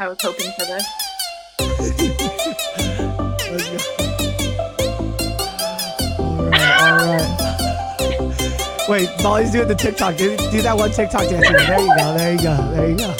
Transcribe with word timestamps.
I 0.00 0.06
was 0.06 0.18
hoping 0.22 0.52
for 0.52 0.64
this. 0.64 0.86
Let's 3.50 3.68
go. 3.68 3.78
All 6.18 6.50
right, 6.50 7.00
all 7.00 7.16
right. 7.16 8.88
Wait, 8.88 9.10
Molly's 9.24 9.50
doing 9.50 9.66
the 9.66 9.74
TikTok. 9.74 10.16
Do, 10.16 10.36
do 10.36 10.62
that 10.62 10.76
one 10.76 10.92
TikTok 10.92 11.28
dance. 11.28 11.48
There 11.48 11.80
you 11.80 11.96
go. 11.96 12.16
There 12.16 12.32
you 12.32 12.38
go. 12.38 12.56
There 12.74 12.90
you 12.90 12.96
go. 12.96 13.14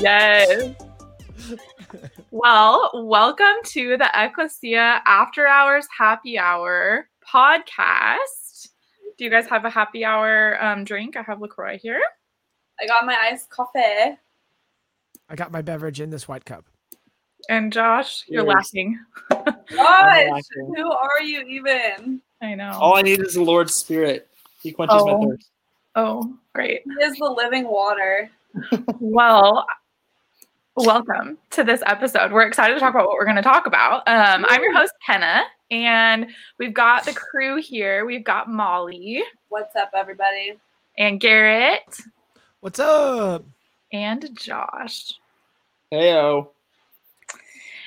Yes. 0.00 0.76
well, 2.30 2.90
welcome 2.94 3.56
to 3.64 3.96
the 3.96 4.08
Ecclesia 4.14 5.02
After 5.06 5.48
Hours 5.48 5.88
Happy 5.98 6.38
Hour 6.38 7.08
podcast. 7.28 8.68
Do 9.18 9.24
you 9.24 9.30
guys 9.30 9.48
have 9.48 9.64
a 9.64 9.70
happy 9.70 10.04
hour 10.04 10.62
um, 10.62 10.84
drink? 10.84 11.16
I 11.16 11.22
have 11.22 11.40
LaCroix 11.40 11.78
here. 11.78 12.00
I 12.80 12.86
got 12.86 13.06
my 13.06 13.16
iced 13.16 13.50
coffee. 13.50 14.18
I 15.28 15.36
got 15.36 15.52
my 15.52 15.62
beverage 15.62 16.00
in 16.00 16.10
this 16.10 16.28
white 16.28 16.44
cup. 16.44 16.64
And 17.48 17.72
Josh, 17.72 18.24
you're 18.28 18.42
Cheers. 18.44 18.54
laughing. 18.54 18.98
Gosh, 19.30 19.66
laughing. 19.76 20.74
who 20.76 20.90
are 20.92 21.22
you 21.22 21.42
even? 21.42 22.20
I 22.40 22.54
know. 22.54 22.72
All 22.80 22.96
I 22.96 23.02
need 23.02 23.20
is 23.20 23.34
the 23.34 23.42
Lord's 23.42 23.74
Spirit. 23.74 24.28
He 24.62 24.72
quenches 24.72 24.96
Oh. 25.00 25.18
my 25.18 25.26
thirst. 25.30 25.50
oh, 25.94 26.36
great. 26.54 26.82
He 26.84 27.04
is 27.04 27.16
the 27.18 27.26
living 27.30 27.66
water. 27.68 28.30
Well, 29.00 29.66
welcome 30.76 31.38
to 31.50 31.64
this 31.64 31.82
episode. 31.86 32.32
We're 32.32 32.46
excited 32.46 32.74
to 32.74 32.80
talk 32.80 32.94
about 32.94 33.06
what 33.08 33.16
we're 33.16 33.24
going 33.24 33.36
to 33.36 33.42
talk 33.42 33.66
about. 33.66 34.06
Um, 34.08 34.44
I'm 34.48 34.62
your 34.62 34.72
host, 34.74 34.92
Kenna, 35.04 35.42
and 35.70 36.28
we've 36.58 36.72
got 36.72 37.04
the 37.04 37.12
crew 37.12 37.60
here. 37.60 38.06
We've 38.06 38.24
got 38.24 38.48
Molly 38.48 39.22
What's 39.48 39.74
up, 39.76 39.90
everybody? 39.94 40.54
and 40.96 41.20
Garrett 41.20 41.98
What's 42.60 42.78
up? 42.78 43.44
And 43.94 44.28
Josh. 44.34 45.14
Heyo. 45.92 46.48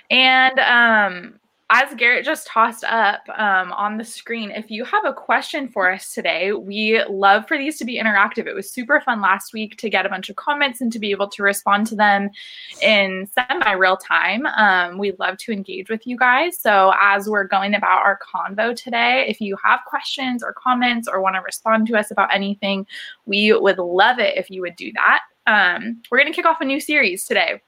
And 0.10 0.58
um, 0.60 1.40
as 1.70 1.94
Garrett 1.96 2.24
just 2.24 2.48
tossed 2.48 2.86
up 2.86 3.28
um, 3.38 3.74
on 3.74 3.98
the 3.98 4.06
screen, 4.06 4.52
if 4.52 4.72
you 4.72 4.86
have 4.86 5.04
a 5.04 5.12
question 5.12 5.68
for 5.68 5.92
us 5.92 6.14
today, 6.14 6.54
we 6.54 7.04
love 7.10 7.46
for 7.46 7.58
these 7.58 7.78
to 7.80 7.86
be 7.86 8.00
interactive. 8.00 8.48
It 8.48 8.56
was 8.56 8.72
super 8.72 9.02
fun 9.02 9.20
last 9.20 9.52
week 9.52 9.76
to 9.80 9.90
get 9.90 10.06
a 10.06 10.10
bunch 10.10 10.30
of 10.30 10.38
comments 10.38 10.80
and 10.80 10.94
to 10.94 11.00
be 11.00 11.12
able 11.12 11.28
to 11.28 11.44
respond 11.44 11.88
to 11.88 11.96
them 11.96 12.30
in 12.82 13.28
semi 13.34 13.72
real 13.74 13.98
time. 13.98 14.46
Um, 14.46 14.98
we 14.98 15.12
love 15.20 15.36
to 15.40 15.52
engage 15.52 15.90
with 15.90 16.08
you 16.08 16.16
guys. 16.16 16.58
So, 16.58 16.94
as 17.02 17.28
we're 17.28 17.44
going 17.44 17.76
about 17.76 18.06
our 18.06 18.18
convo 18.18 18.74
today, 18.74 19.26
if 19.28 19.42
you 19.42 19.58
have 19.62 19.82
questions 19.86 20.42
or 20.42 20.54
comments 20.54 21.10
or 21.10 21.22
want 21.22 21.36
to 21.36 21.42
respond 21.42 21.88
to 21.88 21.98
us 21.98 22.12
about 22.12 22.34
anything, 22.34 22.88
we 23.26 23.52
would 23.52 23.78
love 23.78 24.20
it 24.20 24.38
if 24.38 24.50
you 24.50 24.62
would 24.62 24.78
do 24.78 24.94
that. 24.94 25.20
Um, 25.48 26.02
we're 26.12 26.20
going 26.20 26.32
to 26.32 26.36
kick 26.36 26.46
off 26.46 26.62
a 26.62 26.66
new 26.66 26.80
series 26.80 27.26
today 27.26 27.62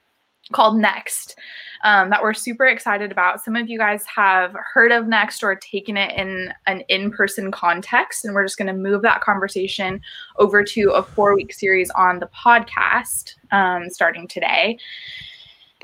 called 0.52 0.78
Next 0.78 1.36
um, 1.84 2.10
that 2.10 2.22
we're 2.22 2.34
super 2.34 2.66
excited 2.66 3.12
about. 3.12 3.44
Some 3.44 3.56
of 3.56 3.70
you 3.70 3.78
guys 3.78 4.06
have 4.14 4.56
heard 4.74 4.92
of 4.92 5.08
Next 5.08 5.44
or 5.44 5.56
taken 5.56 5.96
it 5.96 6.12
in 6.16 6.54
an 6.68 6.82
in 6.90 7.12
person 7.12 7.52
context, 7.52 8.26
and 8.26 8.34
we're 8.34 8.44
just 8.44 8.58
going 8.58 8.68
to 8.68 8.74
move 8.74 9.02
that 9.04 9.22
conversation 9.22 10.02
over 10.38 10.64
to 10.64 10.92
a 10.92 11.04
four 11.04 11.36
week 11.36 11.54
series 11.54 11.90
on 11.92 12.20
the 12.20 12.28
podcast 12.28 13.36
um, 13.52 13.90
starting 13.90 14.28
today. 14.28 14.78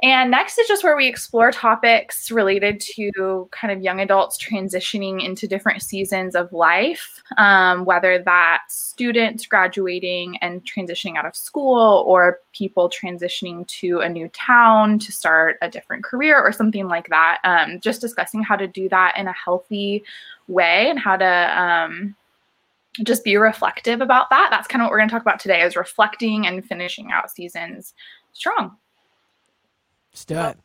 And 0.04 0.30
next 0.30 0.58
is 0.58 0.68
just 0.68 0.84
where 0.84 0.98
we 0.98 1.08
explore 1.08 1.52
topics 1.52 2.30
related 2.30 2.82
to 2.96 3.48
kind 3.52 3.72
of 3.72 3.82
young 3.82 4.02
adults 4.02 4.38
transitioning 4.38 5.24
into 5.26 5.48
different 5.48 5.82
seasons 5.82 6.36
of 6.36 6.52
life, 6.52 7.24
um, 7.38 7.86
whether 7.86 8.22
that's 8.22 8.76
students 8.76 9.46
graduating 9.46 10.38
and 10.38 10.62
transitioning 10.66 11.16
out 11.16 11.26
of 11.26 11.36
school, 11.36 12.04
or 12.08 12.40
people 12.52 12.90
transitioning 12.90 13.66
to 13.68 14.02
a 14.02 14.10
new 14.10 14.28
town 14.30 15.00
to 15.00 15.14
start 15.14 15.58
a 15.62 15.70
different 15.70 16.04
career, 16.04 16.42
or 16.42 16.52
something 16.52 16.88
like 16.88 17.08
that. 17.08 17.40
Um, 17.46 17.80
just 17.80 18.02
discussing 18.02 18.44
how 18.44 18.58
to 18.58 18.68
do 18.68 18.90
that 18.90 19.18
in 19.18 19.28
a 19.28 19.34
healthy 19.34 20.04
way 20.48 20.90
and 20.90 21.00
how 21.00 21.16
to. 21.16 21.62
Um, 21.62 22.16
just 23.04 23.26
be 23.26 23.36
reflective 23.36 24.00
about 24.00 24.30
that. 24.30 24.48
That's 24.52 24.70
kind 24.70 24.82
of 24.82 24.86
what 24.86 24.92
we're 24.92 25.00
going 25.00 25.10
to 25.10 25.14
talk 25.14 25.22
about 25.22 25.38
today 25.38 25.64
is 25.64 25.76
reflecting 25.76 26.48
and 26.48 26.66
finishing 26.66 27.12
out 27.12 27.30
seasons 27.30 27.94
strong. 28.32 28.78
Let's 30.16 30.24
do 30.24 30.38
it. 30.40 30.58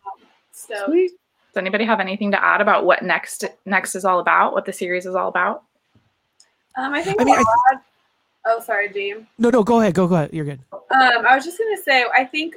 So, 0.53 0.87
Does 0.87 1.11
anybody 1.57 1.85
have 1.85 1.99
anything 1.99 2.31
to 2.31 2.41
add 2.41 2.61
about 2.61 2.85
what 2.85 3.03
next 3.03 3.45
next 3.67 3.97
is 3.97 4.05
all 4.05 4.21
about? 4.21 4.53
What 4.53 4.65
the 4.65 4.73
series 4.73 5.07
is 5.07 5.17
all 5.17 5.27
about? 5.27 5.65
um, 6.77 6.95
I 6.95 7.03
think 7.03 7.19
I 7.21 7.23
I 7.23 7.25
mean, 7.25 7.37
I- 7.37 7.77
Oh, 8.47 8.61
sorry, 8.61 8.91
James. 8.93 9.27
No, 9.39 9.51
no, 9.51 9.65
go 9.65 9.81
ahead. 9.81 9.93
Go, 9.93 10.07
go 10.07 10.15
ahead. 10.15 10.31
You're 10.33 10.45
good. 10.45 10.61
Um, 10.73 11.27
I 11.29 11.35
was 11.35 11.45
just 11.45 11.59
gonna 11.59 11.77
say, 11.83 12.05
I 12.17 12.25
think 12.25 12.55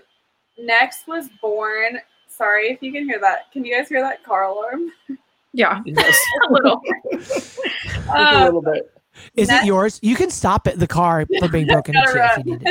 Next 0.59 1.07
was 1.07 1.29
born. 1.41 1.99
Sorry 2.27 2.67
if 2.69 2.83
you 2.83 2.91
can 2.93 3.05
hear 3.05 3.19
that. 3.19 3.51
Can 3.51 3.65
you 3.65 3.75
guys 3.75 3.89
hear 3.89 4.01
that 4.01 4.23
car 4.23 4.43
alarm? 4.43 4.91
Yeah, 5.55 5.81
Yes. 5.85 6.15
a 6.49 6.53
little. 6.53 6.79
Just 7.11 7.59
a 8.07 8.11
Um, 8.17 8.43
little 8.45 8.61
bit. 8.61 8.91
Is 9.35 9.47
That- 9.47 9.63
it 9.63 9.67
yours? 9.67 9.99
You 10.03 10.15
can 10.15 10.29
stop 10.29 10.67
it, 10.67 10.77
the 10.79 10.87
car 10.87 11.25
from 11.39 11.51
being 11.51 11.65
broken 11.67 11.95
into 11.95 12.23
if 12.37 12.45
you 12.45 12.57
need 12.57 12.61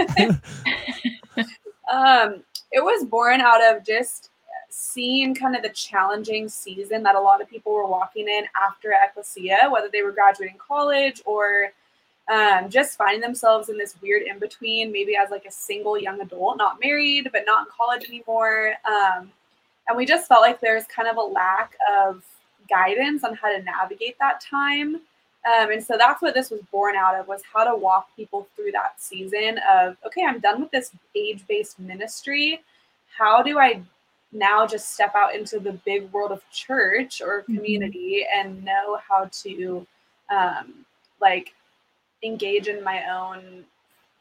it. 1.36 1.46
um, 1.92 2.42
it 2.72 2.82
was 2.82 3.04
born 3.04 3.40
out 3.40 3.62
of 3.62 3.84
just 3.84 4.30
seeing 4.70 5.34
kind 5.34 5.54
of 5.54 5.62
the 5.62 5.68
challenging 5.68 6.48
season 6.48 7.02
that 7.02 7.14
a 7.14 7.20
lot 7.20 7.42
of 7.42 7.48
people 7.48 7.72
were 7.74 7.86
walking 7.86 8.26
in 8.28 8.44
after 8.60 8.94
Ecclesia, 9.04 9.68
whether 9.70 9.88
they 9.92 10.02
were 10.02 10.12
graduating 10.12 10.56
college 10.56 11.20
or 11.26 11.72
um, 12.32 12.70
just 12.70 12.96
finding 12.96 13.20
themselves 13.20 13.68
in 13.68 13.76
this 13.76 13.96
weird 14.00 14.22
in 14.22 14.38
between, 14.38 14.90
maybe 14.90 15.14
as 15.16 15.30
like 15.30 15.44
a 15.44 15.50
single 15.50 15.98
young 15.98 16.20
adult, 16.20 16.56
not 16.56 16.78
married, 16.82 17.28
but 17.32 17.42
not 17.44 17.66
in 17.66 17.72
college 17.76 18.08
anymore. 18.08 18.74
Um, 18.88 19.30
and 19.88 19.96
we 19.96 20.06
just 20.06 20.28
felt 20.28 20.40
like 20.40 20.60
there's 20.60 20.84
kind 20.84 21.08
of 21.08 21.16
a 21.16 21.20
lack 21.20 21.74
of 22.00 22.24
guidance 22.70 23.24
on 23.24 23.34
how 23.34 23.54
to 23.54 23.62
navigate 23.62 24.18
that 24.20 24.40
time. 24.40 25.00
Um, 25.44 25.72
and 25.72 25.82
so 25.82 25.97
that's 25.98 26.22
what 26.22 26.34
this 26.34 26.50
was 26.50 26.60
born 26.70 26.94
out 26.94 27.16
of 27.19 27.26
was 27.26 27.42
how 27.53 27.64
to 27.64 27.75
walk 27.76 28.08
people 28.14 28.47
through 28.54 28.70
that 28.72 29.00
season 29.03 29.58
of 29.69 29.97
okay 30.06 30.25
i'm 30.25 30.38
done 30.38 30.60
with 30.60 30.70
this 30.70 30.92
age-based 31.16 31.80
ministry 31.80 32.60
how 33.19 33.42
do 33.42 33.58
i 33.58 33.82
now 34.31 34.64
just 34.66 34.94
step 34.94 35.12
out 35.16 35.34
into 35.34 35.58
the 35.58 35.72
big 35.84 36.10
world 36.12 36.31
of 36.31 36.48
church 36.52 37.20
or 37.20 37.42
Mhm. 37.42 37.56
community 37.56 38.25
and 38.32 38.64
know 38.64 38.98
how 39.08 39.28
to 39.42 39.84
um, 40.31 40.86
like 41.20 41.54
engage 42.22 42.69
in 42.69 42.82
my 42.84 43.04
own 43.10 43.64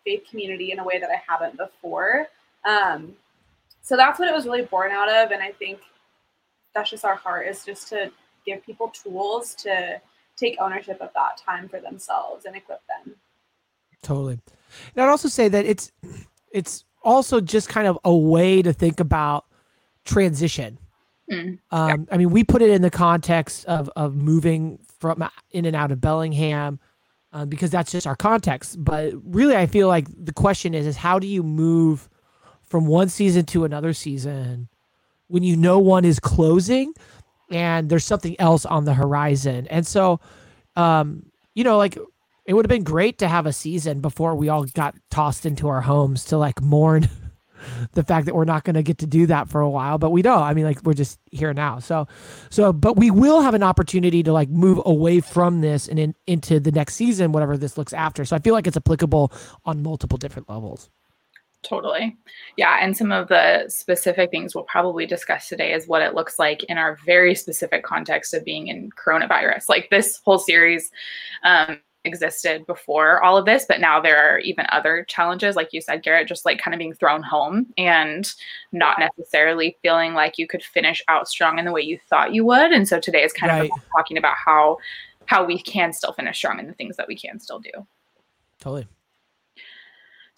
faith 0.03 0.25
community 0.29 0.71
in 0.71 0.79
a 0.79 0.83
way 0.83 0.97
that 0.99 1.11
i 1.11 1.21
haven't 1.27 1.55
before 1.55 2.27
um, 2.65 3.15
so 3.83 3.95
that's 3.95 4.19
what 4.19 4.27
it 4.27 4.33
was 4.33 4.45
really 4.45 4.63
born 4.65 4.91
out 4.91 5.07
of 5.07 5.29
and 5.31 5.43
i 5.43 5.51
think 5.51 5.79
that's 6.73 6.89
just 6.89 7.05
our 7.05 7.15
heart 7.15 7.45
is 7.47 7.63
just 7.63 7.87
to 7.89 8.11
give 8.45 8.65
people 8.65 8.87
tools 8.89 9.53
to 9.55 10.01
take 10.41 10.57
ownership 10.59 10.99
of 11.01 11.09
that 11.13 11.37
time 11.37 11.69
for 11.69 11.79
themselves 11.79 12.45
and 12.45 12.55
equip 12.55 12.81
them. 12.87 13.15
Totally. 14.01 14.39
And 14.95 15.03
I'd 15.03 15.09
also 15.09 15.29
say 15.29 15.47
that 15.47 15.65
it's 15.65 15.91
it's 16.51 16.83
also 17.03 17.39
just 17.39 17.69
kind 17.69 17.87
of 17.87 17.97
a 18.03 18.15
way 18.15 18.61
to 18.61 18.73
think 18.73 18.99
about 18.99 19.45
transition. 20.05 20.77
Mm, 21.31 21.59
Um, 21.71 22.07
I 22.11 22.17
mean, 22.17 22.31
we 22.31 22.43
put 22.43 22.61
it 22.61 22.69
in 22.71 22.81
the 22.81 22.89
context 22.89 23.65
of 23.65 23.89
of 23.95 24.15
moving 24.15 24.79
from 24.99 25.23
in 25.51 25.65
and 25.65 25.75
out 25.75 25.91
of 25.91 26.01
Bellingham 26.01 26.79
uh, 27.33 27.45
because 27.45 27.69
that's 27.71 27.91
just 27.91 28.07
our 28.07 28.15
context. 28.15 28.83
But 28.83 29.13
really, 29.23 29.55
I 29.55 29.67
feel 29.67 29.87
like 29.87 30.07
the 30.09 30.33
question 30.33 30.73
is 30.73 30.85
is 30.85 30.97
how 30.97 31.19
do 31.19 31.27
you 31.27 31.43
move 31.43 32.09
from 32.63 32.85
one 32.85 33.09
season 33.09 33.45
to 33.45 33.65
another 33.65 33.93
season 33.93 34.67
when 35.27 35.43
you 35.43 35.55
know 35.55 35.79
one 35.79 36.05
is 36.05 36.19
closing 36.19 36.93
and 37.51 37.89
there's 37.89 38.05
something 38.05 38.39
else 38.39 38.65
on 38.65 38.85
the 38.85 38.93
horizon. 38.93 39.67
And 39.69 39.85
so, 39.85 40.19
um, 40.75 41.25
you 41.53 41.63
know, 41.63 41.77
like 41.77 41.97
it 42.45 42.53
would 42.53 42.65
have 42.65 42.69
been 42.69 42.83
great 42.83 43.19
to 43.19 43.27
have 43.27 43.45
a 43.45 43.53
season 43.53 44.01
before 44.01 44.35
we 44.35 44.49
all 44.49 44.65
got 44.65 44.95
tossed 45.09 45.45
into 45.45 45.67
our 45.67 45.81
homes 45.81 46.25
to 46.25 46.37
like 46.37 46.61
mourn 46.61 47.09
the 47.93 48.03
fact 48.03 48.25
that 48.25 48.33
we're 48.33 48.45
not 48.45 48.63
going 48.63 48.73
to 48.75 48.81
get 48.81 48.97
to 48.97 49.05
do 49.05 49.27
that 49.27 49.47
for 49.47 49.61
a 49.61 49.69
while 49.69 49.97
but 49.97 50.11
we 50.11 50.21
don't. 50.21 50.41
I 50.41 50.53
mean 50.53 50.65
like 50.65 50.81
we're 50.83 50.93
just 50.93 51.19
here 51.31 51.53
now. 51.53 51.79
So 51.79 52.07
so 52.49 52.73
but 52.73 52.97
we 52.97 53.11
will 53.11 53.41
have 53.41 53.53
an 53.53 53.63
opportunity 53.63 54.23
to 54.23 54.33
like 54.33 54.49
move 54.49 54.81
away 54.85 55.19
from 55.19 55.61
this 55.61 55.87
and 55.87 55.99
in, 55.99 56.15
into 56.25 56.59
the 56.59 56.71
next 56.71 56.95
season 56.95 57.31
whatever 57.31 57.57
this 57.57 57.77
looks 57.77 57.93
after. 57.93 58.25
So 58.25 58.35
i 58.35 58.39
feel 58.39 58.53
like 58.53 58.67
it's 58.67 58.77
applicable 58.77 59.31
on 59.65 59.83
multiple 59.83 60.17
different 60.17 60.49
levels 60.49 60.89
Totally. 61.63 62.17
Yeah. 62.57 62.77
And 62.81 62.97
some 62.97 63.11
of 63.11 63.27
the 63.27 63.65
specific 63.67 64.31
things 64.31 64.55
we'll 64.55 64.63
probably 64.63 65.05
discuss 65.05 65.47
today 65.47 65.73
is 65.73 65.87
what 65.87 66.01
it 66.01 66.15
looks 66.15 66.39
like 66.39 66.63
in 66.63 66.77
our 66.77 66.97
very 67.05 67.35
specific 67.35 67.83
context 67.83 68.33
of 68.33 68.43
being 68.43 68.67
in 68.67 68.89
coronavirus. 68.91 69.69
Like 69.69 69.89
this 69.91 70.19
whole 70.25 70.39
series 70.39 70.91
um, 71.43 71.79
existed 72.03 72.65
before 72.65 73.23
all 73.23 73.37
of 73.37 73.45
this, 73.45 73.65
but 73.69 73.79
now 73.79 74.01
there 74.01 74.17
are 74.17 74.39
even 74.39 74.65
other 74.69 75.05
challenges, 75.07 75.55
like 75.55 75.69
you 75.71 75.81
said, 75.81 76.01
Garrett, 76.01 76.27
just 76.27 76.45
like 76.45 76.59
kind 76.59 76.73
of 76.73 76.79
being 76.79 76.95
thrown 76.95 77.21
home 77.21 77.67
and 77.77 78.33
not 78.71 78.97
necessarily 78.97 79.77
feeling 79.83 80.15
like 80.15 80.39
you 80.39 80.47
could 80.47 80.63
finish 80.63 81.03
out 81.09 81.27
strong 81.27 81.59
in 81.59 81.65
the 81.65 81.71
way 81.71 81.81
you 81.81 81.99
thought 82.09 82.33
you 82.33 82.43
would. 82.43 82.71
And 82.71 82.87
so 82.87 82.99
today 82.99 83.23
is 83.23 83.33
kind 83.33 83.51
Right. 83.51 83.59
of 83.61 83.65
about 83.67 83.85
talking 83.95 84.17
about 84.17 84.35
how 84.35 84.77
how 85.27 85.45
we 85.45 85.61
can 85.61 85.93
still 85.93 86.11
finish 86.13 86.37
strong 86.37 86.57
in 86.59 86.65
the 86.65 86.73
things 86.73 86.97
that 86.97 87.07
we 87.07 87.15
can 87.15 87.39
still 87.39 87.59
do. 87.59 87.69
totally 88.59 88.87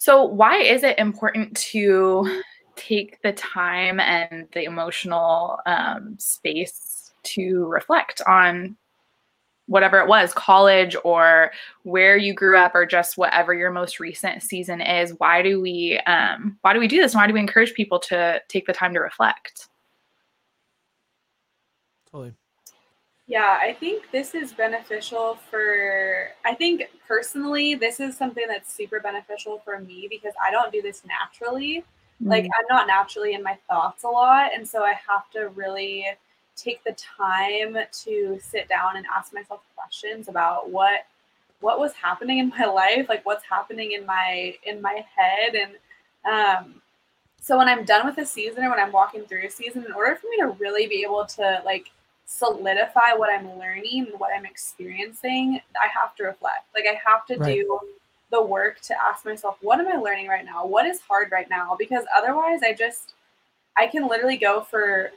So, 0.04 0.22
why 0.22 0.58
is 0.58 0.82
it 0.82 0.98
important 0.98 1.56
to 1.72 2.42
take 2.76 3.22
the 3.22 3.32
time 3.32 3.98
and 4.00 4.46
the 4.52 4.64
emotional 4.64 5.60
um, 5.64 6.18
space 6.18 7.14
to 7.22 7.64
reflect 7.64 8.20
on 8.26 8.76
whatever 9.64 9.98
it 10.00 10.06
was 10.06 10.34
college 10.34 10.94
or 11.04 11.52
where 11.84 12.18
you 12.18 12.34
grew 12.34 12.58
up 12.58 12.74
or 12.74 12.84
just 12.84 13.16
whatever 13.16 13.54
your 13.54 13.70
most 13.70 13.98
recent 13.98 14.42
season 14.42 14.82
is? 14.82 15.14
Why 15.16 15.40
do 15.40 15.58
we 15.58 15.98
um 16.00 16.58
why 16.60 16.74
do 16.74 16.80
we 16.80 16.86
do 16.86 17.00
this? 17.00 17.14
Why 17.14 17.26
do 17.26 17.32
we 17.32 17.40
encourage 17.40 17.72
people 17.72 17.98
to 18.00 18.42
take 18.48 18.66
the 18.66 18.74
time 18.74 18.92
to 18.92 19.00
reflect? 19.00 19.68
Totally. 22.12 22.34
Yeah, 23.26 23.58
I 23.60 23.72
think 23.72 24.10
this 24.12 24.34
is 24.34 24.52
beneficial 24.52 25.38
for, 25.50 26.28
I 26.44 26.54
think 26.54 26.82
personally, 27.08 27.74
this 27.74 27.98
is 27.98 28.16
something 28.18 28.44
that's 28.46 28.72
super 28.72 29.00
beneficial 29.00 29.60
for 29.64 29.78
me 29.80 30.06
because 30.10 30.34
I 30.46 30.50
don't 30.50 30.70
do 30.70 30.82
this 30.82 31.02
naturally. 31.06 31.84
Like, 32.26 32.44
I'm 32.44 32.66
not 32.68 32.86
naturally 32.86 33.32
in 33.34 33.42
my 33.42 33.58
thoughts 33.68 34.04
a 34.04 34.08
lot. 34.08 34.50
And 34.54 34.68
so 34.68 34.82
I 34.84 34.92
have 35.08 35.30
to 35.32 35.48
really 35.50 36.06
take 36.56 36.84
the 36.84 36.92
time 36.92 37.76
to 38.04 38.38
sit 38.42 38.68
down 38.68 38.96
and 38.96 39.06
ask 39.14 39.32
myself 39.32 39.60
questions 39.74 40.28
about 40.28 40.70
what 40.70 41.00
what 41.60 41.80
was 41.80 41.92
happening 41.94 42.38
in 42.38 42.48
my 42.50 42.64
life 42.72 43.08
like 43.08 43.24
what's 43.26 43.44
happening 43.44 43.92
in 43.92 44.06
my 44.06 44.54
in 44.64 44.80
my 44.82 45.04
head 45.16 45.54
and 45.54 45.72
um 46.30 46.80
so 47.40 47.58
when 47.58 47.68
i'm 47.68 47.84
done 47.84 48.06
with 48.06 48.18
a 48.18 48.26
season 48.26 48.64
or 48.64 48.70
when 48.70 48.80
i'm 48.80 48.92
walking 48.92 49.24
through 49.24 49.46
a 49.46 49.50
season 49.50 49.84
in 49.84 49.92
order 49.92 50.16
for 50.16 50.28
me 50.30 50.36
to 50.38 50.48
really 50.60 50.86
be 50.86 51.02
able 51.02 51.24
to 51.26 51.62
like 51.64 51.90
solidify 52.26 53.12
what 53.16 53.30
I'm 53.30 53.58
learning 53.58 54.06
and 54.10 54.20
what 54.20 54.30
I'm 54.36 54.46
experiencing, 54.46 55.60
I 55.80 55.88
have 55.88 56.14
to 56.16 56.24
reflect. 56.24 56.66
Like 56.74 56.86
I 56.90 57.00
have 57.08 57.26
to 57.26 57.38
Right. 57.38 57.44
do 57.44 57.80
the 58.30 58.42
work 58.42 58.80
to 58.82 58.94
ask 59.02 59.24
myself, 59.24 59.58
what 59.60 59.80
am 59.80 59.88
I 59.88 59.96
learning 59.96 60.28
right 60.28 60.44
now? 60.44 60.66
What 60.66 60.86
is 60.86 61.00
hard 61.00 61.30
right 61.30 61.48
now? 61.50 61.76
Because 61.78 62.04
otherwise 62.16 62.60
I 62.62 62.72
just 62.74 63.14
I 63.76 63.86
can 63.86 64.08
literally 64.08 64.36
go 64.36 64.62
for 64.62 65.12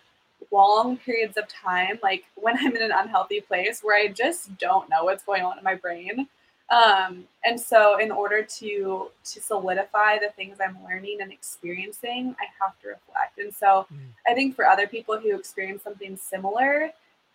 long 0.52 0.98
periods 0.98 1.38
of 1.38 1.48
time, 1.48 2.00
like 2.04 2.26
when 2.36 2.58
I'm 2.60 2.76
in 2.76 2.82
an 2.84 2.92
unhealthy 2.92 3.42
place 3.42 3.82
where 3.82 3.98
I 3.98 4.08
just 4.10 4.58
don't 4.58 4.90
know 4.90 5.04
what's 5.06 5.24
going 5.24 5.44
on 5.44 5.58
in 5.58 5.64
my 5.64 5.76
brain. 5.76 6.28
Um, 6.70 7.26
and 7.46 7.60
so 7.60 7.98
in 7.98 8.12
order 8.12 8.44
to 8.44 9.10
to 9.24 9.42
solidify 9.42 10.20
the 10.20 10.32
things 10.36 10.58
I'm 10.62 10.78
learning 10.84 11.20
and 11.22 11.32
experiencing, 11.32 12.36
I 12.42 12.46
have 12.62 12.78
to 12.82 12.90
reflect. 12.90 13.38
And 13.40 13.54
so 13.56 13.88
Mm. 13.94 14.14
I 14.28 14.34
think 14.34 14.56
for 14.56 14.66
other 14.68 14.88
people 14.88 15.18
who 15.18 15.38
experience 15.38 15.84
something 15.84 16.18
similar, 16.18 16.92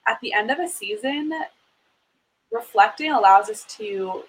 at 0.06 0.20
the 0.20 0.32
end 0.34 0.50
of 0.50 0.58
a 0.58 0.68
season, 0.68 1.32
reflecting 2.50 3.12
allows 3.12 3.48
us 3.48 3.64
to 3.76 4.24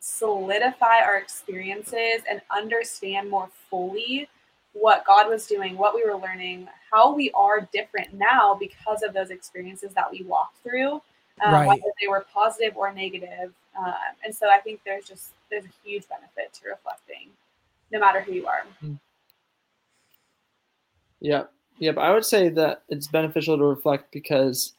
solidify 0.00 1.00
our 1.04 1.18
experiences 1.18 2.22
and 2.28 2.40
understand 2.50 3.28
more 3.28 3.50
fully 3.68 4.28
what 4.72 5.04
God 5.04 5.28
was 5.28 5.46
doing, 5.46 5.76
what 5.76 5.94
we 5.94 6.04
were 6.04 6.16
learning, 6.16 6.68
how 6.90 7.12
we 7.14 7.30
are 7.32 7.68
different 7.72 8.14
now 8.14 8.54
because 8.54 9.02
of 9.02 9.12
those 9.12 9.30
experiences 9.30 9.92
that 9.94 10.10
we 10.10 10.22
walked 10.22 10.62
through, 10.62 11.02
um, 11.44 11.52
Right. 11.52 11.68
whether 11.68 11.92
they 12.00 12.08
were 12.08 12.24
positive 12.32 12.76
or 12.76 12.92
negative. 12.92 13.52
Um, 13.78 13.94
and 14.24 14.34
so 14.34 14.48
I 14.50 14.58
think 14.58 14.80
there's 14.84 15.06
just 15.06 15.32
there's 15.50 15.64
a 15.64 15.88
huge 15.88 16.08
benefit 16.08 16.52
to 16.54 16.68
reflecting, 16.68 17.30
no 17.92 18.00
matter 18.00 18.20
who 18.20 18.32
you 18.32 18.46
are. 18.46 18.64
Yeah. 21.20 21.44
Yeah, 21.78 21.92
but 21.92 22.02
I 22.02 22.12
would 22.12 22.26
say 22.26 22.50
that 22.50 22.82
it's 22.90 23.06
beneficial 23.06 23.56
to 23.56 23.64
reflect 23.64 24.12
because 24.12 24.74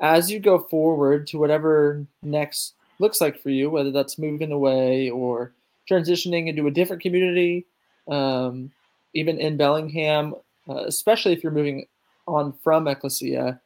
as 0.00 0.30
you 0.30 0.40
go 0.40 0.58
forward 0.58 1.28
to 1.28 1.38
whatever 1.38 2.04
next 2.22 2.74
looks 2.98 3.20
like 3.20 3.40
for 3.40 3.50
you, 3.50 3.70
whether 3.70 3.92
that's 3.92 4.18
moving 4.18 4.50
away 4.50 5.08
or 5.08 5.52
transitioning 5.88 6.48
into 6.48 6.66
a 6.66 6.70
different 6.70 7.00
community, 7.00 7.64
um, 8.08 8.72
even 9.14 9.38
in 9.38 9.56
Bellingham, 9.56 10.34
uh, 10.68 10.84
especially 10.84 11.32
if 11.32 11.44
you're 11.44 11.52
moving 11.52 11.86
on 12.26 12.52
from 12.64 12.88
Ecclesia, 12.88 13.60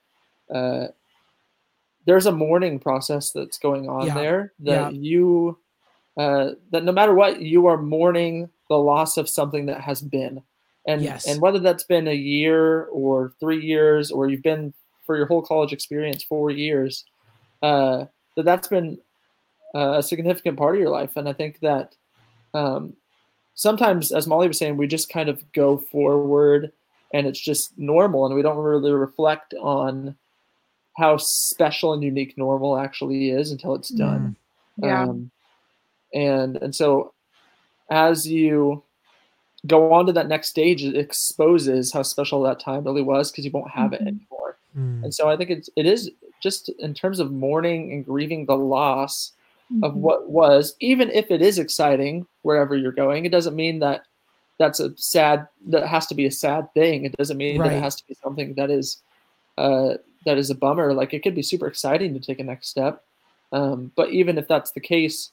uh, 0.54 0.88
there's 2.06 2.26
a 2.26 2.32
mourning 2.32 2.78
process 2.78 3.30
that's 3.32 3.58
going 3.58 3.88
on 3.88 4.06
Yeah. 4.06 4.14
there 4.14 4.52
that 4.60 4.92
Yeah. 4.94 5.00
you 5.00 5.58
uh, 6.16 6.50
that 6.70 6.84
no 6.84 6.92
matter 6.92 7.12
what 7.14 7.40
you 7.42 7.66
are 7.66 7.76
mourning 7.76 8.48
the 8.68 8.78
loss 8.78 9.16
of 9.16 9.28
something 9.28 9.66
that 9.66 9.80
has 9.80 10.00
been 10.00 10.40
and 10.86 11.02
Yes. 11.02 11.26
and 11.26 11.40
whether 11.40 11.58
that's 11.58 11.82
been 11.84 12.06
a 12.06 12.14
year 12.14 12.84
or 12.86 13.32
three 13.40 13.60
years 13.60 14.10
or 14.12 14.28
you've 14.28 14.42
been 14.42 14.72
for 15.04 15.16
your 15.16 15.26
whole 15.26 15.42
college 15.42 15.72
experience 15.72 16.22
four 16.22 16.50
years 16.50 17.04
uh, 17.62 18.04
that 18.36 18.44
that's 18.44 18.68
been 18.68 18.98
uh, 19.74 19.94
a 19.98 20.02
significant 20.02 20.56
part 20.56 20.76
of 20.76 20.80
your 20.80 20.90
life 20.90 21.16
and 21.16 21.28
i 21.28 21.32
think 21.32 21.58
that 21.60 21.96
um, 22.54 22.94
sometimes 23.54 24.12
as 24.12 24.26
molly 24.28 24.46
was 24.48 24.56
saying 24.58 24.76
we 24.76 24.86
just 24.86 25.08
kind 25.08 25.28
of 25.28 25.42
go 25.52 25.76
forward 25.76 26.70
and 27.12 27.26
it's 27.26 27.40
just 27.40 27.76
normal 27.78 28.24
and 28.26 28.34
we 28.34 28.42
don't 28.42 28.56
really 28.58 28.92
reflect 28.92 29.52
on 29.54 30.14
how 30.96 31.16
special 31.16 31.92
and 31.92 32.02
unique 32.02 32.36
normal 32.38 32.78
actually 32.78 33.30
is 33.30 33.50
until 33.50 33.74
it's 33.74 33.88
done 33.90 34.36
Yeah. 34.82 35.02
um, 35.02 35.30
and 36.12 36.56
and 36.56 36.74
so 36.74 37.12
as 37.90 38.26
you 38.26 38.82
go 39.66 39.92
on 39.92 40.06
to 40.06 40.12
that 40.12 40.28
next 40.28 40.48
stage, 40.48 40.84
it 40.84 40.96
exposes 40.96 41.92
how 41.92 42.02
special 42.02 42.42
that 42.42 42.60
time 42.60 42.84
really 42.84 43.02
was 43.02 43.30
because 43.30 43.44
you 43.44 43.50
won't 43.50 43.70
have 43.70 43.92
it 43.92 44.00
Mhm. 44.02 44.06
anymore. 44.06 44.56
Mm. 44.76 45.04
And 45.04 45.14
so 45.14 45.28
I 45.28 45.36
think 45.36 45.50
it's 45.50 45.70
it 45.76 45.86
is 45.86 46.10
just 46.40 46.68
in 46.78 46.92
terms 46.94 47.18
of 47.20 47.32
mourning 47.32 47.92
and 47.92 48.04
grieving 48.04 48.44
the 48.46 48.56
loss 48.56 49.32
of 49.82 49.94
Mhm. 49.94 49.96
what 49.96 50.28
was, 50.28 50.76
even 50.80 51.10
if 51.10 51.30
it 51.30 51.40
is 51.40 51.58
exciting 51.58 52.26
wherever 52.42 52.76
you're 52.76 52.92
going, 52.92 53.24
it 53.24 53.32
doesn't 53.32 53.56
mean 53.56 53.78
that 53.80 54.02
that's 54.58 54.78
a 54.80 54.94
sad 54.96 55.48
that 55.66 55.86
has 55.86 56.06
to 56.08 56.14
be 56.14 56.26
a 56.26 56.30
sad 56.30 56.72
thing. 56.74 57.04
It 57.04 57.16
doesn't 57.16 57.36
mean 57.38 57.58
that 57.62 57.72
it 57.78 57.82
has 57.82 57.96
to 57.96 58.06
be 58.06 58.14
something 58.22 58.54
that 58.54 58.70
is 58.70 59.02
uh, 59.56 59.94
that 60.24 60.38
is 60.38 60.50
a 60.50 60.54
bummer. 60.54 60.92
Like 60.92 61.14
it 61.14 61.22
could 61.22 61.34
be 61.34 61.42
super 61.42 61.66
exciting 61.66 62.14
to 62.14 62.20
take 62.20 62.40
a 62.40 62.44
next 62.44 62.68
step. 62.68 63.04
Um, 63.52 63.92
but 63.94 64.10
even 64.10 64.38
if 64.38 64.48
that's 64.48 64.72
the 64.72 64.80
case, 64.80 65.30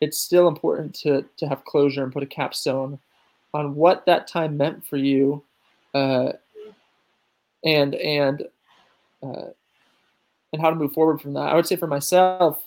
it's 0.00 0.18
still 0.18 0.48
important 0.48 0.94
to 0.96 1.24
to 1.38 1.48
have 1.48 1.64
closure 1.64 2.02
and 2.02 2.12
put 2.12 2.22
a 2.22 2.26
capstone 2.26 2.98
on 3.52 3.74
what 3.74 4.04
that 4.06 4.26
time 4.26 4.56
meant 4.56 4.84
for 4.86 4.96
you, 4.96 5.42
uh, 5.94 6.32
and 7.64 7.94
and 7.94 8.42
uh, 9.22 9.46
and 10.52 10.60
how 10.60 10.70
to 10.70 10.76
move 10.76 10.92
forward 10.92 11.20
from 11.20 11.34
that. 11.34 11.48
I 11.48 11.54
would 11.54 11.66
say 11.66 11.76
for 11.76 11.86
myself, 11.86 12.62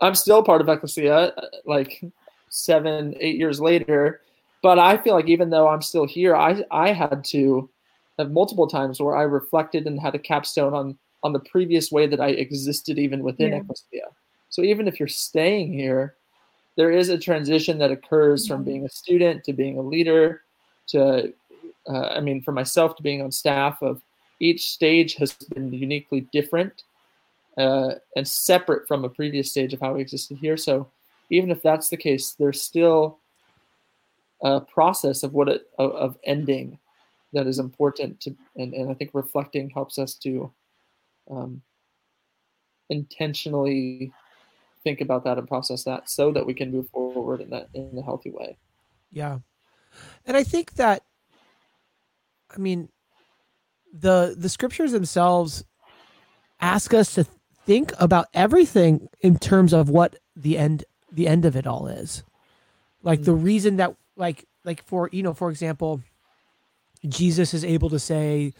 I'm 0.00 0.14
still 0.14 0.42
part 0.42 0.60
of 0.60 0.68
Ecclesia, 0.68 1.34
uh, 1.36 1.46
like 1.66 2.02
seven, 2.48 3.14
eight 3.20 3.36
years 3.36 3.60
later. 3.60 4.22
But 4.62 4.78
I 4.78 4.96
feel 4.98 5.14
like 5.14 5.28
even 5.28 5.50
though 5.50 5.68
I'm 5.68 5.82
still 5.82 6.06
here, 6.06 6.34
I 6.34 6.64
I 6.70 6.92
had 6.92 7.24
to 7.26 7.68
have 8.20 8.30
multiple 8.30 8.66
times 8.66 9.00
where 9.00 9.16
I 9.16 9.22
reflected 9.22 9.86
and 9.86 10.00
had 10.00 10.14
a 10.14 10.18
capstone 10.18 10.74
on 10.74 10.98
on 11.22 11.32
the 11.34 11.40
previous 11.40 11.92
way 11.92 12.06
that 12.06 12.20
I 12.20 12.28
existed 12.28 12.98
even 12.98 13.22
within 13.22 13.52
Yeah. 13.52 13.58
Ecclesia. 13.58 14.08
So 14.48 14.62
even 14.62 14.88
if 14.88 14.98
you're 14.98 15.08
staying 15.08 15.72
here, 15.72 16.16
there 16.76 16.90
is 16.90 17.10
a 17.10 17.18
transition 17.18 17.76
that 17.78 17.90
occurs 17.90 18.46
from 18.46 18.64
being 18.64 18.86
a 18.86 18.88
student 18.88 19.44
to 19.44 19.52
being 19.52 19.76
a 19.76 19.82
leader 19.82 20.42
to 20.88 21.32
uh, 21.88 22.08
I 22.16 22.20
mean 22.20 22.42
for 22.42 22.52
myself 22.52 22.96
to 22.96 23.02
being 23.02 23.22
on 23.22 23.32
staff 23.32 23.82
of 23.82 24.02
each 24.40 24.68
stage 24.68 25.14
has 25.16 25.32
been 25.34 25.72
uniquely 25.72 26.22
different 26.32 26.84
uh, 27.58 27.94
and 28.16 28.26
separate 28.26 28.88
from 28.88 29.04
a 29.04 29.08
previous 29.08 29.50
stage 29.50 29.74
of 29.74 29.80
how 29.80 29.94
we 29.94 30.00
existed 30.00 30.38
here. 30.38 30.56
So 30.56 30.88
even 31.28 31.50
if 31.50 31.62
that's 31.62 31.88
the 31.88 31.96
case, 31.96 32.34
there's 32.38 32.62
still 32.62 33.18
a 34.42 34.60
process 34.60 35.22
of 35.22 35.34
what 35.34 35.48
it 35.48 35.68
of, 35.78 35.90
of 35.92 36.18
ending 36.24 36.78
that 37.32 37.46
is 37.46 37.58
important 37.58 38.20
to, 38.20 38.34
and, 38.56 38.74
and 38.74 38.90
I 38.90 38.94
think 38.94 39.10
reflecting 39.14 39.70
helps 39.70 39.98
us 39.98 40.14
to 40.16 40.52
um, 41.30 41.62
intentionally 42.88 44.12
think 44.82 45.00
about 45.00 45.24
that 45.24 45.38
and 45.38 45.46
process 45.46 45.84
that 45.84 46.08
so 46.08 46.32
that 46.32 46.46
we 46.46 46.54
can 46.54 46.70
move 46.70 46.88
forward 46.90 47.40
in 47.40 47.50
that 47.50 47.68
in 47.74 47.96
a 47.98 48.02
healthy 48.02 48.30
way. 48.30 48.56
Yeah. 49.12 49.38
And 50.26 50.36
I 50.36 50.44
think 50.44 50.74
that 50.74 51.02
I 52.54 52.58
mean 52.58 52.88
the 53.92 54.34
the 54.36 54.48
scriptures 54.48 54.92
themselves 54.92 55.64
ask 56.60 56.94
us 56.94 57.14
to 57.14 57.24
think 57.66 57.92
about 57.98 58.26
everything 58.34 59.08
in 59.20 59.38
terms 59.38 59.72
of 59.72 59.90
what 59.90 60.16
the 60.36 60.56
end 60.58 60.84
the 61.12 61.28
end 61.28 61.44
of 61.44 61.56
it 61.56 61.66
all 61.66 61.88
is. 61.88 62.22
Like 63.02 63.22
the 63.22 63.34
reason 63.34 63.76
that 63.76 63.94
like 64.16 64.46
like 64.64 64.84
for 64.84 65.08
you 65.12 65.22
know 65.22 65.34
for 65.34 65.50
example 65.50 66.02
Jesus 67.08 67.54
is 67.54 67.64
able 67.64 67.90
to 67.90 67.98
say 67.98 68.52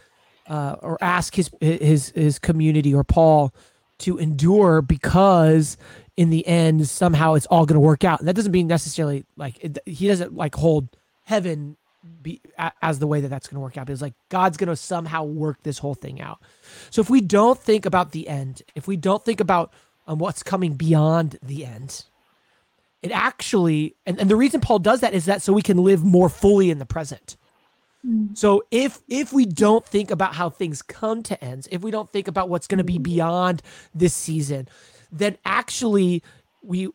uh, 0.49 0.77
or 0.83 0.99
ask 1.01 1.35
his 1.35 1.51
his 1.61 2.11
his 2.11 2.39
community 2.39 2.95
or 2.95 3.05
Paul 3.05 3.55
to 3.99 4.19
endure 4.19 4.83
because 4.83 5.77
in 6.17 6.31
the 6.31 6.47
end 6.47 6.89
somehow 6.89 7.35
it's 7.35 7.47
all 7.47 7.67
going 7.67 7.75
to 7.75 7.81
work 7.81 8.05
out. 8.05 8.19
And 8.19 8.29
that 8.29 8.35
doesn't 8.35 8.53
mean 8.53 8.67
necessarily 8.67 9.25
like 9.37 9.63
it, 9.63 9.79
he 9.87 10.09
doesn't 10.09 10.35
like 10.35 10.55
hold 10.55 10.89
heaven 11.25 11.77
be 12.23 12.41
a, 12.59 12.73
as 12.83 12.99
the 12.99 13.07
way 13.07 13.21
that 13.21 13.29
that's 13.29 13.47
going 13.47 13.57
to 13.57 13.61
work 13.61 13.77
out. 13.77 13.89
It's 13.91 14.03
like 14.03 14.15
God's 14.29 14.57
going 14.57 14.69
to 14.69 14.77
somehow 14.77 15.25
work 15.25 15.63
this 15.63 15.79
whole 15.79 15.95
thing 15.95 16.21
out. 16.21 16.41
So 16.91 17.01
if 17.01 17.11
we 17.11 17.21
don't 17.21 17.59
think 17.59 17.87
about 17.87 18.13
the 18.13 18.29
end, 18.29 18.63
if 18.75 18.89
we 18.89 18.97
don't 18.97 19.25
think 19.25 19.41
about 19.41 19.73
um, 20.07 20.19
what's 20.19 20.43
coming 20.43 20.75
beyond 20.75 21.39
the 21.43 21.65
end, 21.65 22.05
it 23.03 23.13
actually 23.13 23.97
and, 24.05 24.19
and 24.19 24.31
the 24.31 24.37
reason 24.37 24.61
Paul 24.61 24.79
does 24.79 25.01
that 25.01 25.15
is 25.15 25.27
that 25.27 25.43
so 25.43 25.53
we 25.53 25.63
can 25.63 25.79
live 25.79 26.03
more 26.03 26.29
fully 26.29 26.71
in 26.71 26.79
the 26.79 26.87
present. 26.87 27.37
Mm. 28.07 28.37
So 28.37 28.65
if 28.71 29.01
if 29.09 29.33
we 29.33 29.47
don't 29.47 29.85
think 29.85 30.11
about 30.11 30.35
how 30.35 30.51
things 30.51 30.83
come 30.83 31.23
to 31.25 31.45
ends, 31.45 31.69
if 31.71 31.83
we 31.83 31.91
don't 31.91 32.11
think 32.11 32.29
about 32.29 32.49
what's 32.49 32.67
going 32.67 32.79
to 32.79 32.85
be 32.85 32.99
beyond 32.99 33.63
this 33.95 34.15
season, 34.15 34.69
then 35.13 35.37
actually 35.45 36.23
we 36.63 36.89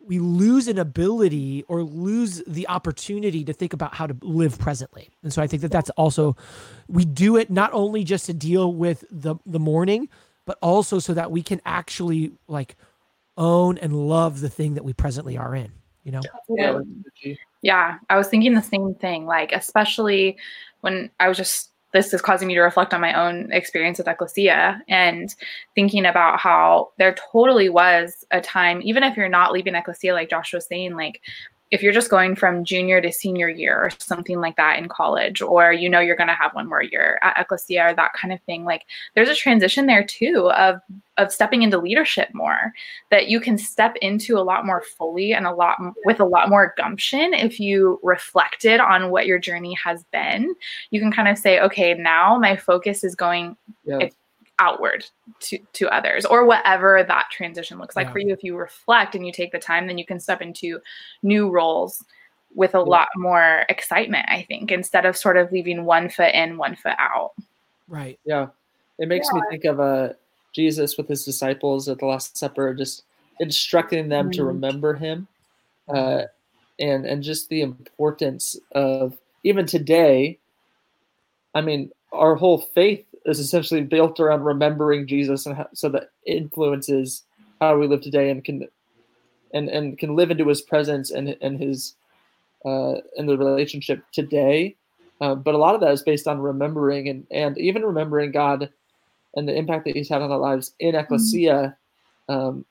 we 0.00 0.18
lose 0.18 0.68
an 0.68 0.78
ability 0.78 1.64
or 1.68 1.82
lose 1.82 2.42
the 2.46 2.66
opportunity 2.68 3.44
to 3.44 3.52
think 3.52 3.74
about 3.74 3.94
how 3.94 4.06
to 4.06 4.16
live 4.22 4.58
presently. 4.58 5.10
And 5.22 5.32
so 5.32 5.42
I 5.42 5.46
think 5.46 5.62
that 5.62 5.70
that's 5.70 5.90
also 5.90 6.36
we 6.88 7.04
do 7.04 7.36
it 7.36 7.50
not 7.50 7.72
only 7.72 8.04
just 8.04 8.26
to 8.26 8.34
deal 8.34 8.72
with 8.72 9.04
the 9.10 9.36
the 9.46 9.58
mourning, 9.58 10.08
but 10.44 10.58
also 10.62 10.98
so 10.98 11.14
that 11.14 11.30
we 11.30 11.42
can 11.42 11.60
actually 11.66 12.32
like 12.48 12.74
own 13.36 13.78
and 13.78 13.92
love 14.08 14.40
the 14.40 14.48
thing 14.48 14.74
that 14.74 14.84
we 14.84 14.92
presently 14.92 15.38
are 15.38 15.54
in, 15.54 15.70
you 16.04 16.12
know? 16.12 16.20
Yeah, 16.48 16.80
Yeah. 17.68 17.98
I 18.08 18.16
was 18.16 18.28
thinking 18.28 18.54
the 18.54 18.62
same 18.62 18.94
thing. 18.94 19.26
Like, 19.26 19.52
especially 19.52 20.38
when 20.80 21.10
I 21.20 21.28
was 21.28 21.36
just, 21.36 21.70
this 21.92 22.14
is 22.14 22.22
causing 22.22 22.48
me 22.48 22.54
to 22.54 22.62
reflect 22.62 22.94
on 22.94 23.02
my 23.02 23.12
own 23.12 23.52
experience 23.52 23.98
with 23.98 24.08
Ecclesia 24.08 24.80
and 24.88 25.34
thinking 25.74 26.06
about 26.06 26.40
how 26.40 26.92
there 26.96 27.14
totally 27.30 27.68
was 27.68 28.24
a 28.30 28.40
time, 28.40 28.80
even 28.82 29.02
if 29.02 29.18
you're 29.18 29.28
not 29.28 29.52
leaving 29.52 29.74
Ecclesia, 29.74 30.14
like 30.14 30.30
Josh 30.30 30.54
was 30.54 30.64
saying, 30.64 30.96
like, 30.96 31.20
if 31.70 31.82
you're 31.82 31.92
just 31.92 32.10
going 32.10 32.34
from 32.34 32.64
junior 32.64 33.00
to 33.00 33.12
senior 33.12 33.48
year 33.48 33.76
or 33.76 33.90
something 33.98 34.40
like 34.40 34.56
that 34.56 34.78
in 34.78 34.88
college, 34.88 35.42
or 35.42 35.72
you 35.72 35.88
know 35.88 36.00
you're 36.00 36.16
going 36.16 36.28
to 36.28 36.34
have 36.34 36.54
one 36.54 36.68
more 36.68 36.82
year 36.82 37.18
at 37.22 37.38
Ecclesia 37.38 37.90
or 37.90 37.94
that 37.94 38.12
kind 38.14 38.32
of 38.32 38.40
thing, 38.42 38.64
like 38.64 38.84
there's 39.14 39.28
a 39.28 39.34
transition 39.34 39.86
there 39.86 40.04
too 40.04 40.50
of 40.52 40.80
of 41.18 41.32
stepping 41.32 41.62
into 41.62 41.78
leadership 41.78 42.28
more 42.32 42.72
that 43.10 43.28
you 43.28 43.40
can 43.40 43.58
step 43.58 43.96
into 44.00 44.38
a 44.38 44.40
lot 44.40 44.64
more 44.64 44.80
fully 44.82 45.32
and 45.32 45.46
a 45.46 45.52
lot 45.52 45.76
with 46.04 46.20
a 46.20 46.24
lot 46.24 46.48
more 46.48 46.74
gumption 46.76 47.34
if 47.34 47.58
you 47.58 47.98
reflected 48.04 48.78
on 48.80 49.10
what 49.10 49.26
your 49.26 49.38
journey 49.38 49.74
has 49.74 50.04
been 50.12 50.54
you 50.90 51.00
can 51.00 51.10
kind 51.10 51.26
of 51.26 51.36
say 51.36 51.58
okay 51.60 51.92
now 51.94 52.38
my 52.38 52.54
focus 52.54 53.02
is 53.02 53.16
going 53.16 53.56
Yeah. 53.84 53.96
It's- 53.96 54.12
outward 54.58 55.04
to 55.40 55.58
to 55.72 55.88
others 55.88 56.24
or 56.24 56.44
whatever 56.44 57.04
that 57.06 57.26
transition 57.30 57.78
looks 57.78 57.96
like 57.96 58.06
Yeah. 58.08 58.12
for 58.12 58.18
you 58.18 58.32
if 58.32 58.42
you 58.42 58.56
reflect 58.56 59.14
and 59.14 59.26
you 59.26 59.32
take 59.32 59.52
the 59.52 59.58
time 59.58 59.86
then 59.86 59.98
you 59.98 60.04
can 60.06 60.18
step 60.20 60.40
into 60.42 60.80
new 61.22 61.48
roles 61.50 62.04
with 62.54 62.74
a 62.74 62.78
Yeah. 62.78 62.84
lot 62.84 63.08
more 63.16 63.64
excitement 63.68 64.26
i 64.28 64.42
think 64.42 64.70
instead 64.72 65.06
of 65.06 65.16
sort 65.16 65.36
of 65.36 65.52
leaving 65.52 65.84
one 65.84 66.08
foot 66.08 66.34
in 66.34 66.56
one 66.56 66.76
foot 66.76 66.94
out 66.98 67.32
Right. 67.90 68.20
Yeah, 68.26 68.48
it 68.98 69.08
makes 69.08 69.32
me 69.32 69.40
think 69.48 69.64
of 69.64 69.80
uh, 69.80 70.10
Jesus 70.54 70.98
with 70.98 71.08
his 71.08 71.24
disciples 71.24 71.88
at 71.88 71.98
the 71.98 72.04
Last 72.04 72.36
Supper, 72.36 72.74
just 72.74 73.04
instructing 73.40 74.10
them 74.10 74.30
to 74.32 74.42
Mm. 74.42 74.46
remember 74.48 74.92
him, 74.92 75.26
uh, 75.88 76.24
and 76.78 77.06
and 77.06 77.22
just 77.22 77.48
the 77.48 77.62
importance 77.62 78.58
of 78.72 79.16
even 79.42 79.64
today. 79.64 80.38
I 81.54 81.62
mean, 81.62 81.90
our 82.12 82.34
whole 82.34 82.58
faith 82.74 83.06
is 83.26 83.38
essentially 83.38 83.82
built 83.82 84.20
around 84.20 84.42
remembering 84.44 85.06
Jesus, 85.06 85.46
and 85.46 85.56
how, 85.56 85.68
so 85.74 85.88
that 85.90 86.10
influences 86.26 87.24
how 87.60 87.76
we 87.76 87.86
live 87.86 88.00
today, 88.00 88.30
and 88.30 88.44
can 88.44 88.68
and 89.52 89.68
and 89.68 89.98
can 89.98 90.16
live 90.16 90.30
into 90.30 90.48
His 90.48 90.62
presence 90.62 91.10
and 91.10 91.36
and 91.40 91.60
His 91.60 91.94
uh, 92.64 92.96
in 93.16 93.26
the 93.26 93.36
relationship 93.36 94.02
today. 94.12 94.76
Uh, 95.20 95.34
but 95.34 95.54
a 95.54 95.58
lot 95.58 95.74
of 95.74 95.80
that 95.80 95.92
is 95.92 96.02
based 96.02 96.28
on 96.28 96.40
remembering 96.40 97.08
and, 97.08 97.26
and 97.32 97.58
even 97.58 97.84
remembering 97.84 98.30
God 98.30 98.70
and 99.34 99.48
the 99.48 99.54
impact 99.54 99.84
that 99.84 99.96
He's 99.96 100.08
had 100.08 100.22
on 100.22 100.30
our 100.30 100.38
lives 100.38 100.74
in 100.78 100.94
Ecclesia 100.94 101.76
um, 102.28 102.64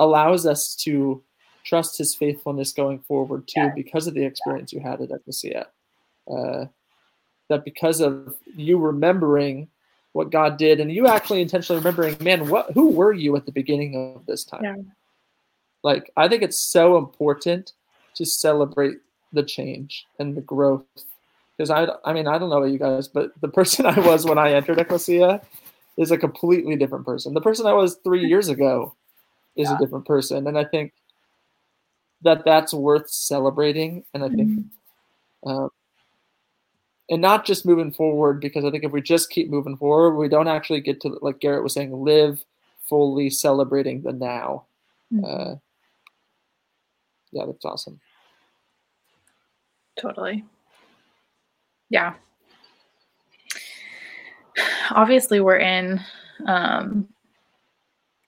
allows 0.00 0.44
us 0.44 0.74
to 0.76 1.22
trust 1.64 1.98
His 1.98 2.14
faithfulness 2.14 2.72
going 2.72 2.98
forward 3.00 3.46
too, 3.46 3.70
because 3.74 4.06
of 4.06 4.14
the 4.14 4.24
experience 4.24 4.72
you 4.72 4.80
had 4.80 5.00
at 5.00 5.10
Ecclesia. 5.10 5.66
Uh, 6.30 6.66
that 7.48 7.64
because 7.64 8.00
of 8.00 8.36
you 8.54 8.78
remembering 8.78 9.68
what 10.12 10.30
God 10.30 10.56
did 10.56 10.80
and 10.80 10.90
you 10.90 11.06
actually 11.06 11.42
intentionally 11.42 11.78
remembering, 11.78 12.16
man, 12.20 12.48
what 12.48 12.72
who 12.72 12.90
were 12.90 13.12
you 13.12 13.36
at 13.36 13.46
the 13.46 13.52
beginning 13.52 13.96
of 13.96 14.24
this 14.26 14.44
time? 14.44 14.64
Yeah. 14.64 14.76
Like 15.82 16.10
I 16.16 16.28
think 16.28 16.42
it's 16.42 16.58
so 16.58 16.96
important 16.96 17.72
to 18.14 18.24
celebrate 18.24 18.96
the 19.32 19.42
change 19.42 20.06
and 20.18 20.36
the 20.36 20.40
growth 20.40 20.84
because 21.56 21.70
I, 21.70 21.86
I 22.04 22.12
mean, 22.12 22.26
I 22.26 22.38
don't 22.38 22.50
know 22.50 22.58
about 22.58 22.72
you 22.72 22.78
guys, 22.78 23.08
but 23.08 23.32
the 23.40 23.48
person 23.48 23.86
I 23.86 23.98
was 24.00 24.24
when 24.26 24.38
I 24.38 24.52
entered 24.52 24.78
Ecclesia 24.78 25.40
is 25.96 26.10
a 26.10 26.18
completely 26.18 26.76
different 26.76 27.06
person. 27.06 27.32
The 27.32 27.40
person 27.40 27.66
I 27.66 27.72
was 27.72 27.96
three 28.04 28.26
years 28.26 28.48
ago 28.48 28.94
is 29.56 29.70
a 29.70 29.78
different 29.78 30.04
person, 30.04 30.46
and 30.46 30.58
I 30.58 30.64
think 30.64 30.92
that 32.22 32.44
that's 32.44 32.74
worth 32.74 33.08
celebrating. 33.08 34.04
And 34.12 34.22
I 34.24 34.28
think, 34.28 34.66
um, 35.46 35.70
and 37.08 37.22
not 37.22 37.44
just 37.44 37.66
moving 37.66 37.92
forward, 37.92 38.40
because 38.40 38.64
I 38.64 38.70
think 38.70 38.84
if 38.84 38.92
we 38.92 39.00
just 39.00 39.30
keep 39.30 39.48
moving 39.48 39.76
forward, 39.76 40.16
we 40.16 40.28
don't 40.28 40.48
actually 40.48 40.80
get 40.80 41.00
to, 41.02 41.18
like 41.22 41.40
Garrett 41.40 41.62
was 41.62 41.74
saying, 41.74 41.92
live 41.92 42.44
fully 42.88 43.30
celebrating 43.30 44.02
the 44.02 44.12
now. 44.12 44.66
Uh, 45.24 45.54
yeah, 47.32 47.44
that's 47.46 47.64
awesome. 47.64 48.00
Totally. 50.00 50.44
Yeah. 51.90 52.14
Obviously, 54.90 55.40
we're 55.40 55.58
in 55.58 56.00
um, 56.46 57.08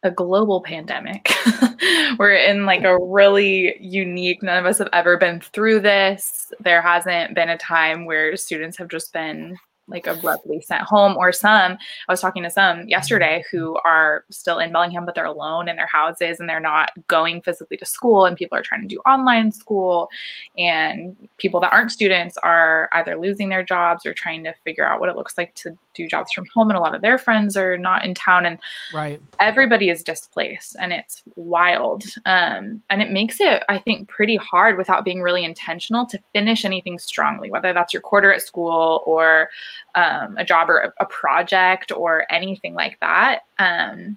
a 0.02 0.10
global 0.10 0.60
pandemic. 0.62 1.30
we're 2.18 2.34
in 2.34 2.66
like 2.66 2.84
a 2.84 2.98
really 2.98 3.76
unique, 3.80 4.42
none 4.42 4.58
of 4.58 4.66
us 4.66 4.78
have 4.78 4.88
ever 4.92 5.16
been 5.16 5.40
through 5.40 5.80
this. 5.80 6.52
There 6.60 6.82
hasn't 6.82 7.34
been 7.34 7.48
a 7.48 7.58
time 7.58 8.04
where 8.04 8.36
students 8.36 8.76
have 8.78 8.88
just 8.88 9.12
been 9.12 9.58
like 9.88 10.06
abruptly 10.06 10.60
sent 10.60 10.82
home 10.82 11.16
or 11.16 11.32
some 11.32 11.72
i 11.72 12.12
was 12.12 12.20
talking 12.20 12.42
to 12.42 12.50
some 12.50 12.86
yesterday 12.88 13.42
who 13.50 13.76
are 13.84 14.24
still 14.30 14.58
in 14.58 14.72
bellingham 14.72 15.04
but 15.04 15.14
they're 15.14 15.24
alone 15.24 15.68
in 15.68 15.76
their 15.76 15.86
houses 15.86 16.40
and 16.40 16.48
they're 16.48 16.60
not 16.60 16.90
going 17.08 17.40
physically 17.42 17.76
to 17.76 17.84
school 17.86 18.24
and 18.24 18.36
people 18.36 18.56
are 18.56 18.62
trying 18.62 18.82
to 18.82 18.88
do 18.88 19.00
online 19.06 19.50
school. 19.52 20.08
And 20.56 21.16
people 21.38 21.60
that 21.60 21.72
aren't 21.72 21.92
students 21.92 22.36
are 22.38 22.88
either 22.92 23.18
losing 23.18 23.48
their 23.48 23.62
jobs 23.62 24.06
or 24.06 24.12
trying 24.12 24.44
to 24.44 24.54
figure 24.64 24.86
out 24.86 25.00
what 25.00 25.08
it 25.08 25.16
looks 25.16 25.36
like 25.36 25.54
to 25.56 25.76
do 25.94 26.06
jobs 26.06 26.32
from 26.32 26.46
home. 26.54 26.70
And 26.70 26.76
a 26.76 26.80
lot 26.80 26.94
of 26.94 27.02
their 27.02 27.18
friends 27.18 27.56
are 27.56 27.76
not 27.76 28.04
in 28.04 28.14
town 28.14 28.46
and 28.46 28.58
Right. 28.94 29.20
everybody 29.40 29.90
is 29.90 30.02
displaced 30.02 30.76
and 30.80 30.92
it's 30.92 31.22
wild. 31.36 32.04
Um, 32.26 32.82
and 32.90 33.02
it 33.02 33.10
makes 33.10 33.40
it 33.40 33.62
i 33.68 33.78
think 33.78 34.08
pretty 34.08 34.36
hard 34.36 34.76
without 34.76 35.04
being 35.04 35.22
really 35.22 35.44
intentional 35.44 36.06
to 36.06 36.18
finish 36.32 36.64
anything 36.64 36.98
strongly 36.98 37.50
whether 37.50 37.72
that's 37.72 37.92
your 37.92 38.02
quarter 38.02 38.32
at 38.32 38.42
school 38.42 39.02
or 39.06 39.48
um, 39.94 40.36
a 40.36 40.44
job 40.44 40.68
or 40.70 40.92
a, 40.98 41.06
project 41.06 41.92
or 41.92 42.24
anything 42.30 42.74
like 42.74 42.98
that 43.00 43.40
um, 43.58 44.16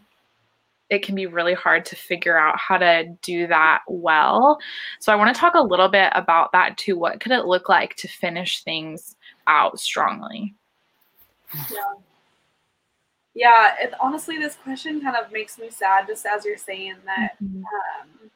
it 0.89 1.03
can 1.03 1.15
be 1.15 1.25
really 1.25 1.53
hard 1.53 1.86
to 1.86 1.96
figure 1.96 2.38
out 2.38 2.58
how 2.58 2.77
to 2.77 3.06
do 3.22 3.48
that 3.48 3.82
well 3.88 4.60
so 5.00 5.12
i 5.12 5.15
want 5.15 5.34
to 5.34 5.39
talk 5.39 5.56
a 5.56 5.62
little 5.62 5.89
bit 5.89 6.12
about 6.15 6.51
that 6.51 6.77
too 6.77 6.98
what 6.98 7.20
could 7.20 7.32
it 7.32 7.46
look 7.46 7.70
like 7.70 7.96
to 7.96 8.08
finish 8.08 8.63
things 8.63 9.15
out 9.48 9.80
strongly 9.80 10.53
Yeah. 11.72 11.82
Yeah, 13.34 13.75
it, 13.80 13.94
honestly, 14.01 14.38
this 14.38 14.56
question 14.56 15.01
kind 15.01 15.15
of 15.15 15.32
makes 15.32 15.58
me 15.58 15.70
sad 15.70 16.08
just 16.08 16.25
as 16.25 16.44
you're 16.44 16.58
saying 16.58 16.96
that. 17.06 17.38
Um, 17.41 18.30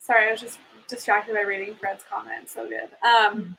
sorry, 0.00 0.28
I 0.28 0.32
was 0.32 0.40
just 0.40 0.58
distracted 0.88 1.34
by 1.34 1.42
reading 1.42 1.74
Fred's 1.76 2.02
comment. 2.10 2.48
So 2.48 2.68
good. 2.68 2.88
Um, 3.06 3.56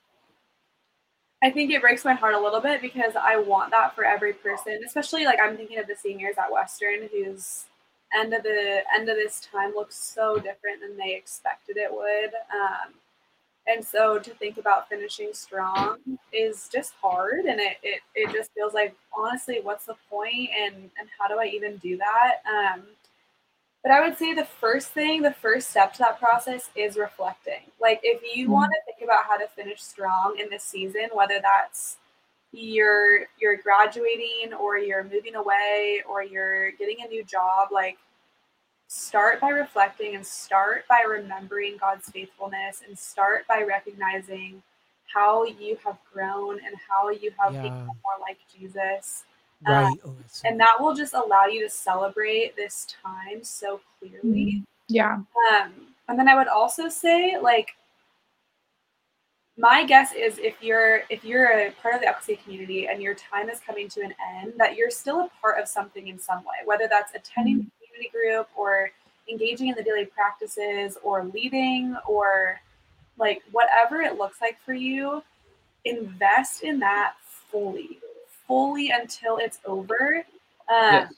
I 1.43 1.51
think 1.51 1.71
it 1.71 1.81
breaks 1.81 2.03
my 2.03 2.13
heart 2.13 2.33
a 2.33 2.39
little 2.39 2.61
bit 2.61 2.81
because 2.81 3.13
I 3.15 3.37
want 3.37 3.71
that 3.71 3.95
for 3.95 4.03
every 4.03 4.33
person, 4.33 4.81
especially 4.85 5.25
like 5.25 5.39
I'm 5.41 5.55
thinking 5.55 5.77
of 5.77 5.87
the 5.87 5.95
seniors 5.95 6.35
at 6.37 6.51
Western 6.51 7.07
whose 7.11 7.65
end 8.17 8.33
of 8.33 8.43
the 8.43 8.81
end 8.95 9.09
of 9.09 9.15
this 9.17 9.41
time 9.41 9.73
looks 9.75 9.95
so 9.95 10.37
different 10.37 10.81
than 10.81 10.97
they 10.97 11.13
expected 11.15 11.77
it 11.77 11.91
would. 11.93 12.31
Um, 12.51 12.93
and 13.67 13.85
so 13.85 14.17
to 14.17 14.31
think 14.31 14.57
about 14.57 14.89
finishing 14.89 15.29
strong 15.33 15.97
is 16.33 16.69
just 16.71 16.93
hard 17.01 17.45
and 17.45 17.59
it, 17.59 17.77
it, 17.83 18.01
it 18.15 18.33
just 18.33 18.51
feels 18.53 18.73
like 18.73 18.95
honestly 19.17 19.59
what's 19.61 19.85
the 19.85 19.95
point 20.09 20.49
and 20.59 20.75
and 20.75 21.09
how 21.19 21.27
do 21.27 21.39
i 21.39 21.45
even 21.45 21.77
do 21.77 21.97
that 21.97 22.35
um, 22.49 22.83
but 23.83 23.91
i 23.91 24.01
would 24.05 24.17
say 24.17 24.33
the 24.33 24.45
first 24.45 24.89
thing 24.89 25.21
the 25.21 25.33
first 25.33 25.69
step 25.69 25.93
to 25.93 25.99
that 25.99 26.19
process 26.19 26.69
is 26.75 26.97
reflecting 26.97 27.61
like 27.79 27.99
if 28.03 28.21
you 28.35 28.47
Mhm. 28.47 28.51
want 28.51 28.71
to 28.73 28.79
think 28.93 29.03
about 29.03 29.25
how 29.25 29.37
to 29.37 29.47
finish 29.49 29.81
strong 29.81 30.37
in 30.39 30.49
this 30.49 30.63
season 30.63 31.09
whether 31.13 31.39
that's 31.41 31.97
you're 32.53 33.27
you're 33.39 33.57
graduating 33.57 34.53
or 34.53 34.77
you're 34.77 35.03
moving 35.03 35.35
away 35.35 36.03
or 36.07 36.23
you're 36.23 36.71
getting 36.71 36.97
a 37.03 37.07
new 37.07 37.23
job 37.23 37.69
like 37.71 37.97
start 38.87 39.41
by 39.41 39.49
reflecting 39.49 40.15
and 40.15 40.25
start 40.25 40.87
by 40.87 41.01
remembering 41.07 41.77
God's 41.77 42.09
faithfulness 42.09 42.83
and 42.87 42.97
start 42.97 43.45
by 43.47 43.63
recognizing 43.63 44.63
how 45.13 45.43
you 45.45 45.77
have 45.83 45.97
grown 46.13 46.59
and 46.65 46.75
how 46.89 47.09
you 47.09 47.31
have 47.37 47.53
Yeah. 47.53 47.63
become 47.63 47.97
more 48.03 48.19
like 48.21 48.37
Jesus. 48.57 49.25
Right. 49.65 49.85
Um, 49.85 49.99
oh, 50.05 50.15
so 50.27 50.47
And 50.47 50.59
that 50.59 50.75
will 50.79 50.93
just 50.93 51.13
allow 51.13 51.45
you 51.45 51.63
to 51.63 51.69
celebrate 51.69 52.55
this 52.55 52.87
time 53.03 53.43
so 53.43 53.81
clearly. 53.99 54.21
Mm-hmm. 54.21 54.63
yeah. 54.87 55.13
Um, 55.51 55.71
and 56.07 56.17
then 56.17 56.27
I 56.27 56.35
would 56.35 56.47
also 56.47 56.89
say, 56.89 57.37
like, 57.41 57.75
my 59.57 59.83
guess 59.83 60.13
is 60.13 60.37
if 60.37 60.55
you're 60.61 61.01
if 61.09 61.25
you're 61.25 61.47
a 61.47 61.71
part 61.81 61.95
of 61.95 62.01
the 62.01 62.09
Ecclesia 62.09 62.37
community 62.43 62.87
and 62.87 63.01
your 63.01 63.15
time 63.15 63.49
is 63.49 63.59
coming 63.59 63.89
to 63.89 64.01
an 64.01 64.13
end, 64.35 64.53
that 64.57 64.75
you're 64.75 64.91
still 64.91 65.21
a 65.21 65.29
part 65.41 65.59
of 65.59 65.67
something 65.67 66.07
in 66.07 66.19
some 66.19 66.39
way, 66.39 66.65
whether 66.65 66.87
that's 66.87 67.15
attending 67.15 67.55
mm-hmm. 67.55 67.67
the 67.81 67.87
community 67.87 68.11
group 68.11 68.47
or 68.55 68.91
engaging 69.29 69.67
in 69.67 69.75
the 69.75 69.83
daily 69.83 70.05
practices 70.05 70.97
or 71.03 71.25
leading 71.25 71.97
or 72.07 72.61
like 73.17 73.41
whatever 73.51 74.01
it 74.01 74.17
looks 74.17 74.41
like 74.41 74.57
for 74.63 74.73
you, 74.73 75.23
invest 75.85 76.63
in 76.63 76.79
that 76.79 77.13
fully, 77.23 77.97
fully 78.47 78.89
until 78.89 79.37
it's 79.37 79.59
over. 79.65 80.25
Um, 80.69 80.93
yes. 80.93 81.13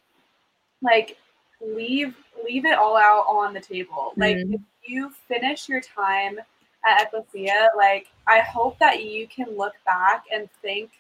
Like 0.82 1.18
leave 1.62 2.16
leave 2.44 2.66
it 2.66 2.78
all 2.78 2.98
out 2.98 3.26
on 3.28 3.54
the 3.54 3.60
table. 3.60 4.14
Like 4.16 4.38
mm-hmm. 4.38 4.56
if 4.56 4.62
you 4.84 5.12
finish 5.28 5.68
your 5.68 5.82
time 5.82 6.40
at 6.88 7.08
Ecclesia, 7.14 7.70
like 7.76 8.08
I 8.28 8.40
hope 8.40 8.80
that 8.80 9.04
you 9.04 9.28
can 9.28 9.58
look 9.58 9.74
back 9.86 10.26
and 10.34 10.50
think 10.62 10.92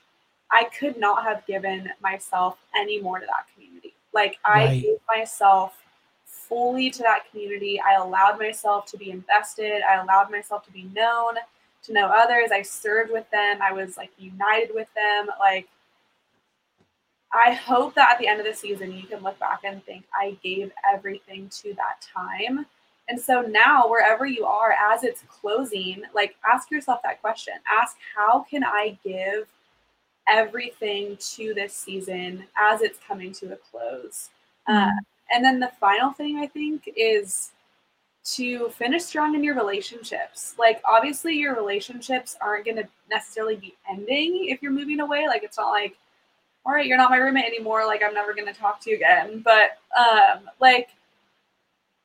I 0.51 0.65
could 0.65 0.97
not 0.97 1.23
have 1.23 1.45
given 1.45 1.89
myself 2.01 2.57
any 2.75 3.01
more 3.01 3.19
to 3.19 3.25
that 3.25 3.45
community. 3.53 3.93
Like 4.13 4.37
I 4.43 4.65
right. 4.65 4.81
gave 4.81 4.97
myself 5.07 5.77
fully 6.25 6.89
to 6.89 7.03
that 7.03 7.29
community. 7.29 7.79
I 7.79 7.95
allowed 7.95 8.39
myself 8.39 8.85
to 8.87 8.97
be 8.97 9.11
invested. 9.11 9.81
I 9.89 10.01
allowed 10.01 10.31
myself 10.31 10.65
to 10.65 10.71
be 10.71 10.83
known, 10.95 11.35
to 11.83 11.93
know 11.93 12.07
others. 12.07 12.49
I 12.51 12.63
served 12.63 13.11
with 13.11 13.29
them. 13.31 13.59
I 13.61 13.71
was 13.71 13.97
like 13.97 14.11
united 14.17 14.71
with 14.73 14.87
them. 14.95 15.27
Like 15.39 15.69
I 17.33 17.53
hope 17.53 17.93
that 17.95 18.11
at 18.11 18.19
the 18.19 18.27
end 18.27 18.39
of 18.39 18.45
the 18.45 18.53
season 18.53 18.91
you 18.91 19.03
can 19.03 19.21
look 19.21 19.37
back 19.39 19.61
and 19.63 19.83
think 19.85 20.05
I 20.13 20.37
gave 20.43 20.71
everything 20.91 21.49
to 21.61 21.73
that 21.75 22.01
time. 22.01 22.65
And 23.07 23.19
so 23.19 23.41
now 23.41 23.87
wherever 23.87 24.25
you 24.25 24.45
are 24.45 24.75
as 24.91 25.03
it's 25.03 25.23
closing, 25.29 26.03
like 26.13 26.35
ask 26.49 26.71
yourself 26.71 27.01
that 27.03 27.21
question. 27.21 27.53
Ask 27.81 27.97
how 28.15 28.41
can 28.49 28.63
I 28.63 28.97
give 29.03 29.47
everything 30.27 31.17
to 31.35 31.53
this 31.53 31.73
season 31.73 32.45
as 32.57 32.81
it's 32.81 32.99
coming 33.07 33.31
to 33.33 33.53
a 33.53 33.57
close? 33.57 34.29
Uh, 34.67 34.73
mm-hmm. 34.73 34.89
Uh, 34.89 35.01
and 35.31 35.45
then 35.45 35.59
the 35.59 35.71
final 35.79 36.11
thing 36.11 36.37
I 36.37 36.47
think 36.47 36.89
is 36.95 37.51
to 38.35 38.69
finish 38.69 39.03
strong 39.03 39.35
in 39.35 39.43
your 39.43 39.55
relationships. 39.55 40.55
Like, 40.57 40.81
obviously, 40.87 41.35
your 41.35 41.55
relationships 41.55 42.35
aren't 42.41 42.65
going 42.65 42.77
to 42.77 42.87
necessarily 43.09 43.55
be 43.55 43.75
ending 43.89 44.47
if 44.49 44.61
you're 44.61 44.71
moving 44.71 44.99
away. 44.99 45.27
Like, 45.27 45.43
it's 45.43 45.57
not 45.57 45.69
like, 45.69 45.97
all 46.65 46.73
right, 46.73 46.85
you're 46.85 46.97
not 46.97 47.09
my 47.09 47.17
roommate 47.17 47.45
anymore. 47.45 47.85
Like, 47.85 48.01
I'm 48.03 48.13
never 48.13 48.33
going 48.33 48.51
to 48.51 48.59
talk 48.59 48.79
to 48.81 48.89
you 48.89 48.95
again. 48.95 49.41
But, 49.43 49.77
um, 49.97 50.49
like, 50.59 50.89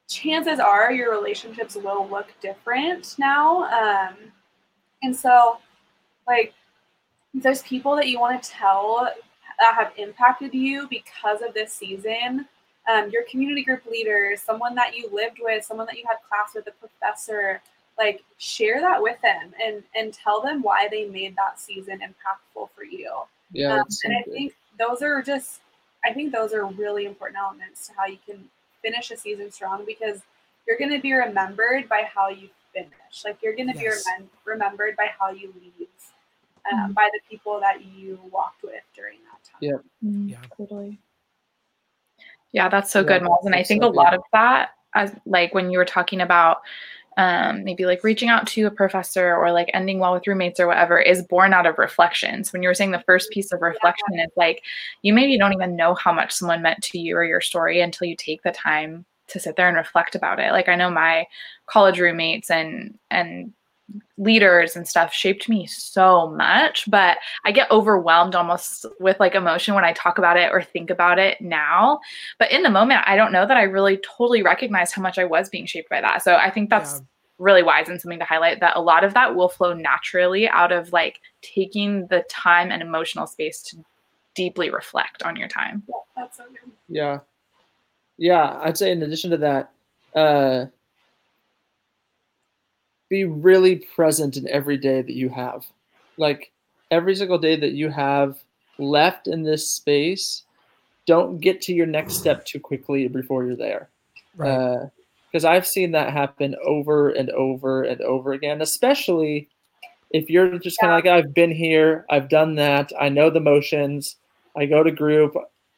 chances 0.09 0.59
are 0.59 0.93
your 0.93 1.11
relationships 1.11 1.75
will 1.75 2.09
look 2.09 2.29
different 2.41 3.15
now. 3.19 3.65
Um, 3.65 4.15
and 5.03 5.15
so, 5.15 5.59
like, 6.27 6.55
there's 7.35 7.63
people 7.63 7.97
that 7.97 8.09
you 8.09 8.21
want 8.21 8.43
to 8.43 8.51
tell 8.51 9.11
that 9.59 9.75
have 9.75 9.93
impacted 9.97 10.55
you 10.55 10.87
because 10.89 11.43
of 11.43 11.55
this 11.55 11.73
season 11.73 12.47
um, 12.87 13.11
your 13.11 13.23
community 13.25 13.65
group 13.65 13.87
leader, 13.87 14.35
someone 14.37 14.75
that 14.75 14.97
you 14.97 15.09
lived 15.13 15.39
with, 15.41 15.65
someone 15.65 15.87
that 15.87 15.97
you 15.97 16.05
had 16.07 16.17
class 16.29 16.55
with, 16.55 16.67
a 16.67 16.73
professor, 16.73 17.63
like 17.97 18.25
share 18.39 18.81
that 18.81 19.01
with 19.01 19.17
them 19.23 19.53
and 19.65 19.83
and 19.95 20.13
tell 20.13 20.41
them 20.41 20.63
why 20.63 20.89
they 20.91 21.07
made 21.07 21.37
that 21.37 21.61
season 21.61 22.01
impactful 22.01 22.69
for 22.75 22.85
you. 22.85 23.13
Yeah, 23.55 23.81
um, 23.81 23.87
and 24.05 24.17
I 24.17 24.23
think 24.23 24.55
those 24.79 25.01
are 25.01 25.23
just, 25.23 25.61
I 26.05 26.13
think 26.13 26.33
those 26.33 26.53
are 26.53 26.67
really 26.67 27.07
important 27.07 27.39
elements 27.39 27.87
to 27.87 27.95
how 27.97 28.07
you 28.07 28.19
can 28.27 28.45
finish 28.83 29.11
a 29.11 29.17
season 29.17 29.51
strong 29.51 29.85
because 29.87 30.21
you're 30.67 30.77
going 30.77 30.91
to 30.91 31.01
be 31.01 31.13
remembered 31.13 31.89
by 31.89 32.03
how 32.13 32.29
you 32.29 32.49
finish. 32.73 32.91
Like 33.25 33.39
you're 33.43 33.55
going 33.55 33.73
to 33.73 33.81
yes. 33.81 34.05
be 34.05 34.11
remem- 34.11 34.29
remembered 34.45 34.97
by 34.97 35.11
how 35.19 35.31
you 35.31 35.55
leave, 35.63 35.89
um, 36.71 36.79
mm-hmm. 36.79 36.93
by 36.93 37.09
the 37.13 37.21
people 37.31 37.61
that 37.61 37.85
you 37.85 38.19
walked 38.31 38.63
with 38.63 38.83
during 38.95 39.19
that 39.31 39.49
time. 39.49 39.59
Yeah, 39.61 39.79
mm-hmm. 40.05 40.29
yeah, 40.29 40.39
totally. 40.57 40.99
Yeah, 42.53 42.69
that's 42.69 42.91
so 42.91 43.01
yeah, 43.01 43.07
good, 43.07 43.23
Miles. 43.23 43.47
And 43.47 43.55
I 43.55 43.63
think 43.63 43.83
so, 43.83 43.89
a 43.89 43.91
lot 43.91 44.13
yeah. 44.13 44.19
of 44.19 44.23
that, 44.33 44.71
as 44.95 45.13
like 45.27 45.55
when 45.55 45.71
you 45.71 45.79
were 45.79 45.85
talking 45.85 46.21
about 46.21 46.63
um, 47.17 47.65
maybe 47.65 47.87
like 47.87 48.03
reaching 48.03 48.29
out 48.29 48.47
to 48.49 48.67
a 48.67 48.71
professor 48.71 49.35
or 49.35 49.53
like 49.53 49.71
ending 49.73 49.99
well 49.99 50.13
with 50.13 50.27
roommates 50.27 50.59
or 50.59 50.67
whatever 50.67 50.99
is 50.99 51.23
born 51.23 51.53
out 51.53 51.67
of 51.67 51.79
reflections. 51.79 52.53
When 52.53 52.63
you 52.63 52.69
were 52.69 52.75
saying 52.75 52.91
the 52.91 53.05
first 53.07 53.31
piece 53.31 53.53
of 53.53 53.63
reflection 53.63 54.15
yeah. 54.15 54.25
is 54.25 54.33
like 54.37 54.63
you 55.03 55.13
maybe 55.13 55.39
don't 55.39 55.53
even 55.53 55.77
know 55.77 55.95
how 55.95 56.13
much 56.13 56.33
someone 56.33 56.63
meant 56.63 56.83
to 56.85 56.99
you 56.99 57.17
or 57.17 57.25
your 57.25 57.41
story 57.41 57.81
until 57.81 58.09
you 58.09 58.17
take 58.17 58.43
the 58.43 58.53
time 58.53 59.05
to 59.29 59.41
sit 59.41 59.57
there 59.57 59.69
and 59.69 59.77
reflect 59.77 60.15
about 60.15 60.41
it. 60.41 60.53
Like 60.53 60.69
I 60.69 60.77
know 60.77 60.91
my 60.91 61.27
college 61.67 62.01
roommates 62.01 62.51
and 62.51 62.99
and 63.11 63.53
leaders 64.17 64.77
and 64.77 64.89
stuff 64.89 65.13
shaped 65.13 65.49
me 65.49 65.67
so 65.67 66.31
much 66.31 66.89
but 66.91 67.19
i 67.45 67.53
get 67.53 67.71
overwhelmed 67.71 68.35
almost 68.35 68.87
with 68.99 69.19
like 69.21 69.35
emotion 69.35 69.75
when 69.75 69.85
i 69.85 69.93
talk 69.93 70.19
about 70.19 70.37
it 70.37 70.51
or 70.53 70.63
think 70.63 70.89
about 70.89 71.19
it 71.19 71.41
now. 71.41 72.01
But 72.39 72.51
in 72.51 72.63
the 72.63 72.71
moment 72.71 73.05
i 73.07 73.15
don't 73.15 73.33
know 73.33 73.47
that 73.47 73.57
i 73.57 73.63
really 73.63 73.99
totally 73.99 74.43
recognized 74.43 74.95
how 74.95 75.03
much 75.03 75.19
i 75.19 75.25
was 75.25 75.49
being 75.49 75.67
shaped 75.67 75.91
by 75.91 76.01
that. 76.01 76.23
So 76.23 76.37
i 76.37 76.51
think 76.51 76.71
that's 76.71 76.95
yeah. 76.95 77.01
really 77.39 77.63
wise 77.63 77.89
and 77.89 78.01
something 78.01 78.19
to 78.19 78.25
highlight 78.25 78.61
that 78.61 78.77
a 78.77 78.81
lot 78.81 79.05
of 79.05 79.15
that 79.15 79.37
will 79.37 79.49
flow 79.49 79.75
naturally 79.75 80.49
out 80.49 80.73
of 80.73 80.93
like 80.93 81.21
taking 81.43 82.07
the 82.07 82.25
time 82.31 82.71
and 82.71 82.83
emotional 82.83 83.27
space 83.27 83.61
to 83.63 83.85
deeply 84.35 84.71
reflect 84.71 85.23
on 85.23 85.37
your 85.37 85.49
time. 85.49 85.83
Yeah 85.89 85.95
that's 86.17 86.37
so 86.39 86.45
good. 86.45 86.73
Yeah. 86.89 87.19
Yeah 88.17 88.59
i'd 88.63 88.79
say 88.79 88.93
in 88.93 89.03
addition 89.03 89.31
to 89.31 89.37
that 89.39 89.73
uh 90.15 90.67
be 93.09 93.25
really 93.25 93.77
present 93.95 94.37
in 94.37 94.49
every 94.49 94.77
day 94.77 95.03
that 95.03 95.15
you 95.15 95.29
have. 95.29 95.65
Like 96.17 96.53
every 96.91 97.15
single 97.15 97.39
day 97.39 97.57
that 97.57 97.73
you 97.73 97.91
have 97.91 98.39
left 98.79 99.27
in 99.27 99.43
this 99.43 99.69
space, 99.69 100.45
don't 101.07 101.39
get 101.39 101.61
to 101.63 101.75
your 101.75 101.87
next 101.87 102.15
step 102.15 102.45
too 102.45 102.61
quickly 102.61 103.09
before 103.09 103.45
you're 103.45 103.57
there. 103.57 103.91
Right. 104.37 104.91
Because 105.31 105.45
uh, 105.45 105.51
I've 105.51 105.67
seen 105.67 105.93
that 105.93 106.13
happen 106.13 106.55
over 106.65 107.11
and 107.11 107.31
over 107.31 107.83
and 107.83 108.01
over 108.01 108.33
again, 108.33 108.63
especially 108.63 109.49
if 110.11 110.31
you're 110.31 110.59
just 110.59 110.79
kind 110.79 110.93
of 110.93 110.97
like, 110.97 111.07
I've 111.07 111.35
been 111.35 111.51
here, 111.51 112.07
I've 112.09 112.29
done 112.29 112.55
that, 112.55 112.93
I 112.99 113.09
know 113.09 113.31
the 113.31 113.41
motions, 113.41 114.17
I 114.57 114.67
go 114.67 114.83
to 114.83 114.93
group, 114.93 115.35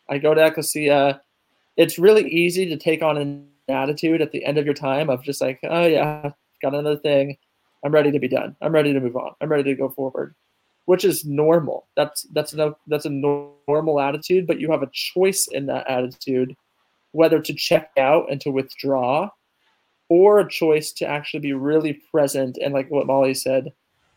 I 0.09 0.19
go 0.19 0.35
to 0.35 0.45
Ecclesia. 0.45 1.23
It's 1.77 1.99
really 1.99 2.29
easy 2.29 2.67
to 2.67 2.77
take 2.77 3.03
on 3.03 3.17
an 3.17 3.49
attitude 3.69 4.21
at 4.21 4.33
the 4.33 4.45
end 4.45 4.59
of 4.59 4.65
your 4.65 4.75
time 4.75 5.11
of 5.11 5.23
just 5.23 5.41
like, 5.41 5.59
oh 5.65 5.87
yeah, 5.87 6.33
got 6.71 6.79
another 6.79 6.99
thing. 6.99 7.37
I'm 7.85 7.93
ready 7.93 8.11
to 8.11 8.19
be 8.19 8.29
done. 8.29 8.57
I'm 8.61 8.73
ready 8.73 8.93
to 8.93 9.01
move 9.01 9.17
on. 9.17 9.33
I'm 9.41 9.49
ready 9.49 9.65
to 9.65 9.75
go 9.75 9.89
forward, 9.91 10.35
which 10.87 11.05
is 11.05 11.25
normal. 11.25 11.87
That's 11.97 12.23
that's 12.33 12.55
no 12.55 12.77
that's 12.87 13.05
a 13.05 13.11
normal 13.11 14.01
attitude, 14.01 14.47
but 14.47 14.61
you 14.61 14.71
have 14.73 14.83
a 14.83 14.91
choice 14.93 15.47
in 15.51 15.67
that 15.67 15.89
attitude 15.89 16.57
whether 17.13 17.41
to 17.41 17.55
check 17.55 17.91
out 17.97 18.31
and 18.31 18.41
to 18.43 18.51
withdraw 18.51 19.31
or 20.09 20.39
a 20.39 20.49
choice 20.49 20.93
to 20.93 21.07
actually 21.07 21.41
be 21.41 21.55
really 21.55 21.95
present 22.13 22.59
and 22.63 22.75
like 22.75 22.91
what 22.91 23.07
Molly 23.07 23.33
said, 23.33 23.73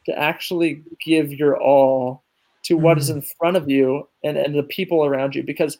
to 0.05 0.19
actually 0.19 0.83
give 1.03 1.31
your 1.31 1.57
all 1.57 2.23
to 2.63 2.75
what 2.75 2.97
mm. 2.97 2.99
is 2.99 3.09
in 3.09 3.23
front 3.39 3.55
of 3.55 3.69
you 3.69 4.07
and, 4.23 4.37
and 4.37 4.53
the 4.53 4.63
people 4.63 5.05
around 5.05 5.33
you 5.33 5.43
because 5.43 5.77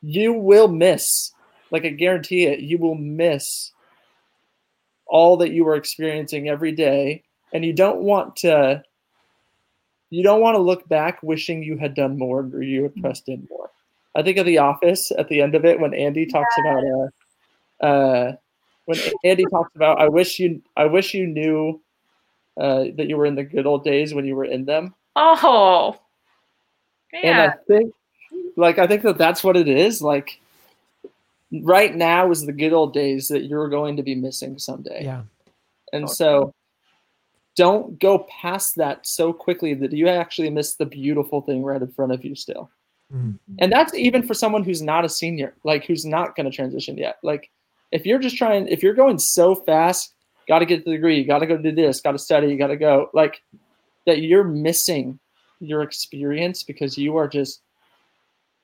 you 0.00 0.32
will 0.32 0.68
miss, 0.68 1.32
like 1.72 1.84
I 1.84 1.88
guarantee 1.88 2.44
it, 2.44 2.60
you 2.60 2.78
will 2.78 2.94
miss 2.94 3.71
all 5.12 5.36
that 5.36 5.52
you 5.52 5.68
are 5.68 5.76
experiencing 5.76 6.48
every 6.48 6.72
day 6.72 7.22
and 7.52 7.66
you 7.66 7.72
don't 7.74 8.00
want 8.00 8.34
to 8.34 8.82
you 10.08 10.22
don't 10.22 10.40
want 10.40 10.54
to 10.54 10.62
look 10.62 10.88
back 10.88 11.22
wishing 11.22 11.62
you 11.62 11.76
had 11.76 11.94
done 11.94 12.16
more 12.18 12.40
or 12.40 12.62
you 12.62 12.82
had 12.82 12.96
pressed 12.96 13.28
in 13.28 13.46
more. 13.50 13.70
I 14.16 14.22
think 14.22 14.38
of 14.38 14.46
the 14.46 14.56
office 14.56 15.12
at 15.16 15.28
the 15.28 15.42
end 15.42 15.54
of 15.54 15.66
it 15.66 15.78
when 15.78 15.94
andy 15.94 16.26
talks 16.26 16.54
about 16.58 16.82
uh, 16.84 17.84
uh 17.84 18.32
when 18.86 18.98
andy 19.24 19.44
talks 19.50 19.74
about 19.74 20.00
i 20.00 20.08
wish 20.08 20.38
you 20.38 20.62
i 20.76 20.84
wish 20.84 21.14
you 21.14 21.26
knew 21.26 21.80
uh, 22.60 22.84
that 22.96 23.06
you 23.08 23.16
were 23.16 23.26
in 23.26 23.34
the 23.34 23.44
good 23.44 23.66
old 23.66 23.84
days 23.84 24.12
when 24.12 24.26
you 24.26 24.36
were 24.36 24.44
in 24.44 24.66
them. 24.66 24.94
Oh. 25.16 25.98
Man. 27.12 27.24
and 27.24 27.40
i 27.40 27.54
think 27.66 27.94
like 28.56 28.78
i 28.78 28.86
think 28.86 29.02
that 29.02 29.18
that's 29.18 29.44
what 29.44 29.56
it 29.56 29.68
is 29.68 30.00
like 30.00 30.41
right 31.60 31.94
now 31.94 32.30
is 32.30 32.46
the 32.46 32.52
good 32.52 32.72
old 32.72 32.94
days 32.94 33.28
that 33.28 33.44
you're 33.44 33.68
going 33.68 33.96
to 33.96 34.02
be 34.02 34.14
missing 34.14 34.58
someday. 34.58 35.04
Yeah. 35.04 35.22
And 35.92 36.08
so 36.08 36.54
don't 37.54 37.98
go 37.98 38.26
past 38.30 38.76
that 38.76 39.06
so 39.06 39.32
quickly 39.32 39.74
that 39.74 39.92
you 39.92 40.08
actually 40.08 40.48
miss 40.48 40.74
the 40.74 40.86
beautiful 40.86 41.42
thing 41.42 41.62
right 41.62 41.82
in 41.82 41.88
front 41.88 42.12
of 42.12 42.24
you 42.24 42.34
still. 42.34 42.70
Mm-hmm. 43.14 43.54
And 43.58 43.70
that's 43.70 43.94
even 43.94 44.26
for 44.26 44.32
someone 44.32 44.64
who's 44.64 44.80
not 44.80 45.04
a 45.04 45.08
senior, 45.08 45.54
like 45.64 45.84
who's 45.84 46.06
not 46.06 46.34
going 46.34 46.50
to 46.50 46.56
transition 46.56 46.96
yet. 46.96 47.18
Like 47.22 47.50
if 47.90 48.06
you're 48.06 48.18
just 48.18 48.38
trying, 48.38 48.68
if 48.68 48.82
you're 48.82 48.94
going 48.94 49.18
so 49.18 49.54
fast, 49.54 50.14
got 50.48 50.60
to 50.60 50.66
get 50.66 50.84
the 50.84 50.92
degree, 50.92 51.22
got 51.24 51.40
to 51.40 51.46
go 51.46 51.58
do 51.58 51.72
this, 51.72 52.00
got 52.00 52.12
to 52.12 52.18
study, 52.18 52.56
got 52.56 52.68
to 52.68 52.76
go, 52.76 53.10
like 53.12 53.42
that 54.06 54.22
you're 54.22 54.44
missing 54.44 55.18
your 55.60 55.82
experience 55.82 56.62
because 56.62 56.96
you 56.96 57.16
are 57.16 57.28
just 57.28 57.60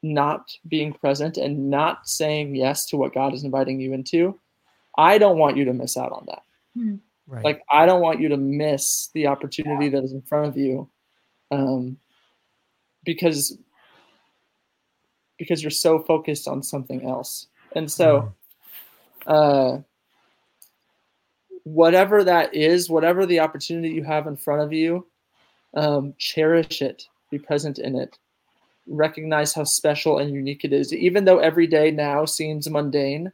not 0.03 0.51
being 0.69 0.93
present 0.93 1.37
and 1.37 1.71
not 1.71 2.09
saying 2.09 2.55
yes 2.55 2.87
to 2.87 2.97
what 2.97 3.15
God 3.15 3.35
is 3.35 3.45
inviting 3.45 3.81
you 3.81 3.93
into, 3.93 4.39
I 4.97 5.19
don't 5.19 5.39
want 5.39 5.57
you 5.57 5.65
to 5.65 5.73
miss 5.73 5.97
out 5.97 6.13
on 6.13 6.25
that. 6.29 6.43
Hmm. 6.75 6.97
Right. 7.27 7.45
Like 7.45 7.63
I 7.71 7.85
don't 7.85 8.01
want 8.01 8.21
you 8.21 8.29
to 8.31 8.37
miss 8.37 9.11
the 9.13 9.27
opportunity 9.27 9.91
that 9.91 10.03
is 10.03 10.13
in 10.13 10.23
front 10.23 10.47
of 10.47 10.57
you, 10.57 10.89
um, 11.51 11.99
because 13.05 13.59
because 15.39 15.63
you're 15.63 15.71
so 15.71 16.01
focused 16.01 16.49
on 16.49 16.63
something 16.63 17.07
else. 17.07 17.47
And 17.75 17.91
so, 17.91 18.35
uh, 19.27 19.79
whatever 21.65 22.25
that 22.25 22.55
is, 22.55 22.91
whatever 22.91 23.27
the 23.27 23.41
opportunity 23.41 23.91
you 23.91 24.05
have 24.05 24.27
in 24.27 24.37
front 24.37 24.63
of 24.63 24.73
you, 24.73 25.07
um, 25.75 26.15
cherish 26.19 26.83
it, 26.83 27.05
be 27.31 27.39
present 27.39 27.79
in 27.79 27.95
it, 27.95 28.19
recognize 28.89 29.53
how 29.53 29.65
special 29.65 30.19
and 30.19 30.33
unique 30.33 30.65
it 30.65 30.73
is. 30.73 30.93
Even 30.93 31.25
though 31.25 31.39
every 31.39 31.67
day 31.67 31.91
now 31.91 32.25
seems 32.25 32.69
mundane, 32.69 33.33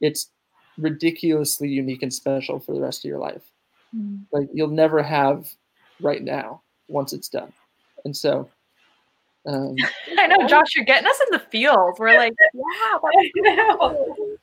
it's 0.00 0.30
ridiculously 0.78 1.68
unique 1.68 2.02
and 2.02 2.12
special 2.12 2.58
for 2.60 2.72
the 2.72 2.80
rest 2.80 3.04
of 3.04 3.08
your 3.08 3.18
life. 3.18 3.42
Mm. 3.94 4.22
Like 4.32 4.48
you'll 4.52 4.68
never 4.68 5.02
have 5.02 5.48
right 6.00 6.22
now 6.22 6.62
once 6.88 7.12
it's 7.12 7.28
done. 7.28 7.52
And 8.04 8.16
so, 8.16 8.48
um, 9.46 9.76
I 10.18 10.26
know, 10.26 10.46
Josh, 10.46 10.74
you're 10.74 10.84
getting 10.84 11.08
us 11.08 11.20
in 11.20 11.38
the 11.38 11.44
field. 11.50 11.96
We're 11.98 12.16
like, 12.16 12.34
know. 13.36 14.36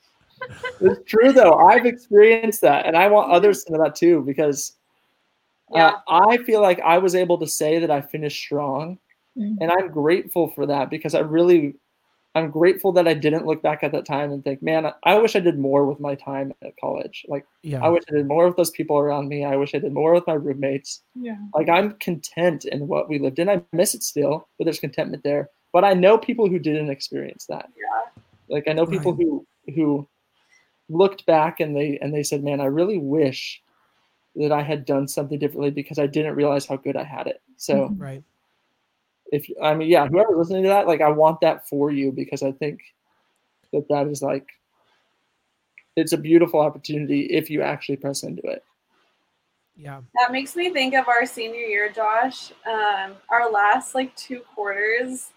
it's 0.81 1.09
true 1.09 1.31
though. 1.31 1.55
I've 1.55 1.85
experienced 1.85 2.61
that, 2.61 2.85
and 2.85 2.97
I 2.97 3.07
want 3.07 3.31
others 3.31 3.63
to 3.63 3.73
know 3.73 3.83
that 3.83 3.95
too 3.95 4.23
because 4.25 4.73
Yeah. 5.71 5.99
uh, 6.07 6.21
I 6.27 6.37
feel 6.37 6.61
like 6.61 6.79
I 6.81 6.97
was 6.97 7.15
able 7.15 7.37
to 7.39 7.47
say 7.47 7.79
that 7.79 7.91
I 7.91 8.01
finished 8.01 8.41
strong, 8.41 8.97
Mhm. 9.37 9.57
and 9.61 9.71
I'm 9.71 9.87
grateful 9.89 10.47
for 10.49 10.65
that 10.67 10.89
because 10.89 11.15
I 11.15 11.19
really, 11.19 11.75
I'm 12.35 12.49
grateful 12.49 12.91
that 12.93 13.07
I 13.07 13.13
didn't 13.13 13.45
look 13.45 13.61
back 13.61 13.83
at 13.83 13.91
that 13.91 14.05
time 14.05 14.31
and 14.31 14.43
think, 14.43 14.61
man, 14.63 14.91
I- 15.03 15.19
wish 15.19 15.35
I 15.35 15.39
did 15.39 15.57
more 15.59 15.85
with 15.85 15.99
my 15.99 16.15
time 16.15 16.53
at 16.63 16.75
college. 16.77 17.25
Like 17.27 17.45
yeah. 17.61 17.83
I 17.83 17.89
wish 17.89 18.03
I 18.09 18.13
did 18.15 18.27
more 18.27 18.47
with 18.47 18.57
those 18.57 18.71
people 18.71 18.97
around 18.97 19.27
me. 19.27 19.43
I 19.45 19.55
wish 19.55 19.73
I 19.75 19.79
did 19.79 19.93
more 19.93 20.13
with 20.13 20.25
my 20.27 20.33
roommates. 20.33 21.01
yeah. 21.15 21.37
Like 21.53 21.69
I'm 21.69 21.93
content 21.99 22.65
in 22.65 22.87
what 22.87 23.07
we 23.09 23.19
lived 23.19 23.39
in. 23.39 23.49
I 23.49 23.61
miss 23.71 23.93
it 23.95 24.03
still, 24.03 24.47
but 24.57 24.65
there's 24.65 24.79
contentment 24.79 25.23
there. 25.23 25.49
But 25.71 25.83
I 25.83 25.93
know 25.93 26.17
people 26.17 26.47
who 26.49 26.59
didn't 26.59 26.89
experience 26.91 27.45
that. 27.47 27.69
Yeah. 27.75 28.21
Like 28.49 28.67
I 28.67 28.73
know 28.73 28.85
people 28.85 29.13
Right. 29.13 29.25
who 29.25 29.45
who 29.75 30.07
looked 30.89 31.25
back 31.25 31.59
and 31.59 31.75
they 31.75 31.97
and 32.01 32.13
they 32.13 32.23
said, 32.23 32.43
"Man, 32.43 32.59
I 32.61 32.65
really 32.65 32.97
wish 32.99 33.61
that 34.35 34.51
I 34.51 34.61
had 34.63 34.85
done 34.85 35.07
something 35.07 35.39
differently 35.39 35.71
because 35.71 35.97
I 35.99 36.07
didn't 36.07 36.35
realize 36.35 36.65
how 36.65 36.75
good 36.77 36.95
I 36.95 37.03
had 37.03 37.27
it." 37.27 37.41
So 37.57 37.89
right. 37.97 38.21
If 39.33 39.49
I 39.61 39.73
mean, 39.73 39.89
yeah, 39.89 40.07
whoever's 40.07 40.37
listening 40.37 40.61
to 40.63 40.69
that, 40.69 40.85
like 40.85 41.01
I 41.01 41.09
want 41.09 41.41
that 41.41 41.67
for 41.67 41.91
you 41.91 42.11
because 42.11 42.43
I 42.43 42.51
think 42.51 42.81
that 43.71 43.87
that 43.89 44.07
is 44.07 44.21
like 44.21 44.47
it's 45.95 46.13
a 46.13 46.17
beautiful 46.17 46.59
opportunity 46.59 47.21
if 47.25 47.49
you 47.49 47.63
actually 47.63 47.97
press 47.97 48.21
into 48.21 48.43
it. 48.43 48.63
Yeah. 49.75 50.01
That 50.19 50.31
makes 50.31 50.55
me 50.55 50.69
think 50.69 50.93
of 50.93 51.07
our 51.07 51.25
senior 51.25 51.61
year, 51.61 51.91
Josh. 51.91 52.51
Um, 52.67 53.15
our 53.31 53.51
last 53.51 53.95
like 53.95 54.15
two 54.15 54.41
quarters, 54.53 55.31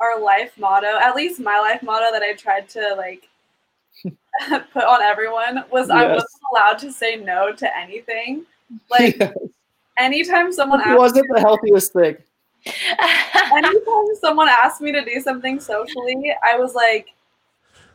our 0.00 0.20
life 0.20 0.58
motto, 0.58 0.98
at 1.00 1.14
least 1.14 1.38
my 1.38 1.60
life 1.60 1.80
motto 1.80 2.10
that 2.10 2.22
I 2.22 2.32
tried 2.32 2.68
to 2.70 2.96
like 2.96 3.28
put 4.72 4.82
on 4.82 5.00
everyone 5.00 5.62
was 5.70 5.90
I 5.90 6.08
wasn't 6.08 6.42
allowed 6.52 6.78
to 6.80 6.90
say 6.90 7.14
no 7.14 7.52
to 7.52 7.78
anything. 7.78 8.46
Like 8.90 9.32
anytime 9.96 10.52
someone 10.52 10.80
it 10.80 10.88
asked 10.88 10.98
wasn't 10.98 11.26
the 11.32 11.38
healthiest 11.38 11.92
thing. 11.92 12.16
anytime 13.56 14.14
someone 14.20 14.48
asked 14.48 14.80
me 14.80 14.92
to 14.92 15.04
do 15.04 15.20
something 15.20 15.60
socially, 15.60 16.34
I 16.42 16.56
was 16.58 16.74
like, 16.74 17.08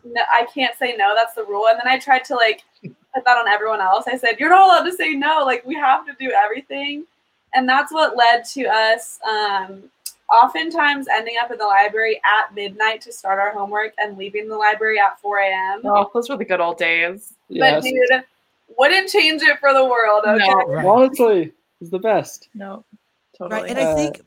no, 0.03 0.21
I 0.31 0.45
can't 0.53 0.77
say 0.77 0.95
no. 0.97 1.13
That's 1.15 1.33
the 1.33 1.43
rule. 1.45 1.67
And 1.67 1.79
then 1.79 1.87
I 1.87 1.97
tried 1.99 2.23
to 2.25 2.35
like 2.35 2.63
put 2.81 3.25
that 3.25 3.37
on 3.37 3.47
everyone 3.47 3.81
else. 3.81 4.05
I 4.07 4.17
said, 4.17 4.37
you're 4.39 4.49
not 4.49 4.65
allowed 4.65 4.89
to 4.89 4.95
say 4.95 5.13
no. 5.13 5.43
Like 5.45 5.65
we 5.65 5.75
have 5.75 6.05
to 6.05 6.13
do 6.19 6.31
everything. 6.31 7.05
And 7.53 7.67
that's 7.67 7.91
what 7.91 8.17
led 8.17 8.43
to 8.53 8.65
us 8.65 9.19
um, 9.27 9.83
oftentimes 10.31 11.07
ending 11.07 11.35
up 11.41 11.51
in 11.51 11.57
the 11.57 11.65
library 11.65 12.21
at 12.25 12.53
midnight 12.53 13.01
to 13.01 13.11
start 13.13 13.39
our 13.39 13.53
homework 13.53 13.93
and 13.97 14.17
leaving 14.17 14.47
the 14.49 14.55
library 14.55 14.99
at 14.99 15.19
4 15.21 15.39
a.m. 15.39 15.81
oh, 15.85 16.09
those 16.13 16.29
were 16.29 16.37
the 16.37 16.45
good 16.45 16.59
old 16.59 16.77
days. 16.77 17.33
Yes. 17.47 17.83
But 17.83 17.83
dude, 17.83 18.23
wouldn't 18.77 19.09
change 19.09 19.41
it 19.41 19.59
for 19.59 19.73
the 19.73 19.83
world. 19.85 20.23
Okay. 20.27 20.47
No. 20.47 20.55
Right. 20.67 20.85
Honestly, 20.85 21.53
it's 21.79 21.89
the 21.89 21.99
best. 21.99 22.49
No, 22.53 22.83
totally. 23.37 23.61
Right. 23.61 23.71
And 23.71 23.79
I 23.79 23.83
Uh, 23.83 23.95
think 23.95 24.21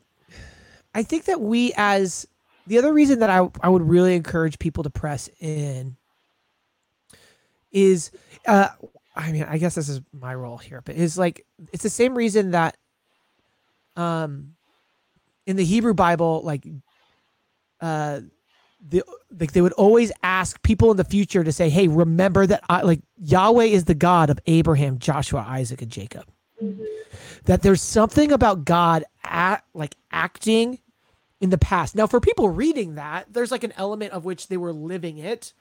I 0.95 1.03
think 1.03 1.25
that 1.27 1.41
we 1.41 1.73
as 1.77 2.27
the 2.67 2.79
other 2.79 2.93
reason 2.93 3.21
that 3.21 3.31
I 3.31 3.49
I 3.63 3.69
would 3.69 3.89
really 3.89 4.15
encourage 4.15 4.59
people 4.59 4.83
to 4.85 4.91
press 4.91 5.29
in 5.41 5.97
is 7.73 8.11
uh 8.47 8.69
I 9.17 9.33
mean, 9.33 9.43
I 9.43 9.59
guess 9.59 9.75
this 9.75 9.89
is 9.89 10.01
my 10.13 10.35
role 10.35 10.57
here, 10.57 10.83
but 10.85 10.95
is 10.97 11.19
like 11.19 11.45
it's 11.73 11.83
the 11.83 11.91
same 11.91 12.15
reason 12.15 12.53
that 12.53 12.77
um 13.97 14.55
in 15.47 15.57
the 15.57 15.65
Hebrew 15.65 15.95
Bible, 15.95 16.43
like 16.45 16.67
uh 17.81 18.21
the 18.89 19.03
like 19.39 19.53
they 19.53 19.61
would 19.61 19.73
always 19.75 20.11
ask 20.23 20.61
people 20.63 20.91
in 20.91 20.97
the 20.97 21.05
future 21.05 21.45
to 21.45 21.53
say, 21.53 21.69
Hey, 21.69 21.87
remember 21.87 22.47
that 22.47 22.63
I 22.69 22.83
like 22.83 23.01
Yahweh 23.23 23.65
is 23.67 23.85
the 23.85 23.95
God 23.95 24.31
of 24.31 24.39
Abraham, 24.47 24.99
Joshua, 24.99 25.45
Isaac, 25.47 25.83
and 25.83 25.91
Jacob 25.91 26.25
Mhm. 26.63 26.87
That 27.45 27.63
there's 27.63 27.83
something 27.83 28.33
about 28.33 28.65
God 28.65 29.05
at 29.25 29.65
like 29.75 29.95
acting 30.13 30.79
in 31.41 31.51
the 31.51 31.59
past. 31.59 31.95
Now, 31.95 32.07
for 32.07 32.21
people 32.21 32.49
reading 32.51 32.97
that, 32.97 33.33
there's 33.33 33.51
like 33.51 33.65
an 33.65 33.73
element 33.77 34.13
of 34.13 34.25
which 34.25 34.49
they 34.49 34.57
were 34.57 34.73
living 34.73 35.19
it, 35.19 35.53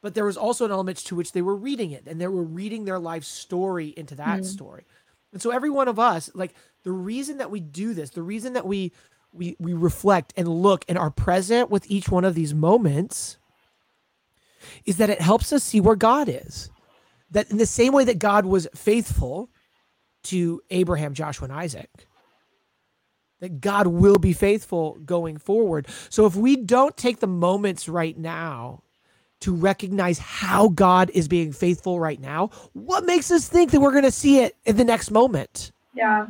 but 0.00 0.14
there 0.14 0.24
was 0.24 0.36
also 0.36 0.64
an 0.64 0.70
element 0.70 0.98
to 0.98 1.14
which 1.16 1.32
they 1.32 1.42
were 1.42 1.56
reading 1.56 1.90
it, 1.90 2.04
and 2.06 2.20
they 2.20 2.28
were 2.28 2.42
reading 2.42 2.84
their 2.84 2.98
life 2.98 3.24
story 3.24 3.92
into 3.96 4.14
that 4.14 4.40
Mhm. 4.40 4.44
story. 4.44 4.84
And 5.32 5.42
so, 5.42 5.50
every 5.50 5.70
one 5.70 5.88
of 5.88 5.98
us, 5.98 6.30
like 6.34 6.54
the 6.84 6.92
reason 6.92 7.38
that 7.38 7.50
we 7.50 7.60
do 7.60 7.92
this, 7.94 8.10
the 8.10 8.22
reason 8.22 8.54
that 8.54 8.66
we 8.66 8.92
we 9.34 9.56
we 9.58 9.74
reflect 9.74 10.32
and 10.36 10.48
look 10.48 10.84
and 10.88 10.96
are 10.96 11.10
present 11.10 11.68
with 11.70 11.90
each 11.90 12.08
one 12.08 12.24
of 12.24 12.34
these 12.34 12.54
moments, 12.54 13.36
is 14.86 14.96
that 14.96 15.10
it 15.10 15.20
helps 15.20 15.52
us 15.52 15.62
see 15.62 15.80
where 15.80 15.96
God 15.96 16.28
is. 16.28 16.70
That 17.30 17.50
in 17.50 17.58
the 17.58 17.66
same 17.66 17.92
way 17.92 18.04
that 18.04 18.18
God 18.18 18.46
was 18.46 18.66
faithful 18.74 19.50
to 20.24 20.60
Abraham, 20.70 21.14
Joshua, 21.14 21.44
and 21.44 21.52
Isaac. 21.56 21.90
That 23.40 23.60
God 23.60 23.86
will 23.86 24.18
be 24.18 24.32
faithful 24.32 24.98
going 25.04 25.36
forward. 25.38 25.86
So 26.10 26.26
if 26.26 26.34
we 26.34 26.56
don't 26.56 26.96
take 26.96 27.20
the 27.20 27.28
moments 27.28 27.88
right 27.88 28.18
now 28.18 28.82
to 29.40 29.54
recognize 29.54 30.18
how 30.18 30.68
God 30.68 31.10
is 31.14 31.28
being 31.28 31.52
faithful 31.52 32.00
right 32.00 32.20
now, 32.20 32.50
what 32.72 33.04
makes 33.06 33.30
us 33.30 33.48
think 33.48 33.70
that 33.70 33.80
we're 33.80 33.92
going 33.92 34.02
to 34.02 34.10
see 34.10 34.40
it 34.40 34.56
in 34.64 34.76
the 34.76 34.84
next 34.84 35.12
moment? 35.12 35.70
Yeah. 35.94 36.28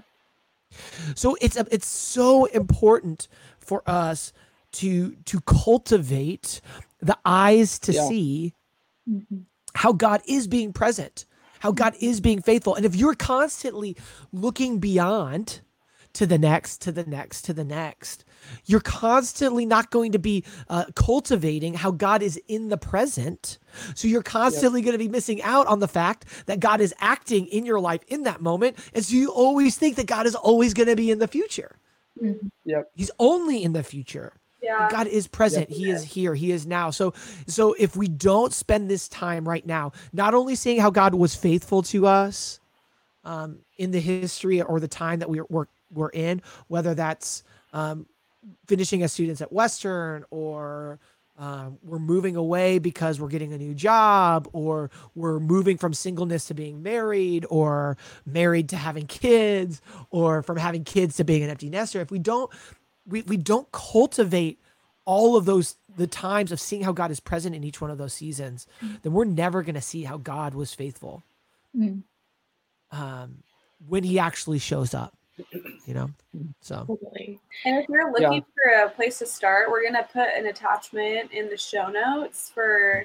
So 1.15 1.37
it's 1.41 1.57
a, 1.57 1.67
it's 1.71 1.87
so 1.89 2.45
important 2.47 3.27
for 3.59 3.83
us 3.87 4.35
to 4.73 5.13
to 5.25 5.41
cultivate 5.41 6.61
the 7.01 7.17
eyes 7.25 7.79
to 7.81 7.93
Yeah. 7.93 8.07
see 8.09 8.53
Mhm. 9.09 9.45
how 9.75 9.93
God 9.95 10.21
is 10.27 10.47
being 10.47 10.75
present, 10.75 11.25
how 11.61 11.73
God 11.73 11.95
is 12.01 12.21
being 12.21 12.43
faithful. 12.43 12.75
And 12.75 12.85
if 12.85 12.95
you're 12.95 13.15
constantly 13.15 13.97
looking 14.33 14.79
beyond 14.79 15.61
to 16.15 16.27
the 16.27 16.39
next, 16.39 16.81
to 16.83 16.91
the 16.91 17.05
next, 17.05 17.43
to 17.43 17.53
the 17.53 17.65
next, 17.65 18.25
you're 18.65 18.81
constantly 18.81 19.67
not 19.67 19.91
going 19.91 20.13
to 20.13 20.19
be 20.19 20.45
uh, 20.69 20.87
cultivating 20.95 21.75
how 21.75 21.91
God 21.91 22.23
is 22.23 22.41
in 22.49 22.69
the 22.69 22.79
present. 22.79 23.59
So 23.95 24.09
you're 24.09 24.23
constantly 24.23 24.81
going 24.81 24.93
to 24.95 24.99
be 24.99 25.09
missing 25.09 25.43
out 25.43 25.67
on 25.67 25.81
the 25.81 25.89
fact 25.89 26.25
that 26.47 26.61
God 26.61 26.81
is 26.81 26.95
acting 26.99 27.47
in 27.47 27.67
your 27.67 27.79
life 27.79 28.01
in 28.09 28.23
that 28.23 28.41
moment. 28.41 28.79
And 28.95 29.05
so 29.05 29.15
you 29.15 29.31
always 29.31 29.77
think 29.77 29.97
that 29.97 30.07
God 30.07 30.27
is 30.27 30.35
always 30.35 30.75
going 30.75 30.89
to 30.89 30.97
be 30.97 31.11
in 31.11 31.19
the 31.19 31.29
future. 31.29 31.77
Mhm. 32.21 32.51
Yep. 32.65 32.91
He's 32.97 33.11
only 33.19 33.63
in 33.63 33.73
the 33.75 33.83
future. 33.85 34.33
Yeah. 34.63 34.89
God 34.91 35.07
is 35.07 35.29
present. 35.29 35.71
He 35.71 35.91
is 35.91 36.03
here. 36.03 36.35
He 36.35 36.51
is 36.51 36.67
now. 36.67 36.91
So 36.91 37.15
so 37.47 37.75
if 37.75 37.97
we 37.97 38.09
don't 38.09 38.53
spend 38.53 38.91
this 38.91 39.09
time 39.09 39.49
right 39.49 39.65
now, 39.65 39.93
not 40.13 40.35
only 40.35 40.55
seeing 40.55 40.81
how 40.81 40.91
God 40.91 41.15
was 41.15 41.35
faithful 41.35 41.83
to 41.83 42.07
us 42.07 42.61
um, 43.25 43.59
in 43.77 43.91
the 43.91 44.01
history 44.01 44.61
or 44.61 44.81
the 44.81 44.89
time 44.89 45.21
that 45.21 45.31
we 45.31 45.41
we're, 45.49 45.67
we're 45.93 46.11
in, 46.11 46.43
whether 46.67 46.95
that's 46.95 47.45
um, 47.73 48.07
finishing 48.67 49.03
as 49.03 49.13
students 49.13 49.41
at 49.41 49.53
Western 49.53 50.25
or 50.31 50.99
um, 51.39 51.79
we're 51.85 52.01
moving 52.01 52.35
away 52.35 52.81
because 52.81 53.21
we're 53.21 53.29
getting 53.29 53.53
a 53.53 53.59
new 53.59 53.73
job 53.73 54.49
or 54.53 54.91
we're 55.15 55.39
moving 55.39 55.79
from 55.79 55.95
singleness 55.95 56.47
to 56.47 56.55
being 56.55 56.83
married 56.83 57.47
or 57.49 57.97
married 58.27 58.71
to 58.71 58.77
having 58.77 59.07
kids 59.07 59.81
or 60.11 60.43
from 60.43 60.57
having 60.57 60.83
kids 60.83 61.17
to 61.17 61.25
being 61.25 61.45
an 61.45 61.51
empty 61.51 61.71
nester 61.71 62.01
if 62.01 62.11
we 62.11 62.19
don't 62.19 62.51
we, 63.09 63.23
we 63.23 63.37
don't 63.37 63.71
cultivate 63.73 64.61
all 65.05 65.37
of 65.37 65.45
those 65.47 65.77
the 65.97 66.07
times 66.07 66.53
of 66.53 66.61
seeing 66.61 66.83
how 66.83 66.93
god 66.93 67.11
is 67.11 67.19
present 67.21 67.55
in 67.57 67.65
each 67.65 67.81
one 67.81 67.91
of 67.91 67.99
those 67.99 68.13
seasons 68.13 68.67
then 69.03 69.13
we're 69.13 69.25
never 69.25 69.63
going 69.63 69.75
to 69.75 69.81
see 69.81 70.05
how 70.05 70.17
god 70.19 70.55
was 70.55 70.75
faithful 70.75 71.23
Mhm. 71.77 72.03
um, 72.93 73.43
when 73.89 74.05
he 74.05 74.19
actually 74.19 74.59
shows 74.59 74.95
up 74.95 75.15
you 75.87 75.95
know 75.95 76.11
so 76.61 76.85
Totally. 76.87 77.39
And 77.65 77.79
if 77.79 77.89
you're 77.89 78.11
looking 78.13 78.45
for 78.55 78.73
a 78.85 78.89
place 78.91 79.19
to 79.21 79.27
start, 79.27 79.71
we're 79.71 79.85
gonna 79.85 80.07
put 80.13 80.27
an 80.37 80.47
attachment 80.47 81.31
in 81.33 81.49
the 81.49 81.57
show 81.57 81.89
notes 81.89 82.51
for 82.53 83.05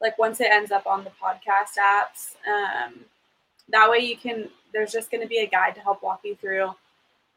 like 0.00 0.18
once 0.18 0.40
it 0.40 0.48
ends 0.50 0.70
up 0.72 0.86
on 0.86 1.04
the 1.04 1.10
podcast 1.10 1.76
apps. 1.80 2.34
Um, 2.48 3.04
that 3.68 3.88
way 3.90 3.98
you 3.98 4.16
can 4.16 4.48
there's 4.72 4.90
just 4.92 5.10
going 5.12 5.20
to 5.22 5.28
be 5.28 5.38
a 5.38 5.46
guide 5.46 5.74
to 5.76 5.80
help 5.80 6.02
walk 6.02 6.20
you 6.24 6.34
through 6.36 6.70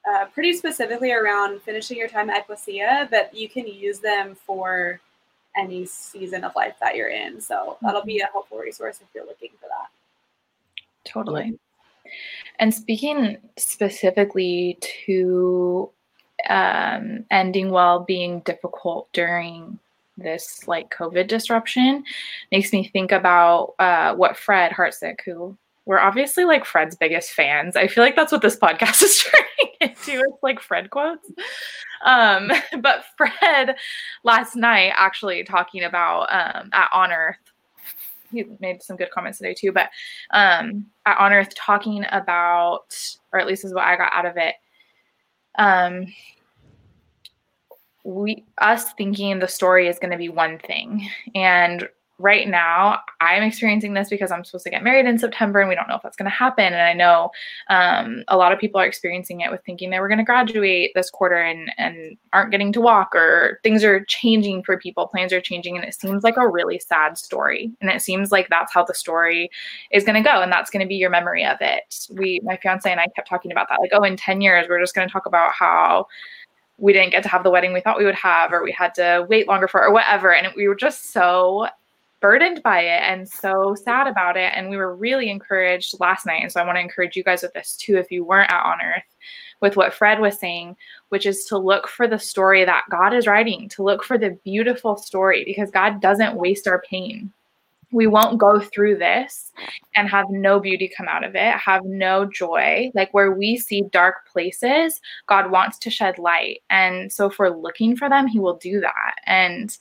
uh, 0.09 0.25
pretty 0.33 0.53
specifically 0.53 1.11
around 1.11 1.61
finishing 1.61 1.97
your 1.97 2.07
time 2.07 2.29
at 2.29 2.39
ecclesia 2.39 3.07
but 3.11 3.33
you 3.35 3.47
can 3.47 3.67
use 3.67 3.99
them 3.99 4.35
for 4.35 4.99
any 5.55 5.85
season 5.85 6.43
of 6.43 6.55
life 6.55 6.75
that 6.79 6.95
you're 6.95 7.09
in. 7.09 7.41
So 7.41 7.77
that'll 7.81 8.05
be 8.05 8.19
a 8.19 8.27
helpful 8.27 8.57
resource 8.57 8.99
if 9.01 9.07
you're 9.13 9.25
looking 9.25 9.49
for 9.59 9.67
that. 9.67 9.89
Totally. 11.03 11.57
And 12.59 12.73
speaking 12.73 13.37
specifically 13.57 14.77
to 15.05 15.89
um, 16.49 17.25
ending 17.31 17.71
well 17.71 18.01
being 18.01 18.41
difficult 18.41 19.11
during 19.13 19.79
this 20.17 20.67
like 20.67 20.93
COVID 20.93 21.27
disruption, 21.27 22.03
makes 22.51 22.71
me 22.71 22.87
think 22.87 23.11
about 23.11 23.73
uh, 23.79 24.13
what 24.15 24.37
Fred 24.37 24.71
Hartsick, 24.71 25.19
who 25.25 25.57
we're 25.85 25.99
obviously 25.99 26.45
like 26.45 26.65
Fred's 26.65 26.95
biggest 26.95 27.31
fans. 27.31 27.75
I 27.75 27.87
feel 27.87 28.03
like 28.03 28.15
that's 28.15 28.31
what 28.31 28.41
this 28.41 28.57
podcast 28.57 29.01
is 29.03 29.23
turning 29.23 29.73
into. 29.81 30.23
It's 30.23 30.43
like 30.43 30.59
Fred 30.59 30.89
quotes. 30.89 31.31
Um, 32.05 32.51
but 32.81 33.05
Fred 33.17 33.75
last 34.23 34.55
night 34.55 34.93
actually 34.95 35.43
talking 35.43 35.83
about 35.83 36.23
um, 36.31 36.69
at 36.73 36.89
On 36.93 37.11
Earth 37.11 37.37
he 38.31 38.45
made 38.59 38.81
some 38.81 38.95
good 38.95 39.11
comments 39.11 39.37
today 39.37 39.53
too. 39.53 39.71
But 39.71 39.89
um, 40.31 40.85
at 41.05 41.17
On 41.19 41.33
Earth, 41.33 41.53
talking 41.55 42.05
about, 42.11 42.95
or 43.31 43.39
at 43.39 43.47
least 43.47 43.65
is 43.65 43.73
what 43.73 43.83
I 43.83 43.97
got 43.97 44.13
out 44.13 44.25
of 44.25 44.37
it. 44.37 44.55
Um, 45.57 46.07
we 48.03 48.45
us 48.57 48.93
thinking 48.93 49.39
the 49.39 49.47
story 49.47 49.87
is 49.87 49.99
going 49.99 50.11
to 50.11 50.17
be 50.17 50.29
one 50.29 50.57
thing, 50.59 51.07
and 51.35 51.87
right 52.21 52.47
now 52.47 52.99
i'm 53.19 53.43
experiencing 53.43 53.93
this 53.93 54.09
because 54.09 54.31
i'm 54.31 54.43
supposed 54.43 54.63
to 54.63 54.69
get 54.69 54.83
married 54.83 55.05
in 55.05 55.17
september 55.17 55.59
and 55.59 55.69
we 55.69 55.75
don't 55.75 55.87
know 55.87 55.95
if 55.95 56.01
that's 56.01 56.17
going 56.17 56.29
to 56.29 56.35
happen. 56.35 56.65
And 56.65 56.81
i 56.81 56.93
know 56.93 57.31
um, 57.69 58.23
a 58.27 58.37
lot 58.37 58.51
of 58.51 58.59
people 58.59 58.79
are 58.79 58.85
experiencing 58.85 59.41
it 59.41 59.51
with 59.51 59.61
thinking 59.65 59.89
they 59.89 59.99
were 59.99 60.07
going 60.07 60.17
to 60.17 60.23
graduate 60.23 60.91
this 60.95 61.09
quarter 61.09 61.37
and 61.37 61.71
and 61.77 62.17
aren't 62.33 62.51
getting 62.51 62.71
to 62.73 62.81
walk 62.81 63.15
or 63.15 63.59
things 63.63 63.83
are 63.83 64.03
changing 64.05 64.63
for 64.63 64.77
people 64.77 65.07
plans 65.07 65.33
are 65.33 65.41
changing 65.41 65.75
and 65.75 65.85
it 65.85 65.93
seems 65.93 66.23
like 66.23 66.37
a 66.37 66.47
really 66.47 66.79
sad 66.79 67.17
story. 67.17 67.71
And 67.81 67.89
it 67.89 68.01
seems 68.01 68.31
like 68.31 68.49
that's 68.49 68.73
how 68.73 68.83
the 68.83 68.93
story 68.93 69.49
is 69.91 70.03
going 70.03 70.21
to 70.21 70.27
go 70.27 70.41
and 70.41 70.51
that's 70.51 70.69
going 70.69 70.83
to 70.83 70.87
be 70.87 70.95
your 70.95 71.09
memory 71.09 71.45
of 71.45 71.57
it. 71.61 72.07
We 72.11 72.39
my 72.43 72.57
fiance 72.57 72.89
and 72.89 72.99
i 72.99 73.07
kept 73.15 73.27
talking 73.27 73.51
about 73.51 73.67
that 73.69 73.79
like 73.79 73.91
oh 73.93 74.03
in 74.03 74.17
10 74.17 74.41
years 74.41 74.67
we're 74.69 74.79
just 74.79 74.95
going 74.95 75.07
to 75.07 75.11
talk 75.11 75.25
about 75.25 75.53
how 75.53 76.07
we 76.77 76.93
didn't 76.93 77.11
get 77.11 77.23
to 77.23 77.29
have 77.29 77.43
the 77.43 77.51
wedding 77.51 77.73
we 77.73 77.81
thought 77.81 77.97
we 77.97 78.05
would 78.05 78.15
have 78.15 78.51
or 78.51 78.63
we 78.63 78.71
had 78.71 78.93
to 78.95 79.25
wait 79.29 79.47
longer 79.47 79.67
for 79.67 79.83
or 79.83 79.93
whatever. 79.93 80.33
And 80.33 80.51
we 80.55 80.67
were 80.67 80.75
just 80.75 81.13
so 81.13 81.67
burdened 82.21 82.63
by 82.63 82.81
it 82.81 83.01
and 83.01 83.27
so 83.27 83.75
sad 83.75 84.07
about 84.07 84.37
it. 84.37 84.53
And 84.55 84.69
we 84.69 84.77
were 84.77 84.95
really 84.95 85.29
encouraged 85.29 85.99
last 85.99 86.25
night. 86.25 86.43
And 86.43 86.51
so 86.51 86.61
I 86.61 86.65
want 86.65 86.77
to 86.77 86.81
encourage 86.81 87.15
you 87.15 87.23
guys 87.23 87.41
with 87.41 87.53
this 87.53 87.75
too, 87.75 87.97
if 87.97 88.11
you 88.11 88.23
weren't 88.23 88.51
at 88.51 88.63
On 88.63 88.77
Earth, 88.81 89.03
with 89.59 89.75
what 89.75 89.93
Fred 89.93 90.19
was 90.19 90.39
saying, 90.39 90.75
which 91.09 91.25
is 91.25 91.45
to 91.45 91.57
look 91.57 91.87
for 91.87 92.07
the 92.07 92.19
story 92.19 92.63
that 92.65 92.85
God 92.89 93.13
is 93.13 93.27
writing, 93.27 93.67
to 93.69 93.83
look 93.83 94.03
for 94.03 94.17
the 94.17 94.37
beautiful 94.43 94.97
story, 94.97 95.43
because 95.45 95.71
God 95.71 96.01
doesn't 96.01 96.35
waste 96.35 96.67
our 96.67 96.81
pain. 96.89 97.31
We 97.93 98.07
won't 98.07 98.39
go 98.39 98.61
through 98.61 98.99
this 98.99 99.51
and 99.97 100.07
have 100.07 100.25
no 100.29 100.61
beauty 100.61 100.89
come 100.95 101.09
out 101.09 101.25
of 101.25 101.35
it, 101.35 101.53
have 101.55 101.83
no 101.83 102.25
joy. 102.25 102.89
Like 102.95 103.13
where 103.13 103.33
we 103.33 103.57
see 103.57 103.83
dark 103.91 104.25
places, 104.31 105.01
God 105.27 105.51
wants 105.51 105.77
to 105.79 105.89
shed 105.89 106.17
light. 106.17 106.61
And 106.69 107.11
so 107.11 107.29
if 107.29 107.37
we're 107.37 107.49
looking 107.49 107.97
for 107.97 108.07
them, 108.07 108.27
He 108.27 108.39
will 108.39 108.55
do 108.55 108.79
that. 108.79 109.15
And 109.25 109.77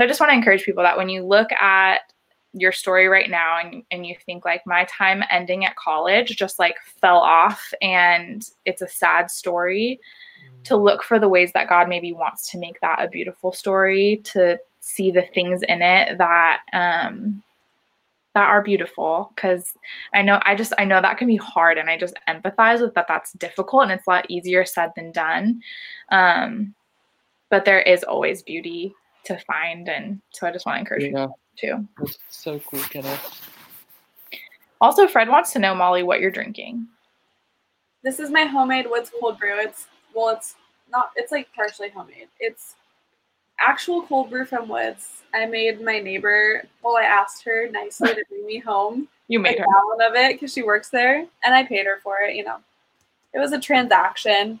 so 0.00 0.04
I 0.04 0.08
just 0.08 0.18
want 0.18 0.30
to 0.30 0.34
encourage 0.34 0.64
people 0.64 0.82
that 0.82 0.96
when 0.96 1.10
you 1.10 1.22
look 1.22 1.52
at 1.52 2.00
your 2.54 2.72
story 2.72 3.06
right 3.06 3.28
now 3.28 3.58
and, 3.62 3.82
and 3.90 4.06
you 4.06 4.16
think 4.24 4.46
like 4.46 4.66
my 4.66 4.86
time 4.86 5.22
ending 5.30 5.66
at 5.66 5.76
college 5.76 6.34
just 6.38 6.58
like 6.58 6.76
fell 7.02 7.18
off 7.18 7.74
and 7.82 8.48
it's 8.64 8.80
a 8.80 8.88
sad 8.88 9.30
story 9.30 10.00
mm. 10.42 10.64
to 10.64 10.74
look 10.74 11.02
for 11.02 11.18
the 11.18 11.28
ways 11.28 11.52
that 11.52 11.68
god 11.68 11.86
maybe 11.86 12.12
wants 12.12 12.50
to 12.50 12.58
make 12.58 12.80
that 12.80 12.98
a 12.98 13.08
beautiful 13.08 13.52
story 13.52 14.22
to 14.24 14.58
see 14.80 15.10
the 15.10 15.22
things 15.34 15.62
in 15.68 15.82
it 15.82 16.16
that 16.16 16.62
um 16.72 17.40
that 18.34 18.48
are 18.48 18.62
beautiful 18.62 19.30
because 19.36 19.74
i 20.12 20.20
know 20.22 20.40
i 20.42 20.54
just 20.54 20.72
i 20.76 20.84
know 20.84 21.00
that 21.00 21.18
can 21.18 21.28
be 21.28 21.36
hard 21.36 21.78
and 21.78 21.88
i 21.88 21.96
just 21.96 22.14
empathize 22.26 22.80
with 22.80 22.94
that 22.94 23.06
that's 23.06 23.32
difficult 23.34 23.82
and 23.82 23.92
it's 23.92 24.06
a 24.08 24.10
lot 24.10 24.26
easier 24.28 24.64
said 24.64 24.90
than 24.96 25.12
done 25.12 25.60
um 26.10 26.74
but 27.48 27.64
there 27.64 27.82
is 27.82 28.02
always 28.02 28.42
beauty 28.42 28.92
to 29.24 29.38
find. 29.40 29.88
And 29.88 30.20
so 30.30 30.46
I 30.46 30.52
just 30.52 30.66
want 30.66 30.76
to 30.76 30.80
encourage 30.80 31.12
yeah. 31.12 31.26
you 31.26 31.34
too. 31.56 31.88
That's 31.98 32.18
so 32.28 32.58
cool, 32.60 32.80
kiddo. 32.80 33.16
Also, 34.80 35.06
Fred 35.06 35.28
wants 35.28 35.52
to 35.52 35.58
know, 35.58 35.74
Molly, 35.74 36.02
what 36.02 36.20
you're 36.20 36.30
drinking. 36.30 36.86
This 38.02 38.18
is 38.18 38.30
my 38.30 38.44
homemade 38.44 38.86
Woods 38.88 39.10
cold 39.20 39.38
brew. 39.38 39.60
It's 39.60 39.86
well, 40.14 40.30
it's 40.30 40.54
not. 40.90 41.10
It's 41.16 41.32
like 41.32 41.48
partially 41.54 41.90
homemade. 41.90 42.28
It's 42.38 42.76
actual 43.60 44.02
cold 44.02 44.30
brew 44.30 44.46
from 44.46 44.68
Woods. 44.68 45.22
I 45.34 45.44
made 45.46 45.82
my 45.82 45.98
neighbor. 45.98 46.64
Well, 46.82 46.96
I 46.96 47.02
asked 47.02 47.44
her 47.44 47.68
nicely 47.70 48.14
to 48.14 48.24
bring 48.28 48.46
me 48.46 48.58
home. 48.58 49.08
You 49.30 49.38
made 49.38 49.58
a 49.58 49.60
her 49.60 49.66
gallon 49.66 50.10
of 50.10 50.16
it 50.16 50.34
because 50.34 50.52
she 50.52 50.64
works 50.64 50.88
there, 50.88 51.24
and 51.44 51.54
I 51.54 51.62
paid 51.62 51.86
her 51.86 52.00
for 52.02 52.18
it. 52.18 52.34
You 52.34 52.42
know, 52.42 52.56
it 53.32 53.38
was 53.38 53.52
a 53.52 53.60
transaction. 53.60 54.58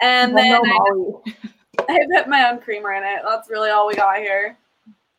And 0.00 0.34
well, 0.34 0.42
then 0.42 0.62
no, 0.64 1.22
I, 1.24 1.48
I 1.88 2.06
put 2.14 2.28
my 2.28 2.50
own 2.50 2.60
creamer 2.60 2.92
in 2.92 3.02
it. 3.04 3.22
That's 3.26 3.50
really 3.50 3.70
all 3.70 3.86
we 3.86 3.94
got 3.94 4.18
here. 4.18 4.56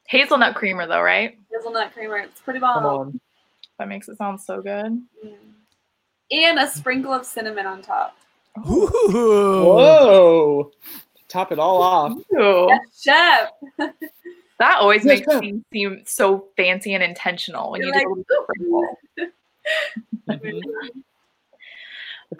Hazelnut 0.08 0.56
creamer, 0.56 0.88
though, 0.88 1.02
right? 1.02 1.38
Hazelnut 1.52 1.94
creamer. 1.94 2.18
It's 2.18 2.42
pretty 2.42 2.60
bomb. 2.60 3.20
That 3.80 3.88
makes 3.88 4.08
it 4.08 4.18
sound 4.18 4.40
so 4.40 4.62
good. 4.62 5.02
Mm. 5.26 5.36
And 6.32 6.60
a 6.60 6.68
sprinkle 6.68 7.14
of 7.14 7.26
cinnamon 7.26 7.66
on 7.66 7.82
top. 7.82 8.16
Ooh. 8.70 8.88
Whoa! 9.66 10.72
Top 11.28 11.52
it 11.52 11.60
all 11.60 11.82
off. 11.82 12.18
Yes, 12.32 13.02
chef. 13.02 13.50
that 14.60 14.78
always 14.78 15.04
yes, 15.04 15.20
makes 15.20 15.32
chef. 15.32 15.42
me 15.42 15.62
seem 15.72 16.04
so 16.06 16.48
fancy 16.56 16.94
and 16.94 17.04
intentional 17.04 17.72
when 17.72 17.82
You're 17.82 17.96
you 17.96 18.00
do 18.00 18.00
like, 18.00 18.18
a 18.18 18.44
sprinkle. 18.44 18.98
mm-hmm. 20.30 21.00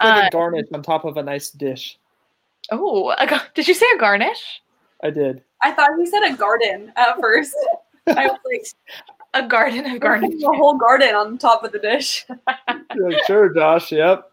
uh, 0.00 0.22
a 0.26 0.30
garnish 0.30 0.66
on 0.72 0.82
top 0.82 1.04
of 1.04 1.16
a 1.16 1.22
nice 1.22 1.50
dish. 1.50 1.98
Oh, 2.70 3.14
did 3.54 3.68
you 3.68 3.74
say 3.74 3.86
a 3.94 3.98
garnish? 3.98 4.62
I 5.02 5.10
did. 5.10 5.42
I 5.62 5.72
thought 5.72 5.90
you 5.98 6.06
said 6.06 6.22
a 6.22 6.34
garden 6.36 6.92
at 6.96 7.16
first. 7.20 7.54
I 8.06 8.26
was 8.26 8.38
like, 8.44 8.66
a 9.34 9.46
garden 9.46 9.86
of 9.86 10.00
garnish. 10.00 10.42
A 10.42 10.56
whole 10.56 10.76
garden 10.76 11.14
on 11.14 11.38
top 11.38 11.64
of 11.64 11.72
the 11.72 11.78
dish. 11.78 12.26
yeah, 12.48 13.18
sure, 13.26 13.52
Josh. 13.52 13.92
Yep. 13.92 14.30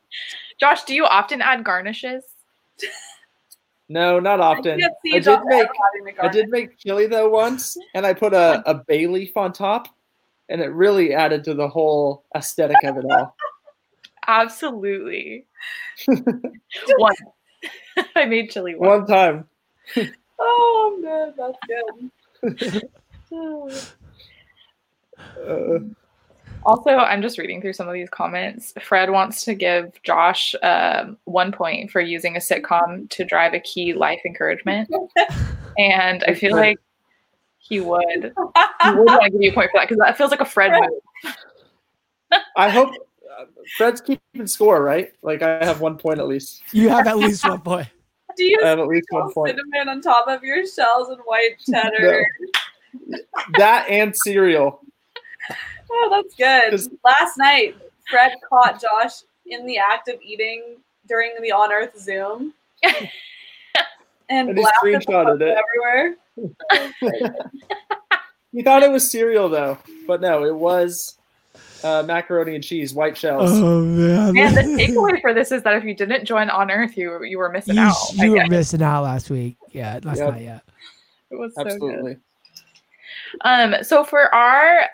Josh, 0.60 0.84
do 0.84 0.94
you 0.94 1.06
often 1.06 1.41
add 1.41 1.63
garnishes? 1.63 2.24
No, 3.91 4.22
not 4.22 4.39
often. 4.39 4.82
I, 4.82 5.17
I 5.17 5.20
did 5.20 5.39
make 5.44 5.67
I 6.17 6.30
did 6.30 6.48
make 6.48 6.78
chili 6.78 7.08
though 7.08 7.28
once, 7.30 7.76
and 7.94 8.06
I 8.06 8.13
put 8.13 8.34
a, 8.34 8.63
a 8.65 8.74
bay 8.74 9.06
leaf 9.06 9.36
on 9.36 9.52
top, 9.52 9.89
and 10.48 10.62
it 10.62 10.67
really 10.67 11.13
added 11.13 11.44
to 11.44 11.54
the 11.54 11.67
whole 11.67 12.24
aesthetic 12.34 12.82
of 12.86 12.96
it 12.96 13.06
all. 13.12 13.36
Absolutely. 14.28 15.46
1 16.06 17.13
I 18.15 18.26
made 18.26 18.50
chili 18.52 18.76
one, 18.76 19.02
one 19.02 19.08
time. 19.08 19.47
oh 20.39 21.00
man, 21.02 21.34
that's 21.38 21.58
good. 22.54 22.89
uh, 25.47 25.80
also, 26.63 26.89
I'm 26.91 27.21
just 27.21 27.38
reading 27.38 27.62
through 27.62 27.74
some 27.74 27.88
of 27.88 27.93
these 27.93 28.10
comments. 28.10 28.74
Fred 28.82 29.10
wants 29.10 29.43
to 29.45 29.54
give 29.54 29.91
Josh 30.04 30.56
um, 30.63 31.17
one 31.26 31.52
point 31.52 31.91
for 31.91 32.02
using 32.02 32.36
a 32.36 32.39
sitcom 32.39 33.10
to 33.10 33.24
drive 33.26 33.54
a 33.54 33.60
key 33.60 33.93
life 33.93 34.21
encouragement, 34.26 34.89
and 35.78 36.24
I 36.26 36.34
feel 36.34 36.56
like 36.56 36.78
he 37.60 37.80
would. 37.80 38.34
He 38.84 38.91
would 38.91 39.08
want 39.08 39.24
to 39.24 39.30
give 39.30 39.41
you 39.41 39.52
a 39.52 39.54
point 39.54 39.71
for 39.71 39.80
that 39.80 39.88
because 39.88 40.00
that 40.00 40.17
feels 40.17 40.32
like 40.32 40.41
a 40.41 40.45
Fred 40.45 40.71
move. 40.71 41.34
I 42.56 42.69
hope 42.69 42.93
Fred's 43.77 44.01
keeping 44.01 44.47
score, 44.47 44.84
right? 44.84 45.13
Like 45.21 45.41
I 45.41 45.63
have 45.63 45.82
one 45.82 45.97
point 45.97 46.19
at 46.19 46.27
least. 46.27 46.62
You 46.71 46.89
have 46.89 47.08
at 47.08 47.17
least 47.17 47.47
one 47.47 47.62
point. 47.62 47.88
Do 48.38 48.43
you 48.45 48.60
I 48.63 48.67
have 48.67 48.80
at 48.80 48.88
least 48.88 49.08
one 49.10 49.32
point. 49.34 49.49
cinnamon 49.58 49.89
on 49.89 50.01
top 50.01 50.27
of 50.27 50.43
your 50.43 50.65
shells 50.65 51.10
and 51.10 51.19
white 51.25 51.60
cheddar? 51.69 52.25
No. 53.08 53.17
that 53.58 53.89
and 53.89 54.15
cereal. 54.15 54.82
Oh, 55.91 56.08
that's 56.10 56.36
good. 56.36 56.71
Just, 56.71 56.91
Last 57.04 57.38
night, 57.38 57.75
Fred 58.10 58.34
caught 58.47 58.82
Josh 58.82 59.23
in 59.45 59.65
the 59.65 59.77
act 59.77 60.08
of 60.08 60.15
eating 60.21 60.77
during 61.08 61.34
the 61.41 61.51
on 61.51 61.73
Earth 61.73 61.99
Zoom. 61.99 62.54
and, 62.84 64.49
and 64.49 64.58
he 64.58 64.65
screenshotted 64.82 65.41
it 65.41 65.58
everywhere. 65.58 66.15
he 68.51 68.63
thought 68.63 68.84
it 68.84 68.91
was 68.91 69.12
cereal 69.12 69.49
though, 69.49 69.77
but 70.08 70.21
no, 70.21 70.45
it 70.45 70.56
was 70.56 71.17
uh, 71.84 72.04
macaroni 72.04 72.56
and 72.56 72.63
cheese, 72.63 72.94
white 72.94 73.17
shells. 73.17 73.52
Oh 73.52 73.82
man! 73.82 74.38
And 74.38 74.56
the 74.56 74.62
takeaway 74.84 75.22
for 75.22 75.34
this 75.34 75.52
is 75.52 75.63
that 75.63 75.76
if 75.76 75.84
you 75.84 75.94
didn't 75.94 76.26
join 76.26 76.50
on 76.50 76.72
Earth, 76.72 76.98
you 76.98 77.24
you 77.24 77.38
were 77.38 77.52
missing 77.52 77.76
you, 77.76 77.82
out. 77.82 77.96
You 78.13 78.32
were 78.32 78.48
missing 78.48 78.82
out 78.82 79.04
last 79.04 79.30
week. 79.30 79.58
Yeah, 79.72 80.00
last 80.04 80.20
yep. 80.20 80.34
night. 80.34 80.44
Yeah, 80.44 80.60
it 81.30 81.39
was 81.39 81.54
absolutely. 81.58 82.15
So 82.15 82.20
um, 83.41 83.76
so 83.84 84.04
for 84.04 84.34
our 84.34 84.89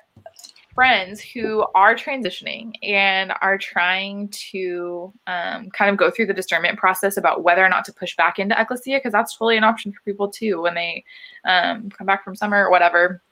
friends 0.77 1.19
who 1.19 1.65
are 1.73 1.95
transitioning 1.95 2.71
and 2.83 3.33
are 3.41 3.57
trying 3.57 4.27
to 4.29 5.11
um, 5.25 5.71
kind 5.71 5.89
of 5.89 5.97
go 5.97 6.11
through 6.11 6.27
the 6.27 6.35
discernment 6.35 6.77
process 6.77 7.17
about 7.17 7.43
whether 7.43 7.65
or 7.65 7.69
not 7.69 7.83
to 7.83 7.91
push 7.91 8.15
back 8.15 8.37
into 8.37 8.59
ecclesia, 8.61 8.99
because 8.99 9.11
that's 9.11 9.33
totally 9.33 9.57
an 9.57 9.63
option 9.63 9.91
for 9.91 9.99
people 10.05 10.29
too 10.29 10.61
when 10.61 10.75
they 10.75 11.03
um, 11.45 11.89
come 11.89 12.05
back 12.05 12.23
from 12.23 12.35
summer 12.35 12.63
or 12.63 12.69
whatever. 12.69 13.23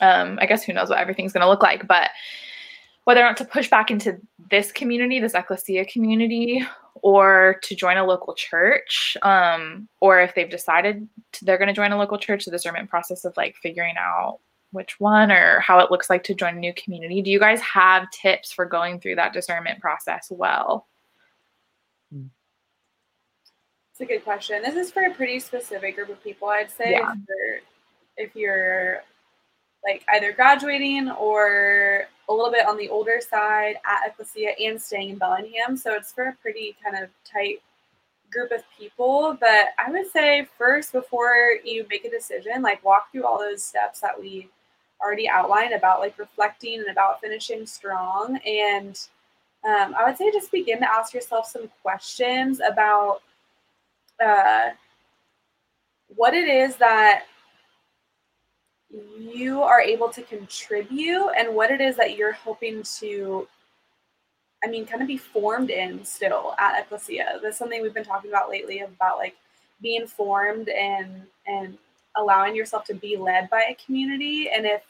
Um, 0.00 0.38
I 0.40 0.46
guess 0.46 0.62
who 0.62 0.72
knows 0.72 0.88
what 0.88 0.98
everything's 0.98 1.32
going 1.32 1.42
to 1.42 1.48
look 1.48 1.64
like, 1.64 1.88
but 1.88 2.10
whether 3.08 3.22
or 3.22 3.24
not 3.24 3.38
to 3.38 3.44
push 3.46 3.70
back 3.70 3.90
into 3.90 4.20
this 4.50 4.70
community, 4.70 5.18
this 5.18 5.32
ecclesia 5.32 5.86
community, 5.86 6.62
or 6.96 7.58
to 7.62 7.74
join 7.74 7.96
a 7.96 8.04
local 8.04 8.34
church, 8.34 9.16
um, 9.22 9.88
or 10.02 10.20
if 10.20 10.34
they've 10.34 10.50
decided 10.50 11.08
to, 11.32 11.42
they're 11.46 11.56
going 11.56 11.68
to 11.68 11.72
join 11.72 11.90
a 11.90 11.96
local 11.96 12.18
church, 12.18 12.44
the 12.44 12.50
discernment 12.50 12.90
process 12.90 13.24
of 13.24 13.34
like 13.34 13.56
figuring 13.62 13.94
out 13.98 14.40
which 14.72 15.00
one 15.00 15.32
or 15.32 15.58
how 15.60 15.78
it 15.78 15.90
looks 15.90 16.10
like 16.10 16.22
to 16.22 16.34
join 16.34 16.56
a 16.58 16.60
new 16.60 16.74
community. 16.74 17.22
Do 17.22 17.30
you 17.30 17.40
guys 17.40 17.62
have 17.62 18.10
tips 18.10 18.52
for 18.52 18.66
going 18.66 19.00
through 19.00 19.14
that 19.14 19.32
discernment 19.32 19.80
process 19.80 20.26
well? 20.30 20.86
It's 22.12 24.02
a 24.02 24.04
good 24.04 24.22
question. 24.22 24.60
This 24.60 24.74
is 24.74 24.90
for 24.90 25.06
a 25.06 25.14
pretty 25.14 25.40
specific 25.40 25.96
group 25.96 26.10
of 26.10 26.22
people, 26.22 26.48
I'd 26.48 26.70
say. 26.70 26.90
Yeah. 26.90 27.10
If, 27.10 27.18
you're, 27.26 28.26
if 28.26 28.36
you're 28.36 29.02
like 29.84 30.04
either 30.12 30.32
graduating 30.32 31.10
or 31.10 32.06
a 32.28 32.32
little 32.32 32.50
bit 32.50 32.66
on 32.66 32.76
the 32.76 32.88
older 32.88 33.20
side 33.20 33.76
at 33.86 34.08
Ecclesia 34.08 34.50
and 34.60 34.80
staying 34.80 35.10
in 35.10 35.18
Bellingham. 35.18 35.76
So 35.76 35.94
it's 35.94 36.12
for 36.12 36.24
a 36.28 36.36
pretty 36.42 36.76
kind 36.84 37.02
of 37.02 37.10
tight 37.24 37.62
group 38.30 38.50
of 38.50 38.62
people. 38.78 39.36
But 39.40 39.68
I 39.78 39.90
would 39.90 40.10
say 40.10 40.46
first, 40.58 40.92
before 40.92 41.54
you 41.64 41.86
make 41.88 42.04
a 42.04 42.10
decision, 42.10 42.62
like 42.62 42.84
walk 42.84 43.10
through 43.10 43.24
all 43.24 43.38
those 43.38 43.62
steps 43.62 44.00
that 44.00 44.18
we 44.18 44.48
already 45.00 45.28
outlined 45.28 45.72
about 45.72 46.00
like 46.00 46.18
reflecting 46.18 46.80
and 46.80 46.88
about 46.88 47.20
finishing 47.20 47.66
strong. 47.66 48.38
And 48.44 48.98
um, 49.64 49.94
I 49.98 50.04
would 50.06 50.16
say 50.16 50.30
just 50.30 50.52
begin 50.52 50.80
to 50.80 50.92
ask 50.92 51.14
yourself 51.14 51.46
some 51.46 51.70
questions 51.82 52.60
about 52.60 53.22
uh, 54.24 54.70
what 56.14 56.34
it 56.34 56.48
is 56.48 56.76
that 56.76 57.24
you 58.90 59.62
are 59.62 59.80
able 59.80 60.08
to 60.08 60.22
contribute 60.22 61.30
and 61.36 61.54
what 61.54 61.70
it 61.70 61.80
is 61.80 61.96
that 61.96 62.16
you're 62.16 62.32
hoping 62.32 62.82
to 62.82 63.46
i 64.64 64.66
mean 64.66 64.86
kind 64.86 65.02
of 65.02 65.08
be 65.08 65.16
formed 65.18 65.70
in 65.70 66.04
still 66.04 66.54
at 66.58 66.80
ecclesia. 66.80 67.38
That's 67.42 67.58
something 67.58 67.82
we've 67.82 67.94
been 67.94 68.04
talking 68.04 68.30
about 68.30 68.48
lately 68.48 68.80
about 68.80 69.18
like 69.18 69.36
being 69.80 70.06
formed 70.06 70.68
and 70.68 71.22
and 71.46 71.76
allowing 72.16 72.56
yourself 72.56 72.84
to 72.84 72.94
be 72.94 73.16
led 73.16 73.48
by 73.48 73.62
a 73.70 73.76
community. 73.84 74.50
And 74.50 74.66
if 74.66 74.82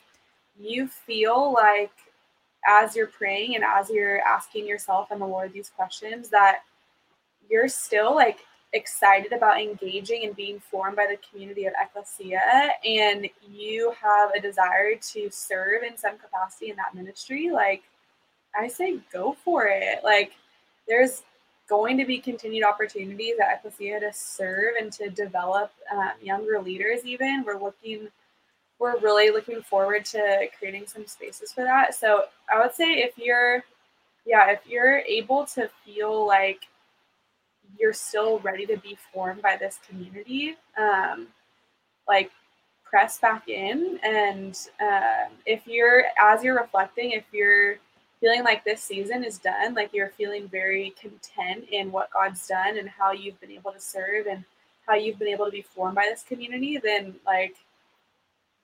you 0.58 0.88
feel 0.88 1.52
like 1.52 1.92
as 2.66 2.96
you're 2.96 3.06
praying 3.06 3.54
and 3.54 3.64
as 3.64 3.90
you're 3.90 4.20
asking 4.20 4.66
yourself 4.66 5.10
and 5.10 5.20
the 5.20 5.26
lord 5.26 5.52
these 5.52 5.70
questions 5.70 6.28
that 6.28 6.60
you're 7.48 7.68
still 7.68 8.14
like 8.14 8.40
excited 8.72 9.32
about 9.32 9.60
engaging 9.60 10.24
and 10.24 10.36
being 10.36 10.60
formed 10.60 10.96
by 10.96 11.06
the 11.06 11.18
community 11.28 11.66
of 11.66 11.72
Ecclesia, 11.80 12.70
and 12.84 13.28
you 13.50 13.92
have 14.00 14.30
a 14.36 14.40
desire 14.40 14.94
to 14.94 15.30
serve 15.30 15.82
in 15.82 15.96
some 15.96 16.18
capacity 16.18 16.70
in 16.70 16.76
that 16.76 16.94
ministry, 16.94 17.50
like 17.50 17.82
I 18.58 18.68
say, 18.68 18.98
go 19.12 19.36
for 19.44 19.66
it. 19.66 20.00
Like, 20.04 20.32
there's 20.86 21.22
going 21.68 21.98
to 21.98 22.04
be 22.04 22.18
continued 22.18 22.64
opportunities 22.64 23.36
at 23.40 23.58
Ecclesia 23.58 24.00
to 24.00 24.12
serve 24.12 24.74
and 24.80 24.92
to 24.92 25.10
develop 25.10 25.70
um, 25.90 26.12
younger 26.22 26.60
leaders, 26.60 27.04
even. 27.04 27.44
We're 27.46 27.60
looking, 27.60 28.08
we're 28.78 28.98
really 29.00 29.30
looking 29.30 29.62
forward 29.62 30.04
to 30.06 30.46
creating 30.58 30.86
some 30.86 31.06
spaces 31.06 31.52
for 31.52 31.64
that. 31.64 31.94
So, 31.94 32.24
I 32.52 32.60
would 32.60 32.74
say 32.74 33.02
if 33.02 33.16
you're, 33.16 33.64
yeah, 34.26 34.50
if 34.50 34.60
you're 34.66 34.98
able 34.98 35.46
to 35.46 35.70
feel 35.86 36.26
like 36.26 36.66
you're 37.78 37.92
still 37.92 38.38
ready 38.40 38.66
to 38.66 38.76
be 38.78 38.96
formed 39.12 39.42
by 39.42 39.56
this 39.56 39.78
community, 39.88 40.56
um, 40.78 41.26
like 42.06 42.30
press 42.84 43.18
back 43.18 43.48
in. 43.48 43.98
And 44.02 44.58
um, 44.80 45.32
if 45.46 45.66
you're, 45.66 46.04
as 46.20 46.42
you're 46.42 46.58
reflecting, 46.58 47.12
if 47.12 47.24
you're 47.32 47.76
feeling 48.20 48.42
like 48.42 48.64
this 48.64 48.82
season 48.82 49.24
is 49.24 49.38
done, 49.38 49.74
like 49.74 49.92
you're 49.92 50.10
feeling 50.10 50.48
very 50.48 50.94
content 51.00 51.66
in 51.70 51.92
what 51.92 52.10
God's 52.12 52.46
done 52.46 52.78
and 52.78 52.88
how 52.88 53.12
you've 53.12 53.40
been 53.40 53.52
able 53.52 53.72
to 53.72 53.80
serve 53.80 54.26
and 54.26 54.44
how 54.86 54.94
you've 54.94 55.18
been 55.18 55.28
able 55.28 55.44
to 55.44 55.52
be 55.52 55.62
formed 55.62 55.94
by 55.94 56.08
this 56.10 56.22
community, 56.22 56.78
then 56.78 57.14
like 57.26 57.54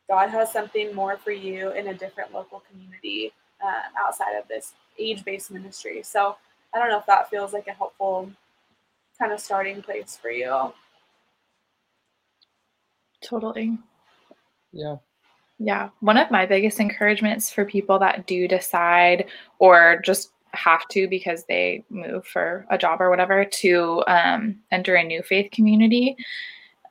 God 0.08 0.30
has 0.30 0.52
something 0.52 0.94
more 0.94 1.16
for 1.16 1.30
you 1.30 1.70
in 1.72 1.88
a 1.88 1.94
different 1.94 2.32
local 2.32 2.62
community 2.70 3.32
um, 3.62 3.92
outside 4.04 4.36
of 4.36 4.48
this 4.48 4.72
age 4.98 5.24
based 5.24 5.50
ministry. 5.50 6.02
So 6.02 6.36
I 6.74 6.78
don't 6.78 6.88
know 6.88 6.98
if 6.98 7.06
that 7.06 7.30
feels 7.30 7.52
like 7.52 7.68
a 7.68 7.72
helpful 7.72 8.30
kind 9.18 9.32
of 9.32 9.40
starting 9.40 9.82
place 9.82 10.18
for 10.20 10.30
you. 10.30 10.72
Totally. 13.22 13.78
Yeah. 14.72 14.96
Yeah. 15.58 15.90
One 16.00 16.16
of 16.16 16.30
my 16.30 16.46
biggest 16.46 16.80
encouragements 16.80 17.50
for 17.50 17.64
people 17.64 17.98
that 18.00 18.26
do 18.26 18.48
decide 18.48 19.26
or 19.58 20.00
just 20.04 20.30
have 20.52 20.86
to 20.88 21.08
because 21.08 21.44
they 21.44 21.84
move 21.90 22.26
for 22.26 22.66
a 22.70 22.78
job 22.78 23.00
or 23.00 23.10
whatever 23.10 23.44
to 23.44 24.04
um, 24.06 24.56
enter 24.70 24.94
a 24.94 25.04
new 25.04 25.22
faith 25.22 25.50
community. 25.52 26.16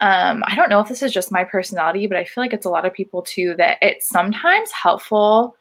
Um, 0.01 0.43
I 0.47 0.55
don't 0.55 0.69
know 0.69 0.79
if 0.79 0.89
this 0.89 1.03
is 1.03 1.13
just 1.13 1.31
my 1.31 1.43
personality, 1.43 2.07
but 2.07 2.17
I 2.17 2.25
feel 2.25 2.43
like 2.43 2.53
it's 2.53 2.65
a 2.65 2.69
lot 2.69 2.86
of 2.86 2.93
people 2.93 3.21
too 3.21 3.55
that 3.57 3.77
it's 3.81 4.09
sometimes 4.09 4.71
helpful 4.71 5.55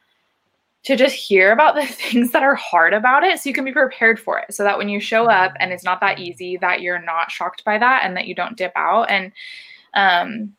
to 0.84 0.96
just 0.96 1.14
hear 1.14 1.52
about 1.52 1.74
the 1.74 1.86
things 1.86 2.30
that 2.32 2.42
are 2.42 2.54
hard 2.54 2.94
about 2.94 3.22
it 3.22 3.38
so 3.38 3.48
you 3.48 3.54
can 3.54 3.64
be 3.64 3.72
prepared 3.72 4.18
for 4.18 4.38
it 4.38 4.52
so 4.52 4.62
that 4.62 4.78
when 4.78 4.88
you 4.88 5.00
show 5.00 5.26
up 5.26 5.52
and 5.60 5.72
it's 5.72 5.84
not 5.84 6.00
that 6.00 6.18
easy 6.18 6.56
that 6.56 6.80
you're 6.80 7.02
not 7.02 7.30
shocked 7.30 7.64
by 7.64 7.78
that 7.78 8.02
and 8.04 8.16
that 8.16 8.26
you 8.26 8.34
don't 8.34 8.56
dip 8.56 8.72
out 8.76 9.04
and 9.10 9.32
um 9.94 10.52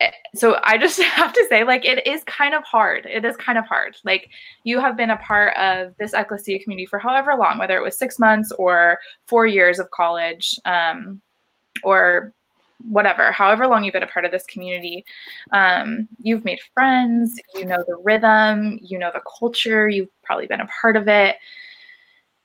eh, 0.00 0.10
so 0.34 0.58
i 0.64 0.76
just 0.76 1.00
have 1.02 1.32
to 1.32 1.46
say 1.48 1.64
like 1.64 1.84
it 1.84 2.06
is 2.06 2.22
kind 2.24 2.54
of 2.54 2.62
hard 2.64 3.06
it 3.06 3.24
is 3.24 3.36
kind 3.36 3.58
of 3.58 3.64
hard 3.66 3.96
like 4.04 4.30
you 4.64 4.80
have 4.80 4.96
been 4.96 5.10
a 5.10 5.16
part 5.18 5.56
of 5.56 5.94
this 5.98 6.12
ecclesia 6.12 6.58
community 6.58 6.86
for 6.86 6.98
however 6.98 7.34
long 7.34 7.58
whether 7.58 7.76
it 7.76 7.82
was 7.82 7.96
six 7.96 8.18
months 8.18 8.52
or 8.58 8.98
four 9.26 9.46
years 9.46 9.78
of 9.78 9.90
college 9.90 10.58
um, 10.64 11.20
or 11.84 12.34
whatever, 12.78 13.32
however 13.32 13.66
long 13.66 13.84
you've 13.84 13.92
been 13.92 14.02
a 14.02 14.06
part 14.06 14.24
of 14.24 14.30
this 14.30 14.44
community, 14.44 15.04
um, 15.52 16.08
you've 16.18 16.44
made 16.44 16.60
friends, 16.74 17.38
you 17.54 17.64
know 17.64 17.84
the 17.86 17.96
rhythm, 18.02 18.78
you 18.82 18.98
know 18.98 19.10
the 19.12 19.22
culture, 19.38 19.88
you've 19.88 20.08
probably 20.22 20.46
been 20.46 20.60
a 20.60 20.68
part 20.80 20.96
of 20.96 21.08
it, 21.08 21.36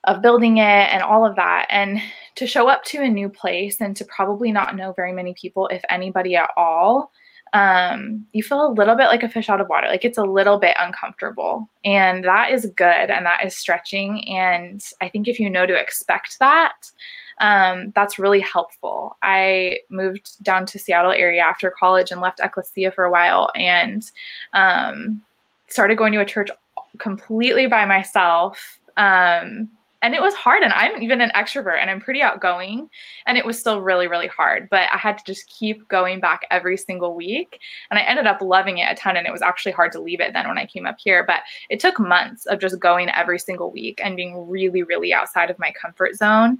of 0.04 0.22
building 0.22 0.58
it, 0.58 0.62
and 0.62 1.02
all 1.02 1.24
of 1.24 1.36
that. 1.36 1.66
And 1.70 2.00
to 2.36 2.46
show 2.46 2.68
up 2.68 2.84
to 2.84 3.02
a 3.02 3.08
new 3.08 3.28
place 3.28 3.80
and 3.80 3.96
to 3.96 4.04
probably 4.04 4.52
not 4.52 4.76
know 4.76 4.92
very 4.92 5.12
many 5.12 5.34
people, 5.34 5.68
if 5.68 5.82
anybody 5.88 6.36
at 6.36 6.50
all, 6.56 7.12
um, 7.54 8.26
you 8.32 8.42
feel 8.42 8.66
a 8.66 8.72
little 8.72 8.96
bit 8.96 9.06
like 9.06 9.22
a 9.22 9.28
fish 9.28 9.48
out 9.48 9.60
of 9.60 9.68
water. 9.68 9.86
Like 9.86 10.04
it's 10.04 10.18
a 10.18 10.24
little 10.24 10.58
bit 10.58 10.76
uncomfortable. 10.78 11.70
And 11.84 12.24
that 12.24 12.50
is 12.50 12.66
good 12.76 13.10
and 13.10 13.24
that 13.24 13.44
is 13.44 13.56
stretching. 13.56 14.28
And 14.28 14.84
I 15.00 15.08
think 15.08 15.28
if 15.28 15.38
you 15.38 15.48
know 15.48 15.64
to 15.64 15.80
expect 15.80 16.38
that, 16.40 16.90
um, 17.38 17.92
that's 17.94 18.18
really 18.18 18.40
helpful. 18.40 19.16
I 19.22 19.78
moved 19.90 20.42
down 20.42 20.66
to 20.66 20.78
Seattle 20.78 21.12
area 21.12 21.42
after 21.42 21.70
college 21.70 22.10
and 22.10 22.20
left 22.20 22.40
Ecclesia 22.40 22.92
for 22.92 23.04
a 23.04 23.10
while 23.10 23.50
and 23.54 24.08
um, 24.52 25.22
started 25.68 25.98
going 25.98 26.12
to 26.12 26.20
a 26.20 26.24
church 26.24 26.50
completely 26.98 27.66
by 27.66 27.84
myself. 27.84 28.78
Um, 28.96 29.68
and 30.04 30.14
it 30.14 30.20
was 30.20 30.34
hard 30.34 30.62
and 30.62 30.72
i'm 30.74 31.02
even 31.02 31.20
an 31.22 31.32
extrovert 31.34 31.80
and 31.80 31.90
i'm 31.90 31.98
pretty 31.98 32.20
outgoing 32.20 32.88
and 33.26 33.38
it 33.38 33.44
was 33.44 33.58
still 33.58 33.80
really 33.80 34.06
really 34.06 34.26
hard 34.26 34.68
but 34.70 34.82
i 34.92 34.98
had 34.98 35.16
to 35.16 35.24
just 35.24 35.48
keep 35.48 35.88
going 35.88 36.20
back 36.20 36.42
every 36.50 36.76
single 36.76 37.14
week 37.14 37.58
and 37.90 37.98
i 37.98 38.02
ended 38.02 38.26
up 38.26 38.40
loving 38.42 38.78
it 38.78 38.90
a 38.90 38.94
ton 38.94 39.16
and 39.16 39.26
it 39.26 39.32
was 39.32 39.42
actually 39.42 39.72
hard 39.72 39.90
to 39.90 40.00
leave 40.00 40.20
it 40.20 40.32
then 40.34 40.46
when 40.46 40.58
i 40.58 40.66
came 40.66 40.86
up 40.86 40.96
here 40.98 41.24
but 41.26 41.40
it 41.70 41.80
took 41.80 41.98
months 41.98 42.44
of 42.46 42.60
just 42.60 42.78
going 42.78 43.08
every 43.10 43.38
single 43.38 43.70
week 43.70 43.98
and 44.04 44.14
being 44.14 44.46
really 44.48 44.82
really 44.82 45.12
outside 45.12 45.50
of 45.50 45.58
my 45.58 45.72
comfort 45.72 46.14
zone 46.14 46.58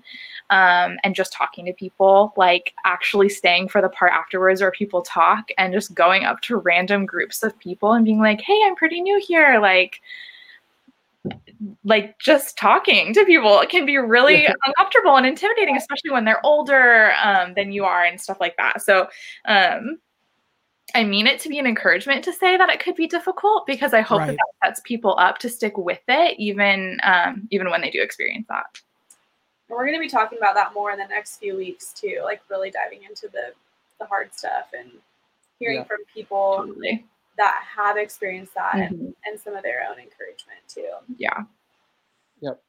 um, 0.51 0.97
and 1.05 1.14
just 1.14 1.32
talking 1.32 1.66
to 1.66 1.72
people 1.74 2.32
like 2.36 2.74
actually 2.84 3.28
staying 3.28 3.68
for 3.68 3.82
the 3.82 3.88
part 3.90 4.12
afterwards 4.12 4.62
where 4.62 4.70
people 4.70 5.03
talk 5.03 5.49
and 5.59 5.74
just 5.74 5.95
going 5.95 6.24
up 6.24 6.40
to 6.40 6.57
random 6.57 7.05
groups 7.05 7.42
of 7.42 7.59
people 7.59 7.92
and 7.92 8.07
being 8.07 8.20
like 8.20 8.40
hey 8.40 8.59
i'm 8.64 8.74
pretty 8.74 9.03
new 9.03 9.22
here 9.26 9.59
like 9.61 10.01
like 11.85 12.18
just 12.18 12.59
talking 12.59 13.14
to 13.14 13.25
people 13.25 13.61
it 13.61 13.68
can 13.68 13.87
be 13.87 13.97
really 13.97 14.47
uncomfortable 14.66 15.16
and 15.16 15.27
intimidating 15.27 15.77
especially 15.77 16.11
when 16.11 16.25
they're 16.25 16.45
older 16.45 17.12
um, 17.22 17.55
than 17.55 17.72
you 17.72 17.85
are 17.85 18.05
and 18.05 18.20
stuff 18.20 18.39
like 18.41 18.57
that 18.57 18.83
so 18.83 19.09
um, 19.47 19.99
i 20.95 21.03
mean 21.03 21.27
it 21.27 21.41
to 21.41 21.49
be 21.49 21.59
an 21.59 21.66
encouragement 21.66 22.22
to 22.22 22.33
say 22.33 22.57
that 22.57 22.68
it 22.68 22.81
could 22.81 22.95
be 22.95 23.07
difficult 23.07 23.66
because 23.66 23.95
i 23.95 24.01
hope 24.01 24.20
right. 24.20 24.27
that, 24.29 24.39
that 24.62 24.68
sets 24.68 24.81
people 24.85 25.16
up 25.18 25.39
to 25.39 25.49
stick 25.49 25.77
with 25.79 26.03
it 26.09 26.39
even 26.39 26.99
um, 27.03 27.49
even 27.51 27.70
when 27.70 27.81
they 27.81 27.91
do 27.91 28.03
experience 28.03 28.47
that 28.49 28.66
and 29.68 29.77
we're 29.77 29.87
going 29.87 29.97
to 29.97 30.01
be 30.01 30.09
talking 30.09 30.37
about 30.39 30.55
that 30.55 30.75
more 30.75 30.91
in 30.91 30.99
the 30.99 31.07
next 31.07 31.39
few 31.39 31.57
weeks 31.57 31.93
too 31.93 32.20
like 32.22 32.43
really 32.51 32.70
diving 32.70 33.03
into 33.09 33.29
the 33.29 33.53
the 33.99 34.07
hard 34.07 34.35
stuff 34.35 34.66
and 34.79 34.91
hearing 35.59 35.79
yeah. 35.79 35.85
from 35.85 35.99
people 36.12 36.57
totally 36.66 37.05
that 37.37 37.62
have 37.76 37.97
experienced 37.97 38.55
that 38.55 38.74
and, 38.76 38.97
Mhm. 38.99 39.14
and 39.26 39.41
some 39.41 39.55
of 39.55 39.62
their 39.62 39.87
own 39.91 39.99
encouragement 39.99 40.61
too. 40.68 40.91
Yeah. 41.16 41.45
Yep. 42.41 42.62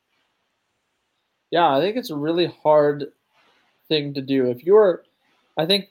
Yeah, 1.51 1.76
I 1.76 1.80
think 1.80 1.95
it's 1.97 2.09
a 2.09 2.16
really 2.16 2.47
hard 2.47 3.11
thing 3.88 4.13
to 4.16 4.22
do. 4.22 4.49
If 4.49 4.63
you're, 4.63 5.03
I 5.57 5.66
think 5.66 5.89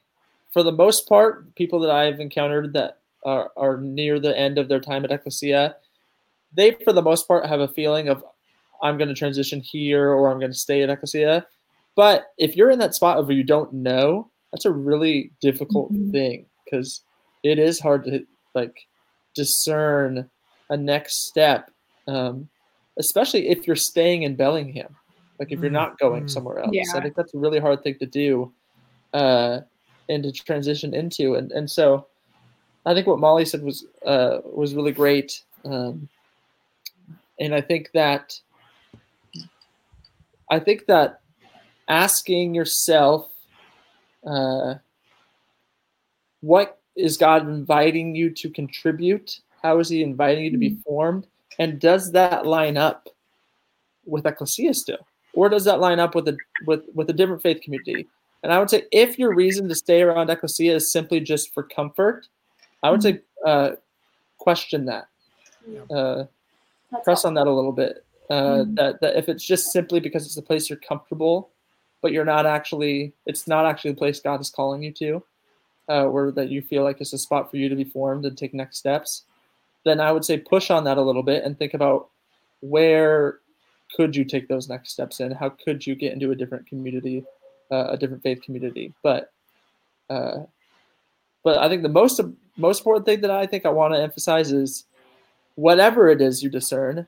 for 0.52 0.62
the 0.62 0.72
most 0.72 1.08
part, 1.08 1.54
people 1.54 1.80
that 1.80 1.90
I've 1.90 2.20
encountered 2.20 2.72
that 2.74 2.98
are, 3.24 3.52
are 3.56 3.76
near 3.78 4.18
the 4.18 4.36
end 4.38 4.58
of 4.58 4.68
their 4.68 4.80
time 4.80 5.04
at 5.04 5.12
Ecclesia, 5.12 5.76
they 6.52 6.72
for 6.84 6.92
the 6.92 7.02
most 7.02 7.26
part 7.26 7.46
have 7.46 7.60
a 7.60 7.68
feeling 7.68 8.08
of 8.08 8.24
I'm 8.82 8.98
going 8.98 9.08
to 9.08 9.14
transition 9.14 9.60
here 9.60 10.10
or 10.10 10.30
I'm 10.30 10.38
going 10.38 10.52
to 10.52 10.58
stay 10.58 10.82
at 10.82 10.90
Ecclesia. 10.90 11.46
But 11.96 12.32
if 12.38 12.56
you're 12.56 12.70
in 12.70 12.80
that 12.80 12.94
spot 12.94 13.18
of 13.18 13.28
where 13.28 13.36
you 13.36 13.44
don't 13.44 13.72
know, 13.72 14.30
that's 14.52 14.64
a 14.64 14.70
really 14.70 15.30
difficult 15.40 15.92
Mhm. 15.92 16.10
thing 16.12 16.46
because 16.64 17.02
it 17.44 17.58
is 17.58 17.80
hard 17.80 18.04
to 18.04 18.26
like 18.54 18.86
discern 19.34 20.28
a 20.70 20.76
next 20.76 21.26
step, 21.26 21.70
um, 22.08 22.48
especially 22.98 23.48
if 23.48 23.66
you're 23.66 23.76
staying 23.76 24.22
in 24.22 24.36
Bellingham. 24.36 24.94
Like 25.38 25.50
if 25.50 25.60
you're 25.60 25.70
Mm, 25.70 25.74
not 25.74 25.98
going 25.98 26.24
mm. 26.24 26.30
somewhere 26.30 26.60
else, 26.60 26.70
Yeah. 26.72 26.84
I 26.94 27.00
think 27.00 27.16
that's 27.16 27.34
a 27.34 27.38
really 27.38 27.58
hard 27.58 27.82
thing 27.82 27.98
to 27.98 28.06
do, 28.06 28.52
uh, 29.12 29.60
and 30.08 30.22
to 30.22 30.32
transition 30.32 30.94
into. 30.94 31.34
And 31.34 31.50
and 31.52 31.68
so, 31.68 32.06
I 32.86 32.94
think 32.94 33.06
what 33.06 33.18
Molly 33.18 33.44
said 33.44 33.62
was 33.62 33.86
uh, 34.06 34.38
was 34.44 34.74
really 34.74 34.92
great. 34.92 35.42
Um, 35.64 36.08
and 37.40 37.54
I 37.54 37.60
think 37.60 37.90
that 37.94 38.38
I 40.50 40.60
think 40.60 40.86
that 40.86 41.20
asking 41.88 42.54
yourself, 42.54 43.30
uh, 44.24 44.74
what 46.42 46.78
is 46.96 47.16
God 47.16 47.48
inviting 47.48 48.14
you 48.14 48.30
to 48.30 48.50
contribute? 48.50 49.40
How 49.62 49.78
is 49.78 49.88
He 49.88 50.02
inviting 50.02 50.44
you 50.44 50.50
to 50.50 50.58
be 50.58 50.76
formed? 50.86 51.26
And 51.58 51.80
does 51.80 52.12
that 52.12 52.46
line 52.46 52.76
up 52.76 53.08
with 54.06 54.26
Ecclesia 54.26 54.74
still, 54.74 55.06
or 55.32 55.48
does 55.48 55.64
that 55.64 55.80
line 55.80 56.00
up 56.00 56.14
with 56.14 56.28
a 56.28 56.36
with 56.66 56.82
with 56.94 57.08
a 57.10 57.12
different 57.12 57.42
faith 57.42 57.60
community? 57.62 58.06
And 58.42 58.52
I 58.52 58.58
would 58.58 58.68
say 58.68 58.84
if 58.92 59.18
your 59.18 59.34
reason 59.34 59.68
to 59.68 59.74
stay 59.74 60.02
around 60.02 60.28
Ecclesia 60.30 60.74
is 60.74 60.92
simply 60.92 61.20
just 61.20 61.54
for 61.54 61.62
comfort, 61.62 62.26
I 62.82 62.90
would 62.90 63.02
say 63.02 63.20
uh, 63.46 63.70
question 64.38 64.84
that. 64.86 65.08
Uh, 65.90 66.24
press 67.02 67.24
all. 67.24 67.30
on 67.30 67.34
that 67.34 67.46
a 67.46 67.50
little 67.50 67.72
bit. 67.72 68.04
Uh, 68.30 68.64
Mhm. 68.64 68.76
That 68.76 69.00
that 69.00 69.16
if 69.16 69.28
it's 69.28 69.44
just 69.44 69.72
simply 69.72 70.00
because 70.00 70.26
it's 70.26 70.36
a 70.36 70.42
place 70.42 70.68
you're 70.68 70.78
comfortable, 70.78 71.50
but 72.02 72.12
you're 72.12 72.24
not 72.24 72.44
actually, 72.46 73.12
it's 73.26 73.46
not 73.46 73.64
actually 73.64 73.92
the 73.92 73.98
place 73.98 74.20
God 74.20 74.40
is 74.40 74.50
calling 74.50 74.82
you 74.82 74.92
to, 74.92 75.22
uh, 75.88 76.04
or 76.04 76.30
that 76.32 76.48
you 76.48 76.62
feel 76.62 76.82
like 76.82 77.00
it's 77.00 77.12
a 77.12 77.18
spot 77.18 77.50
for 77.50 77.56
you 77.56 77.68
to 77.68 77.76
be 77.76 77.84
formed 77.84 78.24
and 78.24 78.36
take 78.36 78.54
next 78.54 78.78
steps, 78.78 79.24
then 79.84 80.00
I 80.00 80.12
would 80.12 80.24
say 80.24 80.38
push 80.38 80.70
on 80.70 80.84
that 80.84 80.98
a 80.98 81.02
little 81.02 81.22
bit 81.22 81.44
and 81.44 81.58
think 81.58 81.74
about 81.74 82.08
where 82.60 83.40
could 83.96 84.16
you 84.16 84.24
take 84.24 84.48
those 84.48 84.68
next 84.68 84.90
steps 84.90 85.20
in? 85.20 85.30
How 85.30 85.50
could 85.50 85.86
you 85.86 85.94
get 85.94 86.12
into 86.12 86.30
a 86.30 86.34
different 86.34 86.66
community, 86.66 87.24
uh, 87.70 87.88
a 87.90 87.96
different 87.96 88.22
faith 88.22 88.42
community? 88.42 88.92
But 89.02 89.30
uh, 90.10 90.44
but 91.42 91.58
I 91.58 91.68
think 91.68 91.82
the 91.82 91.88
most 91.88 92.20
most 92.56 92.80
important 92.80 93.06
thing 93.06 93.20
that 93.20 93.30
I 93.30 93.46
think 93.46 93.66
I 93.66 93.70
want 93.70 93.94
to 93.94 94.00
emphasize 94.00 94.52
is 94.52 94.84
whatever 95.56 96.08
it 96.08 96.20
is 96.20 96.42
you 96.42 96.48
discern, 96.48 97.06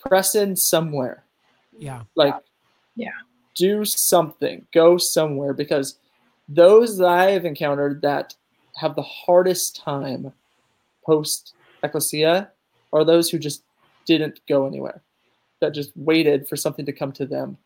press 0.00 0.34
in 0.34 0.56
somewhere. 0.56 1.24
Yeah. 1.78 2.02
Like, 2.14 2.34
Yeah. 2.96 3.10
do 3.56 3.84
something, 3.84 4.66
go 4.72 4.96
somewhere 4.96 5.52
because 5.52 5.98
those 6.48 6.98
that 6.98 7.08
I 7.08 7.30
have 7.30 7.44
encountered 7.44 8.02
that 8.02 8.34
have 8.76 8.96
the 8.96 9.02
hardest 9.02 9.76
time 9.76 10.32
post 11.04 11.54
ecclesia 11.82 12.50
are 12.92 13.04
those 13.04 13.30
who 13.30 13.38
just 13.38 13.62
didn't 14.06 14.40
go 14.48 14.66
anywhere, 14.66 15.02
that 15.60 15.74
just 15.74 15.92
waited 15.96 16.48
for 16.48 16.56
something 16.56 16.86
to 16.86 16.92
come 16.92 17.12
to 17.12 17.26
them. 17.26 17.56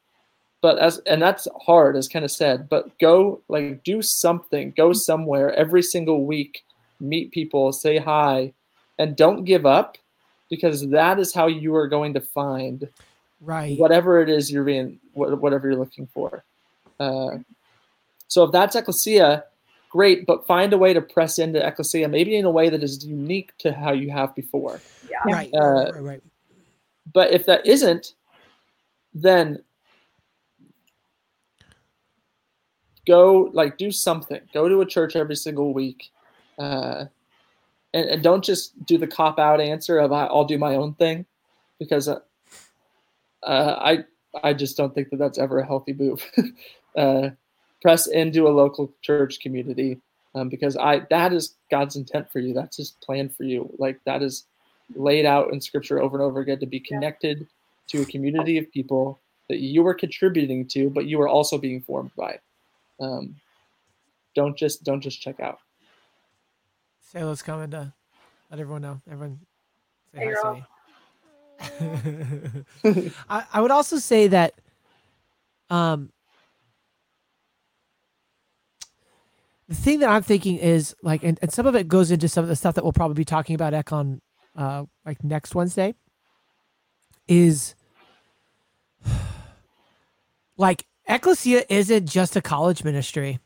But 0.60 0.78
as 0.78 0.98
and 1.06 1.22
that's 1.22 1.46
hard, 1.64 1.96
as 1.96 2.08
kind 2.08 2.24
of 2.24 2.30
said. 2.30 2.68
But 2.68 2.98
go 2.98 3.42
like 3.48 3.84
do 3.84 4.02
something, 4.02 4.72
go 4.76 4.92
somewhere 4.92 5.52
every 5.54 5.82
single 5.82 6.26
week, 6.26 6.64
meet 7.00 7.30
people, 7.30 7.72
say 7.72 7.98
hi, 7.98 8.52
and 8.98 9.16
don't 9.16 9.44
give 9.44 9.66
up 9.66 9.98
because 10.50 10.88
that 10.88 11.18
is 11.18 11.34
how 11.34 11.46
you 11.46 11.74
are 11.76 11.88
going 11.88 12.14
to 12.14 12.20
find 12.20 12.88
Right. 13.40 13.78
whatever 13.78 14.20
it 14.20 14.28
is 14.28 14.50
you're 14.50 14.64
being 14.64 14.98
whatever 15.12 15.68
you're 15.68 15.78
looking 15.78 16.08
for 16.08 16.44
uh, 16.98 17.38
so 18.28 18.44
if 18.44 18.52
that's 18.52 18.76
ecclesia 18.76 19.44
great 19.90 20.26
but 20.26 20.46
find 20.46 20.72
a 20.72 20.78
way 20.78 20.92
to 20.92 21.00
press 21.00 21.38
into 21.38 21.64
ecclesia 21.66 22.08
maybe 22.08 22.36
in 22.36 22.44
a 22.44 22.50
way 22.50 22.68
that 22.68 22.82
is 22.82 23.04
unique 23.04 23.56
to 23.58 23.72
how 23.72 23.90
you 23.92 24.10
have 24.10 24.34
before 24.34 24.80
Yeah. 25.08 25.32
Right. 25.32 25.50
Uh, 25.54 25.92
right. 25.92 26.00
Right. 26.02 26.22
but 27.12 27.32
if 27.32 27.46
that 27.46 27.66
isn't 27.66 28.14
then 29.14 29.62
go 33.06 33.50
like 33.54 33.78
do 33.78 33.90
something 33.90 34.40
go 34.52 34.68
to 34.68 34.82
a 34.82 34.86
church 34.86 35.16
every 35.16 35.36
single 35.36 35.72
week 35.72 36.10
uh, 36.58 37.06
and, 37.94 38.10
and 38.10 38.22
don't 38.22 38.44
just 38.44 38.84
do 38.84 38.98
the 38.98 39.06
cop 39.06 39.38
out 39.38 39.60
answer 39.60 39.98
of 39.98 40.12
"I- 40.12 40.26
i'll 40.26 40.44
do 40.44 40.58
my 40.58 40.74
own 40.76 40.92
thing 40.94 41.24
because 41.78 42.06
uh, 42.08 42.18
uh, 43.44 43.76
i 43.80 44.04
i 44.42 44.52
just 44.52 44.76
don't 44.76 44.94
think 44.94 45.08
that 45.08 45.16
that's 45.16 45.38
ever 45.38 45.58
a 45.58 45.66
healthy 45.66 45.94
move 45.94 46.22
uh, 46.98 47.30
press 47.82 48.06
into 48.08 48.48
a 48.48 48.50
local 48.50 48.92
church 49.02 49.40
community 49.40 50.00
um, 50.34 50.48
because 50.48 50.76
i 50.76 51.00
that 51.10 51.32
is 51.32 51.56
god's 51.70 51.96
intent 51.96 52.30
for 52.30 52.38
you 52.40 52.52
that's 52.52 52.76
his 52.76 52.92
plan 53.02 53.28
for 53.28 53.44
you 53.44 53.70
like 53.78 53.98
that 54.04 54.22
is 54.22 54.44
laid 54.94 55.26
out 55.26 55.52
in 55.52 55.60
scripture 55.60 56.00
over 56.00 56.16
and 56.16 56.24
over 56.24 56.40
again 56.40 56.58
to 56.58 56.66
be 56.66 56.80
connected 56.80 57.46
to 57.88 58.02
a 58.02 58.06
community 58.06 58.58
of 58.58 58.70
people 58.70 59.18
that 59.48 59.58
you 59.60 59.86
are 59.86 59.94
contributing 59.94 60.66
to, 60.68 60.90
but 60.90 61.06
you 61.06 61.20
are 61.20 61.28
also 61.28 61.58
being 61.58 61.80
formed 61.80 62.10
by. 62.16 62.38
Um, 63.00 63.34
don't 64.34 64.56
just 64.56 64.84
don't 64.84 65.00
just 65.00 65.20
check 65.20 65.40
out. 65.40 65.58
Sayla's 67.12 67.42
coming 67.42 67.70
to 67.70 67.92
let 68.50 68.60
everyone 68.60 68.82
know. 68.82 69.00
Everyone 69.10 69.40
say 70.12 70.20
Hey, 70.20 70.26
girl. 70.34 70.66
hi, 71.60 71.74
Say. 72.84 73.04
I, 73.28 73.44
I 73.52 73.60
would 73.60 73.70
also 73.70 73.96
say 73.96 74.28
that 74.28 74.54
um 75.70 76.10
the 79.68 79.74
thing 79.74 80.00
that 80.00 80.08
I'm 80.08 80.22
thinking 80.22 80.56
is 80.56 80.94
like 81.02 81.22
and, 81.22 81.38
and 81.42 81.52
some 81.52 81.66
of 81.66 81.74
it 81.76 81.88
goes 81.88 82.10
into 82.10 82.28
some 82.28 82.42
of 82.42 82.48
the 82.48 82.56
stuff 82.56 82.74
that 82.74 82.84
we'll 82.84 82.92
probably 82.92 83.14
be 83.14 83.24
talking 83.24 83.54
about 83.54 83.72
Econ 83.72 84.20
uh 84.56 84.84
like 85.04 85.22
next 85.22 85.54
Wednesday 85.54 85.94
is 87.26 87.74
like 90.56 90.86
Ecclesia 91.06 91.64
isn't 91.70 92.06
just 92.06 92.36
a 92.36 92.42
college 92.42 92.84
ministry. 92.84 93.38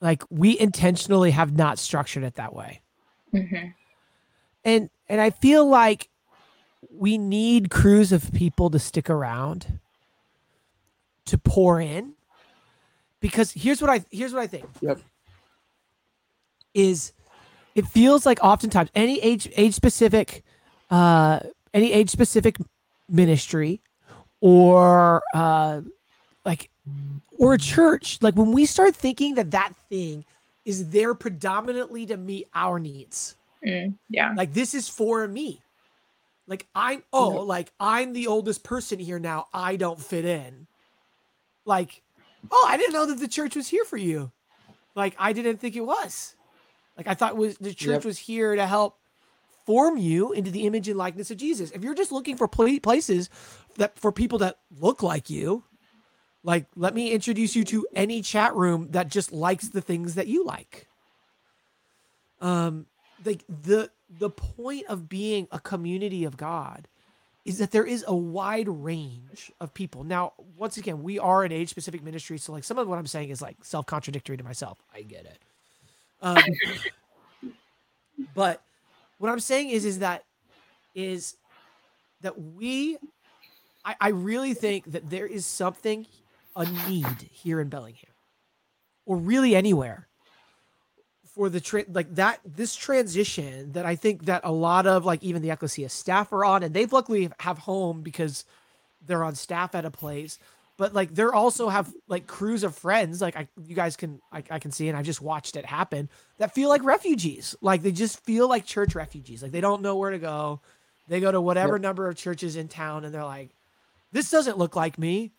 Like 0.00 0.24
we 0.30 0.58
intentionally 0.58 1.30
have 1.32 1.56
not 1.56 1.78
structured 1.78 2.24
it 2.24 2.34
that 2.34 2.54
way. 2.54 2.82
Mhm. 3.34 3.74
And 4.64 4.90
and 5.08 5.20
I 5.20 5.30
feel 5.30 5.66
like 5.66 6.08
we 6.90 7.18
need 7.18 7.70
crews 7.70 8.12
of 8.12 8.32
people 8.32 8.70
to 8.70 8.78
stick 8.78 9.10
around 9.10 9.80
to 11.26 11.38
pour 11.38 11.80
in 11.80 12.14
because 13.20 13.52
here's 13.52 13.80
what 13.80 13.90
I 13.90 14.04
here's 14.10 14.32
what 14.32 14.42
I 14.42 14.46
think. 14.46 14.66
Yep. 14.80 15.00
Is 16.74 17.12
it 17.74 17.86
feels 17.86 18.26
like 18.26 18.38
oftentimes 18.42 18.90
any 18.94 19.20
age 19.20 19.48
age 19.56 19.74
specific 19.74 20.44
uh 20.90 21.40
any 21.74 21.92
age 21.92 22.10
specific 22.10 22.56
ministry 23.08 23.80
or 24.40 25.22
uh 25.34 25.80
like 26.44 26.70
or 27.38 27.54
a 27.54 27.58
church 27.58 28.18
like 28.22 28.34
when 28.36 28.52
we 28.52 28.66
start 28.66 28.94
thinking 28.94 29.34
that 29.34 29.50
that 29.50 29.72
thing 29.88 30.24
is 30.64 30.88
there 30.90 31.14
predominantly 31.14 32.06
to 32.06 32.16
meet 32.16 32.48
our 32.54 32.78
needs 32.78 33.34
Mm, 33.66 33.94
yeah. 34.08 34.34
like 34.36 34.54
this 34.54 34.72
is 34.72 34.88
for 34.88 35.26
me 35.26 35.60
like 36.46 36.64
i'm 36.76 37.02
oh 37.12 37.28
like 37.42 37.72
i'm 37.80 38.12
the 38.12 38.28
oldest 38.28 38.62
person 38.62 39.00
here 39.00 39.18
now 39.18 39.46
i 39.52 39.74
don't 39.74 40.00
fit 40.00 40.24
in 40.24 40.68
like 41.64 42.00
oh 42.50 42.66
i 42.68 42.76
didn't 42.76 42.92
know 42.92 43.06
that 43.06 43.18
the 43.20 43.28
church 43.28 43.56
was 43.56 43.68
here 43.68 43.84
for 43.84 43.96
you. 43.96 44.32
Like 44.94 45.14
i 45.18 45.32
didn't 45.32 45.58
think 45.58 45.76
it 45.76 45.82
was. 45.86 46.34
Like 46.96 47.06
i 47.06 47.14
thought 47.14 47.36
was 47.36 47.56
the 47.58 47.74
church 47.74 47.88
Yep. 48.02 48.04
was 48.04 48.18
here 48.18 48.54
to 48.56 48.66
help 48.66 48.96
form 49.66 49.98
you 49.98 50.32
into 50.32 50.50
the 50.50 50.66
image 50.66 50.88
and 50.88 50.96
likeness 50.98 51.30
of 51.30 51.36
jesus. 51.36 51.70
If 51.72 51.84
you're 51.84 51.94
just 51.94 52.12
looking 52.12 52.36
for 52.36 52.48
pla- 52.48 52.78
places 52.82 53.28
that 53.76 53.98
for 53.98 54.10
people 54.12 54.38
that 54.38 54.58
look 54.80 55.02
like 55.02 55.28
you 55.30 55.64
like 56.42 56.66
let 56.76 56.94
me 56.94 57.10
introduce 57.12 57.54
you 57.56 57.64
to 57.64 57.86
any 57.94 58.22
chat 58.22 58.54
room 58.54 58.88
that 58.90 59.08
just 59.08 59.32
likes 59.32 59.68
the 59.68 59.80
things 59.80 60.14
that 60.14 60.26
you 60.26 60.44
like. 60.44 60.86
Um 62.40 62.86
like 63.24 63.44
the 63.48 63.90
the 64.08 64.30
point 64.30 64.86
of 64.88 65.08
being 65.08 65.48
a 65.50 65.58
community 65.60 66.24
of 66.24 66.36
god 66.36 66.88
is 67.48 67.58
that 67.58 67.70
there 67.70 67.86
is 67.86 68.04
a 68.06 68.14
wide 68.14 68.68
range 68.68 69.50
of 69.58 69.72
people. 69.72 70.04
Now 70.04 70.34
once 70.56 70.76
again 70.76 71.02
we 71.02 71.18
are 71.18 71.44
an 71.44 71.50
age 71.50 71.70
specific 71.70 72.02
ministry 72.02 72.36
so 72.36 72.52
like 72.52 72.62
some 72.64 72.78
of 72.78 72.86
what 72.86 72.98
i'm 72.98 73.06
saying 73.06 73.30
is 73.30 73.40
like 73.40 73.56
self 73.62 73.86
contradictory 73.86 74.36
to 74.36 74.44
myself. 74.44 74.78
I 74.94 75.00
get 75.02 75.24
it. 75.24 75.38
Um, 76.20 76.42
but 78.34 78.62
what 79.18 79.30
I'm 79.30 79.40
saying 79.40 79.70
is 79.70 79.84
is 79.84 80.00
that 80.00 80.24
is 80.94 81.36
that 82.20 82.38
we 82.38 82.98
I, 83.84 83.96
I 84.00 84.08
really 84.08 84.52
think 84.52 84.92
that 84.92 85.08
there 85.08 85.26
is 85.26 85.46
something 85.46 86.06
a 86.54 86.66
need 86.88 87.30
here 87.30 87.60
in 87.60 87.68
Bellingham 87.68 88.10
or 89.06 89.16
really 89.16 89.54
anywhere 89.56 90.07
for 91.38 91.48
the 91.48 91.60
tra- 91.60 91.84
like 91.92 92.12
that 92.16 92.40
this 92.44 92.74
transition 92.74 93.70
that 93.70 93.86
I 93.86 93.94
think 93.94 94.24
that 94.24 94.40
a 94.42 94.50
lot 94.50 94.88
of 94.88 95.04
like 95.04 95.22
even 95.22 95.40
the 95.40 95.50
Ecclesia 95.50 95.88
staff 95.88 96.32
are 96.32 96.44
on 96.44 96.64
and 96.64 96.74
they've 96.74 96.92
luckily 96.92 97.30
have 97.38 97.58
home 97.58 98.02
because 98.02 98.44
they're 99.06 99.22
on 99.22 99.36
staff 99.36 99.76
at 99.76 99.84
a 99.84 99.90
place 99.90 100.40
but 100.76 100.94
like 100.94 101.14
they're 101.14 101.32
also 101.32 101.68
have 101.68 101.94
like 102.08 102.26
crews 102.26 102.64
of 102.64 102.74
friends 102.74 103.20
like 103.20 103.36
I 103.36 103.46
you 103.64 103.76
guys 103.76 103.96
can 103.96 104.20
I, 104.32 104.42
I 104.50 104.58
can 104.58 104.72
see 104.72 104.88
and 104.88 104.98
I 104.98 105.02
just 105.02 105.22
watched 105.22 105.54
it 105.54 105.64
happen 105.64 106.08
that 106.38 106.56
feel 106.56 106.68
like 106.68 106.82
refugees. 106.82 107.54
Like 107.60 107.82
they 107.82 107.92
just 107.92 108.24
feel 108.24 108.48
like 108.48 108.66
church 108.66 108.96
refugees. 108.96 109.40
Like 109.40 109.52
they 109.52 109.60
don't 109.60 109.80
know 109.80 109.94
where 109.94 110.10
to 110.10 110.18
go. 110.18 110.60
They 111.06 111.20
go 111.20 111.30
to 111.30 111.40
whatever 111.40 111.74
yep. 111.74 111.82
number 111.82 112.08
of 112.08 112.16
churches 112.16 112.56
in 112.56 112.66
town 112.66 113.04
and 113.04 113.14
they're 113.14 113.22
like 113.22 113.50
this 114.10 114.28
doesn't 114.28 114.58
look 114.58 114.74
like 114.74 114.98
me. 114.98 115.30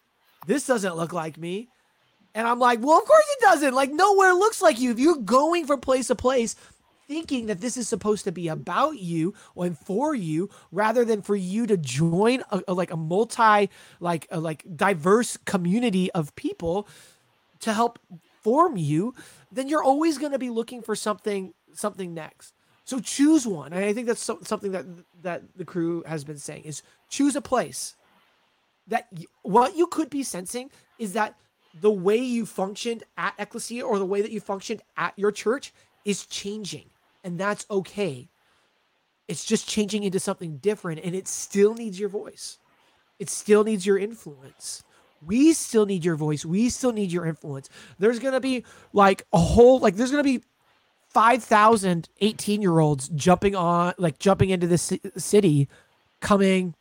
This 0.48 0.66
doesn't 0.66 0.96
look 0.96 1.12
like 1.12 1.38
me 1.38 1.68
and 2.36 2.48
I'm 2.48 2.60
like, 2.60 2.80
well, 2.82 3.00
of 3.00 3.06
course 3.06 3.26
it 3.32 3.42
doesn't. 3.42 3.74
Like, 3.74 3.92
nowhere 3.92 4.34
looks 4.34 4.62
like 4.62 4.80
you. 4.80 4.92
If 4.92 5.00
you're 5.00 5.16
going 5.16 5.66
from 5.66 5.82
place 5.82 6.08
to 6.08 6.16
place, 6.16 6.56
thinking 7.10 7.48
that 7.48 7.60
this 7.60 7.76
is 7.76 7.90
supposed 7.90 8.24
to 8.24 8.32
be 8.32 8.48
about 8.48 9.00
you 9.00 9.34
and 9.58 9.76
for 9.76 10.14
you 10.14 10.48
rather 10.72 11.04
than 11.04 11.24
for 11.24 11.36
you 11.36 11.66
to 11.66 11.76
join 11.76 12.44
a, 12.52 12.62
a, 12.68 12.74
like 12.74 12.92
a 12.92 12.96
multi 12.96 13.68
like 14.00 14.28
a, 14.30 14.40
like 14.40 14.64
diverse 14.76 15.36
community 15.38 16.12
of 16.12 16.34
people 16.36 16.88
to 17.60 17.74
help 17.74 17.98
form 18.42 18.78
you 18.78 19.16
then 19.52 19.68
you're 19.68 19.84
always 19.84 20.20
going 20.20 20.32
to 20.32 20.38
be 20.38 20.52
looking 20.52 20.84
for 20.84 20.96
something 20.96 21.52
something 21.74 22.14
next 22.14 22.54
so 22.86 23.00
choose 23.00 23.48
one 23.48 23.74
and 23.74 23.84
i 23.84 23.92
think 23.92 24.06
that's 24.06 24.22
so, 24.22 24.38
something 24.44 24.72
that 24.72 24.86
that 25.24 25.42
the 25.56 25.66
crew 25.66 26.04
has 26.06 26.24
been 26.24 26.38
saying 26.38 26.64
is 26.64 26.84
choose 27.10 27.36
a 27.36 27.42
place 27.42 27.96
that 28.88 29.12
what 29.42 29.76
you 29.76 29.88
could 29.88 30.12
be 30.12 30.22
sensing 30.22 30.70
is 31.00 31.14
that 31.14 31.36
the 31.82 31.92
way 31.92 32.18
you 32.18 32.46
functioned 32.46 33.04
at 33.18 33.34
Ecclesia 33.38 33.86
or 33.86 34.00
the 34.00 34.06
way 34.06 34.22
that 34.22 34.32
you 34.32 34.40
functioned 34.40 34.82
at 34.98 35.14
your 35.18 35.32
church 35.32 35.74
is 36.06 36.26
changing. 36.26 36.90
And 37.24 37.40
that's 37.40 37.66
okay. 37.70 38.30
It's 39.28 39.46
just 39.46 39.68
changing 39.68 40.04
into 40.04 40.20
something 40.20 40.58
different 40.58 41.02
and 41.04 41.16
it 41.16 41.28
still 41.28 41.74
needs 41.74 42.00
your 42.00 42.10
voice. 42.10 42.58
It 43.20 43.30
still 43.30 43.64
needs 43.64 43.86
your 43.86 43.98
influence. 43.98 44.84
We 45.26 45.54
still 45.54 45.86
need 45.86 46.06
your 46.06 46.16
voice. 46.16 46.46
We 46.46 46.70
still 46.70 46.94
need 46.94 47.12
your 47.12 47.26
influence. 47.26 47.70
There's 48.00 48.20
going 48.20 48.34
to 48.34 48.40
be 48.40 48.64
like 48.94 49.26
a 49.34 49.38
whole, 49.38 49.80
like, 49.80 49.96
there's 49.96 50.12
going 50.12 50.24
to 50.24 50.40
be 50.40 50.44
5,000 51.10 52.08
18 52.22 52.62
year 52.62 52.80
olds 52.80 53.10
jumping 53.10 53.56
on, 53.56 53.94
like, 53.98 54.20
jumping 54.20 54.50
into 54.50 54.68
this 54.68 54.94
city 55.18 55.68
coming 56.22 56.76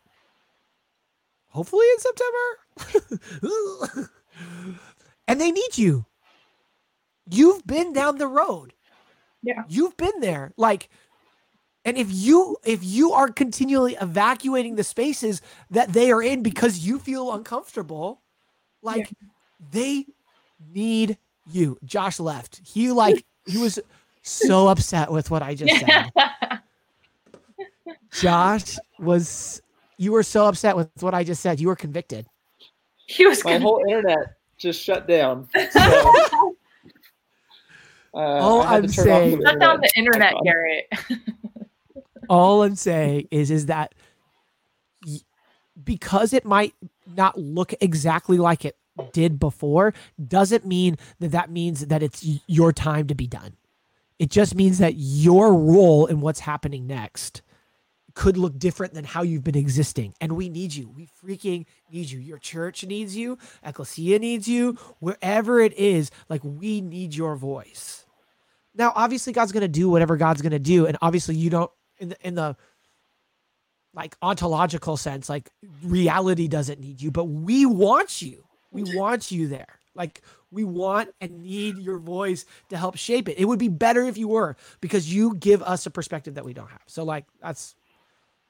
hopefully 1.49 1.87
in 1.95 1.99
September. 1.99 4.09
and 5.29 5.41
they 5.41 5.53
need 5.53 5.79
you. 5.79 6.07
You've 7.31 7.65
been 7.67 7.93
down 7.93 8.17
the 8.17 8.27
road. 8.27 8.73
Yeah. 9.43 9.63
You've 9.69 9.97
been 9.97 10.21
there. 10.21 10.53
Like, 10.57 10.89
and 11.85 11.97
if 11.97 12.09
you 12.11 12.57
if 12.65 12.83
you 12.83 13.13
are 13.13 13.29
continually 13.29 13.97
evacuating 14.01 14.75
the 14.75 14.85
spaces 14.85 15.43
that 15.71 15.93
they 15.93 16.11
are 16.11 16.23
in 16.23 16.43
because 16.43 16.81
you 16.81 16.99
feel 16.99 17.33
uncomfortable, 17.33 18.23
like 18.83 19.11
yeah. 19.11 19.29
they 19.71 20.07
need 20.75 21.19
you. 21.51 21.79
Josh 21.85 22.19
left. 22.19 22.61
He 22.65 22.91
like 22.91 23.25
he 23.47 23.59
was 23.59 23.79
so 24.23 24.69
upset 24.69 25.13
with 25.13 25.31
what 25.31 25.43
I 25.43 25.55
just 25.55 25.79
said. 25.79 26.11
Josh 28.13 28.77
was 28.99 29.63
you 29.99 30.13
were 30.13 30.23
so 30.23 30.47
upset 30.47 30.77
with 30.77 30.91
what 31.01 31.15
I 31.15 31.23
just 31.23 31.43
said. 31.43 31.61
You 31.61 31.69
were 31.69 31.77
convicted. 31.77 32.27
He 33.07 33.27
was 33.27 33.45
my 33.45 33.59
whole 33.59 33.83
internet 33.87 34.38
just 34.59 34.83
shut 34.83 35.07
down. 35.07 35.49
So, 38.15 38.23
uh, 38.23 38.41
all 38.41 38.63
I'm 38.63 38.89
saying, 38.89 39.43
shut 39.43 39.61
down 39.61 39.81
the 39.83 39.93
internet, 39.95 40.33
Garrett. 40.43 40.91
all 42.31 42.63
I'm 42.63 42.75
saying 42.75 43.29
is, 43.31 43.51
is 43.51 43.67
that 43.67 43.95
because 45.85 46.33
it 46.33 46.47
might 46.47 46.75
not 47.07 47.39
look 47.39 47.75
exactly 47.81 48.39
like 48.39 48.65
it 48.65 48.77
did 49.13 49.39
before, 49.39 49.93
doesn't 50.27 50.65
mean 50.65 50.97
that 51.21 51.33
that 51.33 51.51
means 51.51 51.87
that 51.87 52.03
it's 52.03 52.27
your 52.47 52.73
time 52.73 53.07
to 53.09 53.15
be 53.15 53.27
done. 53.27 53.57
It 54.19 54.31
just 54.31 54.55
means 54.55 54.79
that 54.79 54.95
your 54.97 55.55
role 55.55 56.07
in 56.07 56.21
what's 56.21 56.41
happening 56.41 56.87
next 56.87 57.43
could 58.19 58.37
look 58.37 58.59
different 58.59 58.95
than 58.95 59.05
how 59.05 59.23
you've 59.23 59.45
been 59.45 59.57
existing. 59.57 60.13
And 60.21 60.33
we 60.33 60.49
need 60.49 60.75
you. 60.75 60.89
We 60.89 61.07
freaking 61.25 61.67
need 61.89 62.11
you. 62.11 62.19
Your 62.19 62.39
church 62.39 62.85
needs 62.85 63.17
you. 63.17 63.39
Ecclesia 63.65 64.19
needs 64.19 64.49
you. 64.49 64.73
Wherever 64.99 65.61
it 65.61 65.73
is, 65.75 66.11
like 66.29 66.41
we 66.43 66.81
need 66.81 67.15
your 67.15 67.37
voice. 67.37 68.05
Now, 68.75 68.93
obviously, 68.97 69.33
God's 69.33 69.53
gonna 69.53 69.69
do 69.69 69.89
whatever 69.89 70.17
God's 70.17 70.43
gonna 70.43 70.59
do, 70.59 70.87
and 70.87 70.99
obviously, 71.01 71.37
you 71.37 71.49
don't 71.49 71.71
in 71.99 72.09
the 72.09 72.17
in 72.27 72.35
the 72.35 72.57
like 73.95 74.17
ontological 74.21 74.97
sense, 74.97 75.29
like 75.29 75.49
reality 75.85 76.49
doesn't 76.49 76.81
need 76.81 77.01
you, 77.01 77.13
but 77.13 77.27
we 77.27 77.67
want 77.67 78.21
you. 78.21 78.45
We 78.73 78.83
want 78.97 79.31
you 79.31 79.47
there. 79.47 79.79
Like 79.95 80.23
we 80.51 80.65
want 80.65 81.11
and 81.21 81.43
need 81.43 81.79
your 81.79 81.99
voice 81.99 82.47
to 82.71 82.77
help 82.77 82.97
shape 82.97 83.29
it. 83.29 83.39
It 83.39 83.45
would 83.45 83.59
be 83.61 83.69
better 83.69 84.05
if 84.05 84.19
you 84.19 84.27
were 84.27 84.57
because 84.81 85.13
you 85.13 85.37
give 85.37 85.63
us 85.63 85.87
a 85.87 85.91
perspective 85.91 86.35
that 86.35 86.45
we 86.45 86.53
don't 86.53 86.71
have. 86.71 86.83
So 86.87 87.05
like 87.05 87.25
that's 87.41 87.77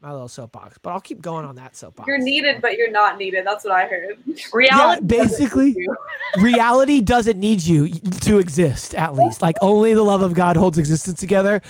my 0.01 0.13
little 0.13 0.29
soapbox, 0.29 0.79
but 0.79 0.91
I'll 0.91 1.01
keep 1.01 1.21
going 1.21 1.45
on 1.45 1.57
that 1.57 1.75
soapbox. 1.75 2.07
You're 2.07 2.19
needed, 2.19 2.63
but 2.63 2.77
you're 2.77 2.91
not 2.91 3.19
needed. 3.19 3.45
That's 3.45 3.65
what 3.65 3.73
I 3.73 3.87
heard. 3.87 4.19
Reality, 4.53 5.01
yeah, 5.03 5.25
basically, 5.25 5.89
reality 6.37 7.01
doesn't 7.01 7.39
need 7.39 7.63
you 7.63 7.89
to 7.89 8.39
exist. 8.39 8.95
At 8.95 9.15
least, 9.15 9.43
like 9.43 9.57
only 9.61 9.95
the 9.95 10.03
love 10.03 10.23
of 10.23 10.35
God 10.35 10.57
holds 10.57 10.79
existence 10.79 11.19
together, 11.19 11.63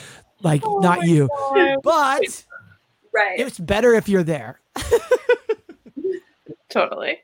like 0.42 0.62
oh 0.64 0.78
not 0.80 1.06
you. 1.06 1.28
God. 1.28 1.78
But 1.82 2.44
right, 3.12 3.38
it's 3.38 3.58
better 3.58 3.94
if 3.94 4.08
you're 4.08 4.24
there. 4.24 4.60
totally. 6.68 7.20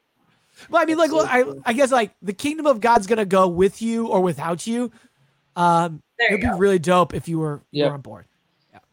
Well, 0.71 0.81
I 0.81 0.87
mean, 0.87 0.97
like, 0.97 1.11
look, 1.11 1.29
I, 1.29 1.45
I 1.67 1.75
guess 1.75 1.93
like 1.93 2.15
the 2.23 2.33
kingdom 2.33 2.67
of 2.67 2.81
God's 2.81 3.07
gonna 3.07 3.27
go 3.27 3.47
with 3.49 3.83
you 3.83 4.07
or 4.07 4.23
without 4.23 4.67
you. 4.67 4.91
Um, 5.57 6.03
there 6.19 6.29
it'd 6.29 6.41
be 6.41 6.47
go. 6.47 6.57
really 6.57 6.79
dope 6.79 7.15
if 7.15 7.29
you 7.29 7.39
were, 7.39 7.63
yep. 7.71 7.85
you 7.85 7.89
were 7.89 7.95
on 7.95 8.01
board. 8.01 8.27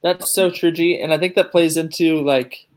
That's 0.04 0.34
so 0.34 0.50
true, 0.50 0.72
G. 0.72 1.00
And 1.00 1.14
I 1.14 1.18
think 1.18 1.36
that 1.36 1.52
plays 1.52 1.78
into 1.78 2.22
like 2.22 2.68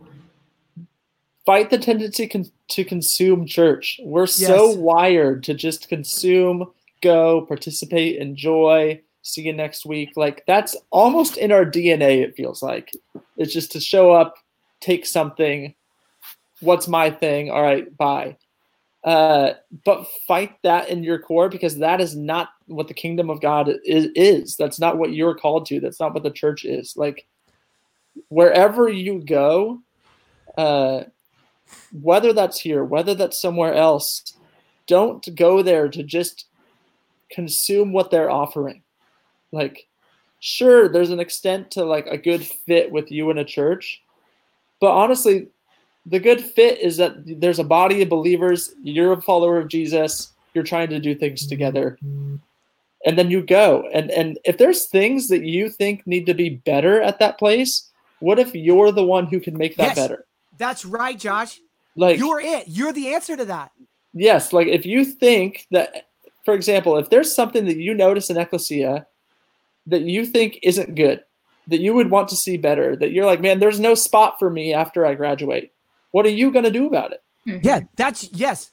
fight 1.46 1.70
the 1.70 1.78
tendency 1.78 2.28
con- 2.28 2.50
to 2.68 2.84
consume 2.84 3.46
church. 3.46 4.00
We're 4.02 4.22
yes. 4.22 4.36
so 4.36 4.72
wired 4.72 5.42
to 5.44 5.54
just 5.54 5.88
consume, 5.88 6.70
go, 7.02 7.42
participate, 7.42 8.16
enjoy, 8.16 9.00
see 9.22 9.42
you 9.42 9.52
next 9.52 9.86
week. 9.86 10.12
Like 10.16 10.44
that's 10.46 10.76
almost 10.90 11.36
in 11.36 11.52
our 11.52 11.64
DNA, 11.64 12.22
it 12.22 12.36
feels 12.36 12.62
like. 12.62 12.92
It's 13.36 13.52
just 13.52 13.72
to 13.72 13.80
show 13.80 14.12
up, 14.12 14.36
take 14.80 15.06
something. 15.06 15.74
What's 16.60 16.88
my 16.88 17.10
thing? 17.10 17.50
All 17.50 17.62
right, 17.62 17.94
bye. 17.96 18.36
Uh, 19.04 19.52
but 19.84 20.06
fight 20.26 20.56
that 20.62 20.88
in 20.88 21.04
your 21.04 21.18
core 21.18 21.50
because 21.50 21.76
that 21.76 22.00
is 22.00 22.16
not 22.16 22.48
what 22.66 22.88
the 22.88 22.94
kingdom 22.94 23.28
of 23.28 23.40
God 23.40 23.68
is, 23.84 24.08
is. 24.14 24.56
That's 24.56 24.80
not 24.80 24.96
what 24.96 25.12
you're 25.12 25.34
called 25.34 25.66
to. 25.66 25.78
That's 25.78 26.00
not 26.00 26.14
what 26.14 26.22
the 26.22 26.30
church 26.30 26.64
is. 26.64 26.96
Like 26.96 27.26
wherever 28.28 28.88
you 28.88 29.22
go, 29.22 29.80
uh, 30.56 31.04
whether 31.92 32.32
that's 32.32 32.60
here, 32.60 32.84
whether 32.84 33.14
that's 33.14 33.40
somewhere 33.40 33.74
else, 33.74 34.34
don't 34.86 35.34
go 35.34 35.62
there 35.62 35.88
to 35.88 36.02
just 36.02 36.46
consume 37.30 37.92
what 37.92 38.10
they're 38.10 38.30
offering. 38.30 38.82
Like, 39.52 39.86
sure, 40.40 40.88
there's 40.88 41.10
an 41.10 41.20
extent 41.20 41.70
to 41.72 41.84
like 41.84 42.06
a 42.06 42.18
good 42.18 42.44
fit 42.44 42.90
with 42.90 43.10
you 43.10 43.30
in 43.30 43.38
a 43.38 43.44
church, 43.44 44.02
but 44.80 44.90
honestly, 44.90 45.48
the 46.06 46.20
good 46.20 46.40
fit 46.42 46.78
is 46.80 46.96
that 46.98 47.14
there's 47.40 47.58
a 47.58 47.64
body 47.64 48.02
of 48.02 48.08
believers. 48.08 48.74
You're 48.82 49.12
a 49.12 49.22
follower 49.22 49.58
of 49.58 49.68
Jesus. 49.68 50.32
You're 50.52 50.64
trying 50.64 50.90
to 50.90 51.00
do 51.00 51.14
things 51.14 51.46
together, 51.46 51.98
and 52.02 53.18
then 53.18 53.30
you 53.30 53.42
go. 53.42 53.88
And 53.92 54.10
and 54.10 54.38
if 54.44 54.58
there's 54.58 54.86
things 54.86 55.28
that 55.28 55.44
you 55.44 55.68
think 55.68 56.06
need 56.06 56.26
to 56.26 56.34
be 56.34 56.50
better 56.50 57.00
at 57.02 57.18
that 57.18 57.38
place, 57.38 57.90
what 58.20 58.38
if 58.38 58.54
you're 58.54 58.92
the 58.92 59.04
one 59.04 59.26
who 59.26 59.40
can 59.40 59.56
make 59.56 59.76
that 59.76 59.88
yes, 59.88 59.96
better? 59.96 60.26
That's 60.58 60.84
right, 60.84 61.18
Josh. 61.18 61.60
Like 61.96 62.18
you're 62.18 62.40
it. 62.40 62.68
You're 62.68 62.92
the 62.92 63.14
answer 63.14 63.36
to 63.36 63.44
that. 63.46 63.72
Yes, 64.12 64.52
like 64.52 64.68
if 64.68 64.86
you 64.86 65.04
think 65.04 65.66
that, 65.72 66.08
for 66.44 66.54
example, 66.54 66.96
if 66.98 67.10
there's 67.10 67.34
something 67.34 67.64
that 67.64 67.78
you 67.78 67.94
notice 67.94 68.30
in 68.30 68.36
Ecclesia 68.36 69.06
that 69.86 70.02
you 70.02 70.24
think 70.24 70.60
isn't 70.62 70.94
good, 70.94 71.24
that 71.66 71.80
you 71.80 71.94
would 71.94 72.10
want 72.10 72.28
to 72.28 72.36
see 72.36 72.56
better, 72.56 72.94
that 72.94 73.10
you're 73.10 73.26
like, 73.26 73.40
man, 73.40 73.58
there's 73.58 73.80
no 73.80 73.94
spot 73.94 74.38
for 74.38 74.50
me 74.50 74.72
after 74.72 75.04
I 75.04 75.14
graduate 75.14 75.73
what 76.14 76.24
are 76.24 76.30
you 76.30 76.52
going 76.52 76.64
to 76.64 76.70
do 76.70 76.86
about 76.86 77.10
it? 77.10 77.24
Mm-hmm. 77.44 77.66
Yeah, 77.66 77.80
that's 77.96 78.30
yes. 78.30 78.70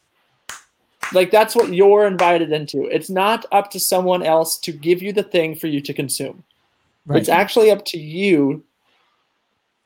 Like 1.12 1.32
that's 1.32 1.56
what 1.56 1.74
you're 1.74 2.06
invited 2.06 2.52
into. 2.52 2.86
It's 2.86 3.10
not 3.10 3.48
up 3.52 3.72
to 3.72 3.80
someone 3.80 4.22
else 4.22 4.60
to 4.60 4.72
give 4.72 5.02
you 5.02 5.12
the 5.12 5.24
thing 5.24 5.56
for 5.56 5.66
you 5.66 5.82
to 5.82 5.92
consume. 5.92 6.44
Right. 7.08 7.20
It's 7.20 7.30
actually 7.30 7.72
up 7.72 7.84
to 7.86 7.98
you 7.98 8.64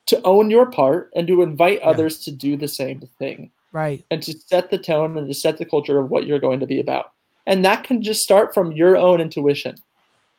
to 0.08 0.22
own 0.24 0.50
your 0.50 0.66
part 0.66 1.10
and 1.16 1.26
to 1.28 1.44
invite 1.44 1.80
yeah. 1.80 1.88
others 1.88 2.20
to 2.26 2.32
do 2.32 2.58
the 2.58 2.68
same 2.68 3.00
thing. 3.20 3.52
Right. 3.72 4.04
And 4.12 4.22
to 4.24 4.38
set 4.38 4.70
the 4.70 4.78
tone 4.78 5.18
and 5.18 5.26
to 5.26 5.34
set 5.34 5.58
the 5.58 5.66
culture 5.66 5.98
of 5.98 6.10
what 6.10 6.28
you're 6.28 6.40
going 6.40 6.60
to 6.60 6.68
be 6.68 6.82
about. 6.82 7.14
And 7.48 7.64
that 7.64 7.86
can 7.86 8.02
just 8.02 8.22
start 8.22 8.54
from 8.54 8.74
your 8.74 8.98
own 8.98 9.22
intuition, 9.22 9.78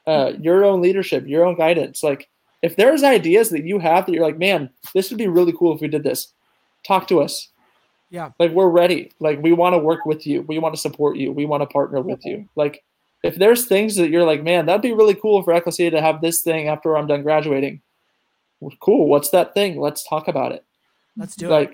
uh, 0.06 0.32
your 0.38 0.66
own 0.66 0.82
leadership, 0.82 1.26
your 1.26 1.46
own 1.46 1.56
guidance. 1.56 2.02
Like 2.02 2.28
if 2.60 2.76
there's 2.76 3.02
ideas 3.02 3.48
that 3.50 3.64
you 3.64 3.78
have 3.78 4.04
that 4.04 4.12
you're 4.12 4.26
like, 4.26 4.38
man, 4.38 4.68
this 4.92 5.10
would 5.10 5.18
be 5.18 5.28
really 5.28 5.54
cool 5.58 5.74
if 5.74 5.80
we 5.80 5.88
did 5.88 6.02
this, 6.02 6.34
talk 6.86 7.08
to 7.08 7.20
us. 7.20 7.48
Yeah. 8.10 8.30
Like 8.38 8.52
we're 8.52 8.68
ready. 8.68 9.12
Like 9.18 9.42
we 9.42 9.52
want 9.52 9.74
to 9.74 9.78
work 9.78 10.06
with 10.06 10.26
you. 10.26 10.42
We 10.42 10.58
want 10.58 10.74
to 10.74 10.80
support 10.80 11.16
you. 11.16 11.32
We 11.32 11.46
want 11.46 11.62
to 11.62 11.66
partner 11.66 12.00
with 12.00 12.24
you. 12.24 12.48
Like 12.54 12.84
if 13.22 13.36
there's 13.36 13.66
things 13.66 13.96
that 13.96 14.10
you're 14.10 14.24
like, 14.24 14.42
man, 14.42 14.66
that'd 14.66 14.82
be 14.82 14.92
really 14.92 15.14
cool 15.14 15.42
for 15.42 15.52
Ecclesia 15.52 15.90
to 15.90 16.00
have 16.00 16.20
this 16.20 16.42
thing 16.42 16.68
after 16.68 16.96
I'm 16.96 17.06
done 17.06 17.22
graduating. 17.22 17.80
Cool. 18.80 19.08
What's 19.08 19.30
that 19.30 19.54
thing? 19.54 19.80
Let's 19.80 20.06
talk 20.06 20.28
about 20.28 20.52
it. 20.52 20.64
Let's 21.16 21.34
do 21.34 21.48
like, 21.48 21.68
it. 21.68 21.70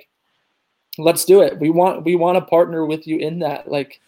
Like, 0.99 1.07
let's 1.07 1.25
do 1.25 1.43
it. 1.43 1.59
We 1.59 1.71
want 1.71 2.05
we 2.05 2.17
want 2.17 2.37
to 2.37 2.45
partner 2.45 2.87
with 2.87 3.07
you 3.07 3.19
in 3.19 3.41
that. 3.41 3.71
Like, 3.71 4.01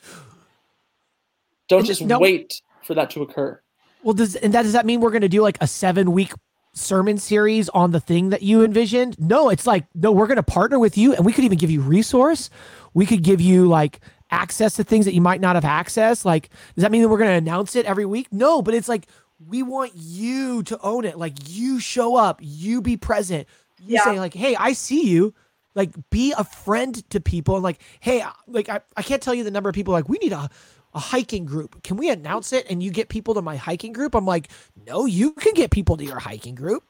don't 1.69 1.85
just 1.85 2.03
no, 2.03 2.19
wait 2.19 2.63
for 2.83 2.95
that 2.95 3.11
to 3.11 3.23
occur. 3.23 3.61
Well, 4.03 4.15
does 4.15 4.37
and 4.37 4.53
that 4.55 4.63
does 4.63 4.73
that 4.73 4.87
mean 4.87 5.01
we're 5.01 5.11
going 5.11 5.23
to 5.23 5.29
do 5.29 5.43
like 5.43 5.59
a 5.61 5.67
seven 5.67 6.13
week 6.13 6.33
sermon 6.75 7.17
series 7.19 7.69
on 7.71 7.93
the 7.93 8.01
thing 8.01 8.31
that 8.31 8.43
you 8.43 8.63
envisioned? 8.63 9.19
No, 9.19 9.49
it's 9.49 9.67
like 9.67 9.87
no, 9.95 10.13
we're 10.13 10.27
going 10.27 10.37
to 10.37 10.43
partner 10.43 10.79
with 10.79 10.99
you, 10.99 11.15
and 11.15 11.25
we 11.25 11.33
could 11.33 11.45
even 11.45 11.59
give 11.59 11.71
you 11.71 11.81
resource. 11.81 12.51
We 12.93 13.07
could 13.07 13.23
give 13.23 13.41
you 13.41 13.67
like 13.67 14.01
access 14.31 14.75
to 14.77 14.85
things 14.85 15.05
that 15.05 15.15
you 15.15 15.21
might 15.21 15.41
not 15.41 15.55
have 15.55 15.65
access. 15.65 16.25
Like, 16.25 16.51
does 16.75 16.83
that 16.83 16.93
mean 16.93 17.03
that 17.03 17.09
we're 17.09 17.19
going 17.19 17.31
to 17.31 17.37
announce 17.37 17.77
it 17.77 17.87
every 17.87 18.05
week? 18.05 18.29
No, 18.33 18.61
but 18.63 18.75
it's 18.75 18.89
like 18.89 19.07
we 19.47 19.63
want 19.63 19.93
you 19.95 20.63
to 20.65 20.79
own 20.81 21.05
it. 21.05 21.19
Like, 21.19 21.35
you 21.47 21.81
show 21.81 22.17
up, 22.17 22.39
you 22.43 22.83
be 22.83 22.97
present. 22.97 23.49
You 23.79 23.95
yeah. 23.95 24.05
say 24.05 24.21
like, 24.21 24.35
"Hey, 24.35 24.57
I 24.57 24.73
see 24.73 25.09
you." 25.09 25.35
Like, 25.75 25.91
be 26.11 26.33
a 26.39 26.45
friend 26.45 26.95
to 27.11 27.21
people, 27.21 27.57
and 27.57 27.65
like, 27.65 27.81
"Hey, 28.01 28.25
like 28.47 28.69
I, 28.69 28.81
I 28.97 29.03
can't 29.03 29.23
tell 29.23 29.35
you 29.35 29.45
the 29.45 29.51
number 29.51 29.69
of 29.69 29.75
people 29.75 29.93
like 29.93 30.09
we 30.09 30.19
need 30.19 30.33
a." 30.33 30.49
a 30.95 30.99
hiking 30.99 31.45
group. 31.45 31.83
Can 31.83 31.97
we 31.97 32.11
announce 32.11 32.53
it 32.53 32.67
and 32.71 32.83
you 32.83 32.91
get 32.91 33.09
people 33.09 33.35
to 33.35 33.43
my 33.43 33.57
hiking 33.57 33.93
group? 33.93 34.15
I'm 34.15 34.25
like, 34.25 34.49
no, 34.87 35.07
you 35.07 35.33
can 35.33 35.55
get 35.55 35.71
people 35.71 35.97
to 35.97 36.05
your 36.05 36.21
hiking 36.21 36.55
group. 36.55 36.85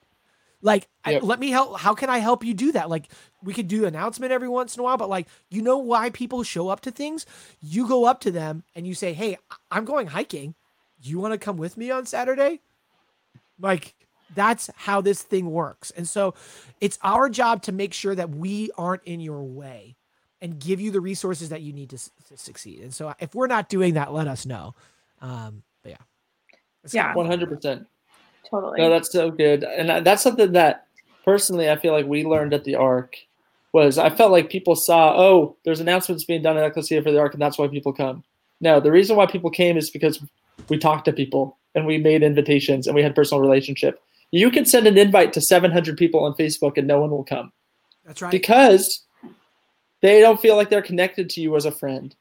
Like, 0.61 0.89
yep. 1.07 1.23
I, 1.23 1.27
let 1.27 1.39
me 1.39 1.51
help. 1.51 1.79
How 1.79 1.95
can 1.95 2.09
I 2.09 2.19
help 2.19 2.43
you 2.43 2.55
do 2.55 2.73
that? 2.73 2.89
Like, 2.89 3.11
we 3.43 3.53
could 3.53 3.69
do 3.69 3.85
announcement 3.85 4.33
every 4.33 4.49
once 4.49 4.75
in 4.75 4.81
a 4.81 4.83
while, 4.83 4.97
but 4.97 5.11
like, 5.11 5.29
you 5.51 5.61
know 5.61 5.77
why 5.77 6.09
people 6.09 6.43
show 6.43 6.69
up 6.69 6.81
to 6.81 6.91
things? 6.91 7.27
You 7.61 7.87
go 7.87 8.07
up 8.07 8.21
to 8.21 8.31
them 8.31 8.63
and 8.75 8.87
you 8.87 8.95
say, 8.95 9.13
"Hey, 9.13 9.37
I'm 9.71 9.85
going 9.85 10.07
hiking. 10.07 10.55
You 11.03 11.19
want 11.19 11.33
to 11.33 11.39
come 11.39 11.59
with 11.59 11.77
me 11.77 11.91
on 11.91 12.07
Saturday?" 12.07 12.63
Like, 13.61 13.95
that's 14.35 14.71
how 14.75 15.03
this 15.03 15.21
thing 15.21 15.51
works. 15.51 15.91
And 15.91 16.09
so, 16.09 16.35
it's 16.81 16.99
our 17.03 17.29
job 17.29 17.61
to 17.65 17.73
make 17.73 17.93
sure 17.93 18.15
that 18.15 18.31
we 18.31 18.71
aren't 18.79 19.05
in 19.05 19.21
your 19.21 19.43
way 19.43 19.97
and 20.45 20.61
give 20.61 20.79
you 20.79 20.91
the 20.91 21.01
resources 21.01 21.49
that 21.49 21.63
you 21.63 21.73
need 21.73 21.89
to, 21.89 21.97
to 21.97 22.37
succeed. 22.37 22.81
And 22.83 22.93
so, 22.93 23.15
if 23.19 23.35
we're 23.35 23.47
not 23.47 23.71
doing 23.71 23.95
that, 23.95 24.13
let 24.13 24.29
us 24.29 24.45
know. 24.45 24.75
Um, 25.23 25.63
but 25.83 25.93
yeah, 25.93 26.93
yeah, 26.93 27.15
one 27.15 27.27
hundred 27.27 27.49
percent. 27.49 27.87
Totally. 28.51 28.79
No, 28.79 28.91
that's 28.91 29.11
so 29.11 29.31
good, 29.31 29.65
and 29.65 30.07
that's 30.07 30.23
something 30.23 30.53
that 30.53 30.87
personally 31.25 31.71
I 31.71 31.77
feel 31.77 31.95
like 31.95 32.05
we 32.05 32.25
learned 32.25 32.53
at 32.53 32.65
the 32.65 32.75
ARC 32.75 33.17
was 33.73 33.97
I 33.97 34.11
felt 34.11 34.33
like 34.33 34.51
people 34.51 34.77
saw, 34.77 35.19
oh, 35.19 35.57
there's 35.65 35.81
announcements 35.81 36.25
being 36.25 36.43
done 36.43 36.59
at 36.59 36.65
Ecclesia 36.65 37.03
for 37.03 37.11
the 37.11 37.19
ARC, 37.19 37.33
and 37.33 37.43
that's 37.43 37.57
why 37.57 37.67
people 37.67 37.95
come. 37.95 38.23
No, 38.61 38.81
the 38.81 38.93
reason 38.93 39.17
why 39.17 39.25
people 39.25 39.51
came 39.51 39.79
is 39.79 39.89
because 39.89 40.23
we 40.69 40.77
talked 40.77 41.07
to 41.07 41.13
people 41.13 41.57
and 41.75 41.87
we 41.87 41.97
made 41.97 42.23
invitations 42.23 42.87
and 42.87 42.95
we 42.95 43.03
had 43.03 43.15
personal 43.15 43.41
relationship. 43.41 44.01
You 44.31 44.51
can 44.51 44.67
send 44.67 44.87
an 44.87 44.99
invite 44.99 45.33
to 45.33 45.41
700 45.41 45.97
people 45.97 46.23
on 46.23 46.35
Facebook 46.35 46.77
and 46.77 46.87
no 46.87 47.01
one 47.01 47.11
will 47.11 47.25
come. 47.25 47.51
That's 48.05 48.23
right. 48.23 48.31
Because 48.31 49.05
they 50.05 50.21
don't 50.21 50.41
feel 50.41 50.55
like 50.55 50.71
they're 50.71 50.83
connected 50.83 51.29
to 51.31 51.41
you 51.41 51.57
as 51.57 51.65
a 51.65 51.73
friend. 51.73 52.15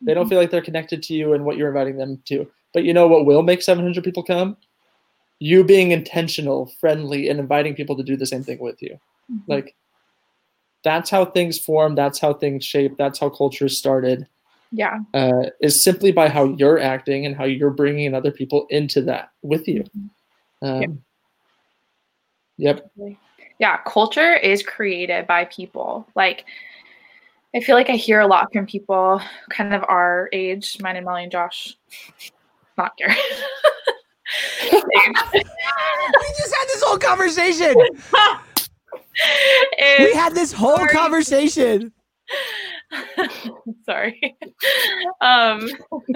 They 0.00 0.14
don't 0.14 0.24
mm-hmm. 0.24 0.28
feel 0.28 0.38
like 0.38 0.52
they're 0.52 0.62
connected 0.62 1.02
to 1.04 1.14
you 1.14 1.32
and 1.32 1.44
what 1.44 1.56
you're 1.56 1.68
inviting 1.68 1.96
them 1.96 2.22
to. 2.26 2.46
But 2.72 2.84
you 2.84 2.92
know 2.92 3.08
what 3.08 3.26
will 3.26 3.42
make 3.42 3.62
700 3.62 4.04
people 4.04 4.22
come? 4.22 4.56
you 5.42 5.64
being 5.64 5.90
intentional, 5.90 6.72
friendly, 6.78 7.28
and 7.28 7.40
inviting 7.40 7.74
people 7.74 7.96
to 7.96 8.04
do 8.04 8.16
the 8.16 8.26
same 8.26 8.44
thing 8.44 8.60
with 8.60 8.80
you. 8.80 8.96
Mm-hmm. 9.28 9.50
Like 9.50 9.74
that's 10.84 11.10
how 11.10 11.24
things 11.24 11.58
form. 11.58 11.96
That's 11.96 12.20
how 12.20 12.32
things 12.32 12.64
shape. 12.64 12.96
That's 12.96 13.18
how 13.18 13.28
culture 13.28 13.68
started. 13.68 14.28
Yeah. 14.70 15.00
Uh, 15.12 15.50
is 15.60 15.82
simply 15.82 16.12
by 16.12 16.28
how 16.28 16.44
you're 16.44 16.78
acting 16.78 17.26
and 17.26 17.34
how 17.34 17.42
you're 17.44 17.70
bringing 17.72 18.14
other 18.14 18.30
people 18.30 18.66
into 18.70 19.02
that 19.02 19.32
with 19.42 19.66
you. 19.66 19.82
Mm-hmm. 19.82 20.66
Um, 20.66 21.02
yep. 22.56 22.88
yep. 22.96 23.16
Yeah. 23.58 23.78
Culture 23.84 24.36
is 24.36 24.62
created 24.62 25.26
by 25.26 25.46
people. 25.46 26.06
Like, 26.14 26.44
I 27.54 27.60
feel 27.60 27.76
like 27.76 27.90
I 27.90 27.96
hear 27.96 28.20
a 28.20 28.26
lot 28.26 28.50
from 28.52 28.66
people 28.66 29.20
kind 29.50 29.74
of 29.74 29.84
our 29.88 30.28
age, 30.32 30.78
mine 30.80 30.96
and 30.96 31.04
Molly 31.04 31.24
and 31.24 31.32
Josh, 31.32 31.76
not 32.78 32.96
Garrett. 32.96 33.18
we 34.62 34.70
just 34.70 36.54
had 36.54 36.66
this 36.66 36.82
whole 36.82 36.98
conversation. 36.98 37.74
we 39.98 40.14
had 40.14 40.34
this 40.34 40.52
whole 40.52 40.78
sorry. 40.78 40.92
conversation. 40.92 41.92
sorry. 43.84 44.36
Um, 45.20 45.68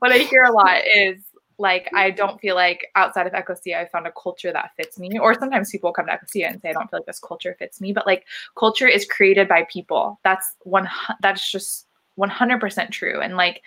what 0.00 0.10
I 0.12 0.18
hear 0.18 0.42
a 0.44 0.52
lot 0.52 0.82
is 0.94 1.22
like 1.62 1.88
I 1.94 2.10
don't 2.10 2.40
feel 2.40 2.56
like 2.56 2.88
outside 2.96 3.26
of 3.26 3.32
Ecclesia 3.32 3.80
I 3.80 3.86
found 3.86 4.06
a 4.06 4.12
culture 4.12 4.52
that 4.52 4.72
fits 4.76 4.98
me. 4.98 5.18
Or 5.18 5.32
sometimes 5.32 5.70
people 5.70 5.92
come 5.92 6.06
to 6.06 6.14
Ecclesia 6.14 6.48
and 6.48 6.60
say 6.60 6.70
I 6.70 6.72
don't 6.72 6.90
feel 6.90 6.98
like 6.98 7.06
this 7.06 7.20
culture 7.20 7.56
fits 7.58 7.80
me. 7.80 7.92
But 7.92 8.06
like 8.06 8.26
culture 8.58 8.88
is 8.88 9.06
created 9.06 9.48
by 9.48 9.66
people. 9.70 10.18
That's 10.24 10.56
one. 10.64 10.88
That's 11.22 11.50
just 11.50 11.86
one 12.16 12.28
hundred 12.28 12.60
percent 12.60 12.90
true. 12.90 13.20
And 13.20 13.36
like 13.36 13.62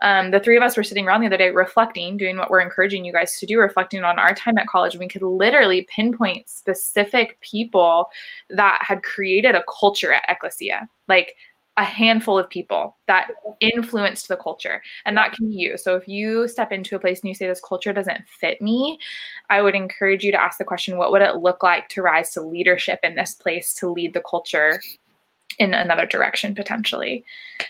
um, 0.00 0.30
the 0.30 0.40
three 0.40 0.56
of 0.56 0.62
us 0.62 0.76
were 0.76 0.84
sitting 0.84 1.06
around 1.06 1.20
the 1.20 1.26
other 1.26 1.36
day 1.36 1.50
reflecting, 1.50 2.16
doing 2.16 2.36
what 2.36 2.50
we're 2.50 2.60
encouraging 2.60 3.04
you 3.04 3.12
guys 3.12 3.38
to 3.38 3.46
do, 3.46 3.58
reflecting 3.58 4.04
on 4.04 4.18
our 4.18 4.34
time 4.34 4.58
at 4.58 4.66
college. 4.66 4.96
We 4.96 5.08
could 5.08 5.22
literally 5.22 5.88
pinpoint 5.94 6.48
specific 6.48 7.40
people 7.40 8.10
that 8.50 8.80
had 8.82 9.02
created 9.02 9.54
a 9.54 9.64
culture 9.80 10.12
at 10.12 10.24
Ecclesia, 10.28 10.88
like 11.08 11.34
a 11.78 11.84
handful 11.84 12.36
of 12.36 12.50
people 12.50 12.96
that 13.06 13.28
influenced 13.60 14.26
the 14.26 14.36
culture. 14.36 14.82
And 15.06 15.16
that 15.16 15.32
can 15.32 15.48
be 15.48 15.54
you. 15.54 15.78
So 15.78 15.94
if 15.94 16.08
you 16.08 16.48
step 16.48 16.72
into 16.72 16.96
a 16.96 16.98
place 16.98 17.20
and 17.20 17.28
you 17.28 17.36
say, 17.36 17.46
this 17.46 17.60
culture 17.60 17.92
doesn't 17.92 18.28
fit 18.28 18.60
me, 18.60 18.98
I 19.48 19.62
would 19.62 19.76
encourage 19.76 20.24
you 20.24 20.32
to 20.32 20.42
ask 20.42 20.58
the 20.58 20.64
question, 20.64 20.98
what 20.98 21.12
would 21.12 21.22
it 21.22 21.36
look 21.36 21.62
like 21.62 21.88
to 21.90 22.02
rise 22.02 22.32
to 22.32 22.42
leadership 22.42 22.98
in 23.04 23.14
this 23.14 23.32
place 23.32 23.72
to 23.74 23.88
lead 23.92 24.12
the 24.12 24.24
culture 24.28 24.82
in 25.60 25.72
another 25.72 26.04
direction 26.04 26.52
potentially? 26.52 27.24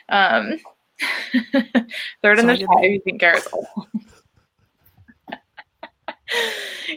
Um, 0.09 0.59
Third 2.23 2.39
in 2.39 2.47
the 2.47 2.57
chat 2.57 2.69
you 2.83 3.03
think 3.05 3.21
Garrett's 3.21 3.47
old. 3.53 3.67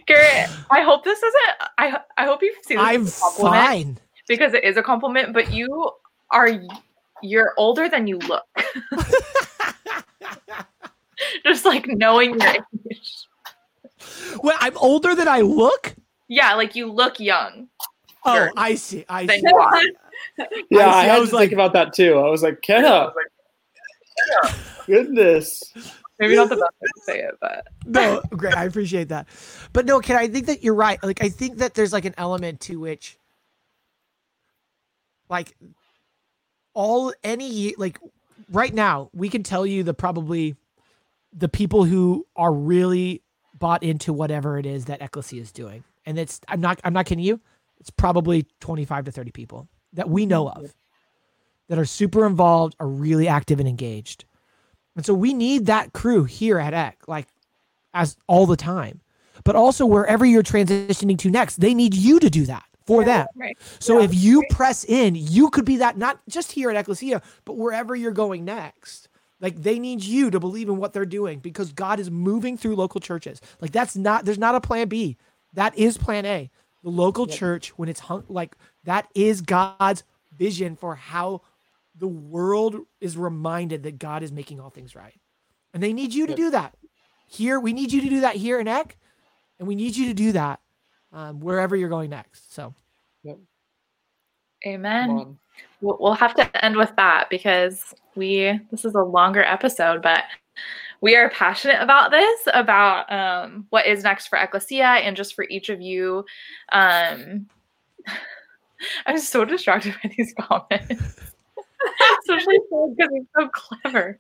Garrett, 0.08 0.50
I 0.72 0.82
hope 0.82 1.04
this 1.04 1.22
isn't. 1.22 1.56
I 1.78 2.00
I 2.18 2.26
hope 2.26 2.42
you 2.42 2.54
see 2.64 2.76
this 2.76 2.84
I'm 2.84 3.06
fine 3.06 4.00
because 4.28 4.54
it 4.54 4.64
is 4.64 4.78
a 4.78 4.82
compliment. 4.82 5.34
But 5.34 5.54
you 5.54 5.92
are 6.32 6.50
you're 7.22 7.54
older 7.58 7.90
than 7.90 8.08
you 8.08 8.18
look. 8.20 8.46
Just 11.46 11.66
like 11.66 11.88
knowing 11.88 12.40
your 12.40 12.50
age. 12.50 13.28
Well, 14.42 14.58
I'm 14.60 14.78
older 14.78 15.14
than 15.16 15.28
I 15.28 15.42
look. 15.42 15.96
Yeah, 16.28 16.54
like 16.56 16.76
you 16.76 16.92
look 16.92 17.20
young. 17.20 17.68
Oh, 18.26 18.50
I 18.56 18.76
see. 18.76 19.06
I 19.10 19.28
see. 19.28 19.42
yeah, 20.70 20.88
I, 20.88 21.00
I, 21.00 21.04
had 21.04 21.16
to 21.16 21.36
like, 21.36 21.50
think 21.50 21.54
about 21.54 21.74
that 21.74 21.94
too. 21.94 22.18
I 22.18 22.30
was 22.30 22.44
like, 22.44 22.62
Kenna, 22.62 23.12
Goodness. 24.86 25.64
Maybe 26.20 26.36
not 26.36 26.50
the 26.50 26.56
best 26.56 26.72
way 26.80 26.88
to 26.88 27.02
say 27.04 27.20
it, 27.20 27.36
but 27.42 27.68
no, 27.86 28.22
great. 28.30 28.56
I 28.56 28.66
appreciate 28.66 29.10
that. 29.10 29.28
But 29.74 29.86
no, 29.86 30.00
can 30.00 30.18
I 30.18 30.28
think 30.28 30.46
that 30.46 30.64
you're 30.64 30.76
right. 30.76 31.02
Like 31.02 31.24
I 31.24 31.30
think 31.30 31.58
that 31.58 31.74
there's 31.74 31.94
like 31.94 32.06
an 32.06 32.14
element 32.18 32.60
to 32.62 32.80
which 32.80 33.18
like 35.30 35.56
all 36.74 37.14
any 37.24 37.76
like 37.78 38.00
right 38.50 38.74
now 38.74 39.10
we 39.14 39.30
can 39.30 39.44
tell 39.44 39.66
you 39.66 39.84
the 39.84 39.94
probably 39.94 40.56
the 41.34 41.50
people 41.50 41.84
who 41.84 42.26
are 42.36 42.54
really 42.54 43.22
bought 43.62 43.84
into 43.84 44.12
whatever 44.12 44.58
it 44.58 44.66
is 44.66 44.86
that 44.86 45.02
Ecclesia 45.02 45.42
is 45.42 45.52
doing. 45.52 45.84
And 46.06 46.20
it's 46.20 46.42
I'm 46.48 46.62
not 46.62 46.82
I'm 46.84 46.94
not 46.94 47.06
kidding 47.06 47.24
you. 47.24 47.40
It's 47.80 47.90
probably 47.90 48.46
25 48.60 49.06
to 49.06 49.12
30 49.12 49.32
people 49.32 49.68
that 49.94 50.10
we 50.10 50.26
know 50.26 50.50
of 50.50 50.74
that 51.70 51.80
are 51.80 51.86
super 51.86 52.26
involved, 52.26 52.76
are 52.80 52.88
really 52.88 53.28
active 53.28 53.60
and 53.60 53.68
engaged. 53.68 54.26
And 54.96 55.06
so 55.06 55.14
we 55.14 55.34
need 55.34 55.68
that 55.68 55.94
crew 55.94 56.26
here 56.26 56.60
at 56.60 56.74
EC, 56.74 56.98
like 57.08 57.28
as 57.94 58.18
all 58.28 58.46
the 58.46 58.58
time. 58.58 59.02
But 59.44 59.56
also 59.56 59.86
wherever 59.86 60.26
you're 60.26 60.44
transitioning 60.44 61.18
to 61.20 61.32
next, 61.32 61.60
they 61.60 61.74
need 61.74 61.96
you 61.96 62.20
to 62.20 62.30
do 62.30 62.46
that 62.46 62.66
for 62.86 63.04
them. 63.04 63.28
Right. 63.36 63.58
So 63.80 64.00
yeah. 64.00 64.06
if 64.06 64.16
you 64.16 64.44
press 64.50 64.84
in, 64.86 65.16
you 65.16 65.50
could 65.50 65.66
be 65.66 65.78
that 65.78 65.98
not 65.98 66.20
just 66.28 66.52
here 66.52 66.70
at 66.70 66.78
Ecclesia, 66.78 67.22
but 67.46 67.58
wherever 67.58 67.96
you're 67.96 68.12
going 68.12 68.46
next. 68.46 69.08
Like 69.40 69.62
they 69.62 69.80
need 69.80 70.04
you 70.04 70.30
to 70.30 70.40
believe 70.40 70.70
in 70.70 70.78
what 70.78 70.94
they're 70.94 71.06
doing 71.06 71.40
because 71.40 71.72
God 71.72 72.00
is 72.00 72.12
moving 72.12 72.58
through 72.58 72.76
local 72.76 73.02
churches. 73.02 73.42
Like 73.60 73.72
that's 73.72 73.96
not 73.96 74.24
there's 74.24 74.38
not 74.38 74.56
a 74.56 74.62
plan 74.62 74.88
B. 74.88 75.18
That 75.54 75.78
is 75.78 75.98
plan 75.98 76.26
A. 76.26 76.50
The 76.84 76.90
local 76.90 77.28
church, 77.28 77.70
when 77.78 77.90
it's 77.90 78.00
hung, 78.00 78.24
like 78.28 78.56
that 78.86 79.08
is 79.14 79.42
God's 79.42 80.04
vision 80.36 80.76
for 80.76 80.96
how 80.96 81.42
the 81.96 82.08
world 82.08 82.78
is 83.00 83.18
reminded 83.18 83.84
that 83.84 84.00
God 84.00 84.24
is 84.24 84.32
making 84.32 84.60
all 84.60 84.70
things 84.70 84.96
right. 84.96 85.20
And 85.74 85.84
they 85.84 85.94
need 85.94 86.14
you 86.14 86.26
to 86.28 86.34
do 86.34 86.50
that. 86.52 86.76
Here, 87.28 87.60
we 87.60 87.74
need 87.74 87.92
you 87.92 88.02
to 88.02 88.10
do 88.10 88.22
that 88.22 88.36
here 88.36 88.60
in 88.60 88.68
Eck, 88.68 88.98
and 89.60 89.68
we 89.68 89.76
need 89.76 89.96
you 89.96 90.08
to 90.08 90.14
do 90.14 90.32
that 90.32 90.60
um, 91.14 91.40
wherever 91.40 91.76
you're 91.76 91.90
going 91.90 92.10
next. 92.10 92.54
So, 92.54 92.74
Come 93.26 93.48
Amen. 94.66 95.38
We'll 95.82 95.98
we'll 96.00 96.14
have 96.14 96.36
to 96.36 96.66
end 96.66 96.76
with 96.76 96.92
that 96.96 97.30
because 97.30 97.94
we 98.16 98.60
this 98.70 98.86
is 98.86 98.96
a 98.96 99.02
longer 99.02 99.44
episode, 99.44 100.02
but 100.02 100.24
we 101.02 101.16
are 101.16 101.30
passionate 101.32 101.82
about 101.82 102.12
this, 102.12 102.42
about 102.54 103.12
um, 103.12 103.66
what 103.72 103.88
is 103.88 104.04
next 104.04 104.28
for 104.28 104.38
Ecclesia 104.38 104.86
and 104.86 105.18
just 105.18 105.34
for 105.34 105.46
each 105.50 105.70
of 105.70 105.82
you. 105.82 106.26
Um, 106.72 107.48
I'm 109.06 109.18
so 109.18 109.46
distracted 109.46 109.96
by 110.02 110.12
these 110.16 110.34
comments, 110.40 111.32
especially 112.22 112.60
because 112.70 113.10
it's 113.12 113.30
so 113.38 113.50
clever. 113.50 114.20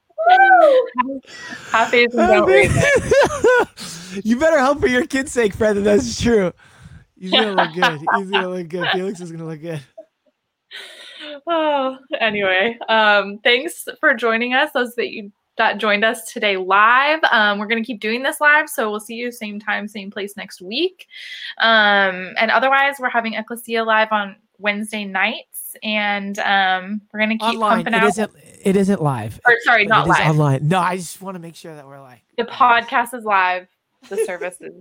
Have 1.72 1.90
faith 1.90 2.14
and 2.14 2.28
don't 2.28 2.48
read 2.48 2.70
it. 2.72 4.26
you 4.26 4.40
better 4.40 4.60
help 4.60 4.80
for 4.80 4.88
your 4.88 5.06
kid's 5.06 5.32
sake, 5.32 5.54
Fred. 5.54 5.78
That's 5.78 6.22
true. 6.22 6.52
He's 7.22 7.32
gonna 7.32 7.54
look 7.54 7.74
good. 7.74 8.00
He's 8.18 8.30
gonna 8.32 8.50
look 8.50 8.68
good. 8.68 8.88
Felix 8.94 9.20
is 9.22 9.32
gonna 9.32 9.46
look 9.46 9.62
good. 9.62 9.82
oh, 11.48 11.98
anyway, 12.20 12.78
um, 12.90 13.40
thanks 13.44 13.88
for 14.00 14.14
joining 14.14 14.54
us. 14.54 14.72
Those 14.74 14.96
that 14.96 15.10
you 15.12 15.32
that 15.58 15.78
joined 15.78 16.04
us 16.04 16.32
today 16.32 16.58
live. 16.58 17.20
Um, 17.32 17.60
we're 17.60 17.68
gonna 17.68 17.84
keep 17.84 18.00
doing 18.00 18.24
this 18.24 18.42
live, 18.42 18.68
so 18.70 18.90
we'll 18.90 19.00
see 19.00 19.16
you 19.16 19.32
same 19.32 19.60
time, 19.60 19.88
same 19.88 20.10
place 20.10 20.36
next 20.36 20.62
week. 20.62 21.06
Um, 21.60 22.34
and 22.40 22.50
otherwise, 22.50 22.96
we're 23.00 23.10
having 23.10 23.34
Ecclesia 23.36 23.84
live 23.84 24.12
on 24.12 24.36
Wednesday 24.58 25.06
nights, 25.06 25.76
and 25.84 26.40
um, 26.40 27.02
we're 27.14 27.20
gonna 27.20 27.38
keep 27.38 27.44
Online. 27.56 27.84
pumping 27.84 27.94
It 27.94 27.98
out. 28.04 28.10
isn't. 28.10 28.32
It 28.64 28.76
isn't 28.76 29.02
live. 29.02 29.40
or 29.46 29.54
sorry, 29.64 29.86
not 29.86 30.08
It 30.08 30.10
live. 30.10 30.30
online. 30.32 30.68
No, 30.68 30.80
I 30.80 30.98
just 30.98 31.22
want 31.22 31.36
to 31.36 31.40
make 31.40 31.56
sure 31.56 31.76
that 31.76 31.86
we're 31.86 32.00
live. 32.02 32.20
The 32.38 32.44
podcast 32.46 33.14
is 33.14 33.26
live. 33.26 33.68
The 34.10 34.18
service 34.26 34.58
is 34.62 34.74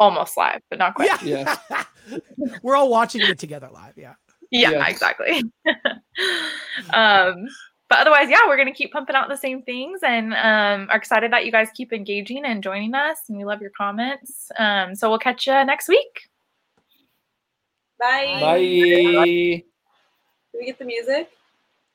almost 0.00 0.36
live, 0.36 0.60
but 0.70 0.78
not 0.78 0.94
quite. 0.94 1.22
Yeah. 1.22 1.56
we're 2.62 2.76
all 2.76 2.90
watching 2.90 3.20
it 3.22 3.38
together 3.38 3.68
live. 3.72 3.94
Yeah. 3.96 4.14
Yeah, 4.50 4.70
Yeah. 4.70 4.86
exactly. 4.86 5.42
um, 6.92 7.46
but 7.88 7.98
otherwise, 7.98 8.30
yeah, 8.30 8.38
we're 8.46 8.56
gonna 8.56 8.72
keep 8.72 8.92
pumping 8.92 9.16
out 9.16 9.28
the 9.28 9.36
same 9.36 9.62
things, 9.62 10.00
and 10.02 10.32
um, 10.32 10.88
are 10.90 10.96
excited 10.96 11.32
that 11.32 11.44
you 11.44 11.52
guys 11.52 11.68
keep 11.74 11.92
engaging 11.92 12.44
and 12.44 12.62
joining 12.62 12.94
us, 12.94 13.18
and 13.28 13.36
we 13.36 13.44
love 13.44 13.60
your 13.60 13.72
comments. 13.76 14.50
Um, 14.58 14.94
so 14.94 15.10
we'll 15.10 15.18
catch 15.18 15.46
you 15.46 15.52
next 15.64 15.88
week. 15.88 16.28
Bye. 18.00 18.38
Bye. 18.40 19.24
Did 19.24 20.58
we 20.58 20.66
get 20.66 20.78
the 20.78 20.84
music? 20.84 21.30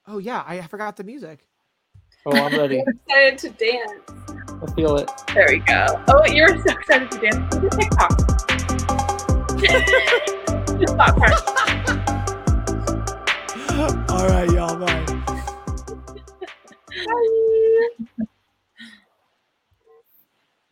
Oh 0.08 0.20
yeah, 0.20 0.44
I 0.48 0.62
forgot 0.68 0.98
the 0.98 1.04
music. 1.04 1.48
Oh, 2.26 2.32
I'm 2.32 2.58
ready. 2.58 2.82
I'm 2.82 3.00
excited 3.08 3.38
to 3.40 3.50
dance. 3.50 4.37
I 4.62 4.72
feel 4.72 4.98
it. 4.98 5.10
There 5.34 5.48
we 5.50 5.60
go. 5.60 6.04
Oh, 6.08 6.26
you're 6.26 6.58
so 6.66 6.74
excited 6.74 7.12
to 7.12 7.20
dance 7.20 7.56
to 7.56 7.60
the 7.60 7.70
TikTok. 7.70 8.18
All 14.10 14.28
right, 14.28 14.52
y'all. 14.52 14.76
Bye. 14.78 15.17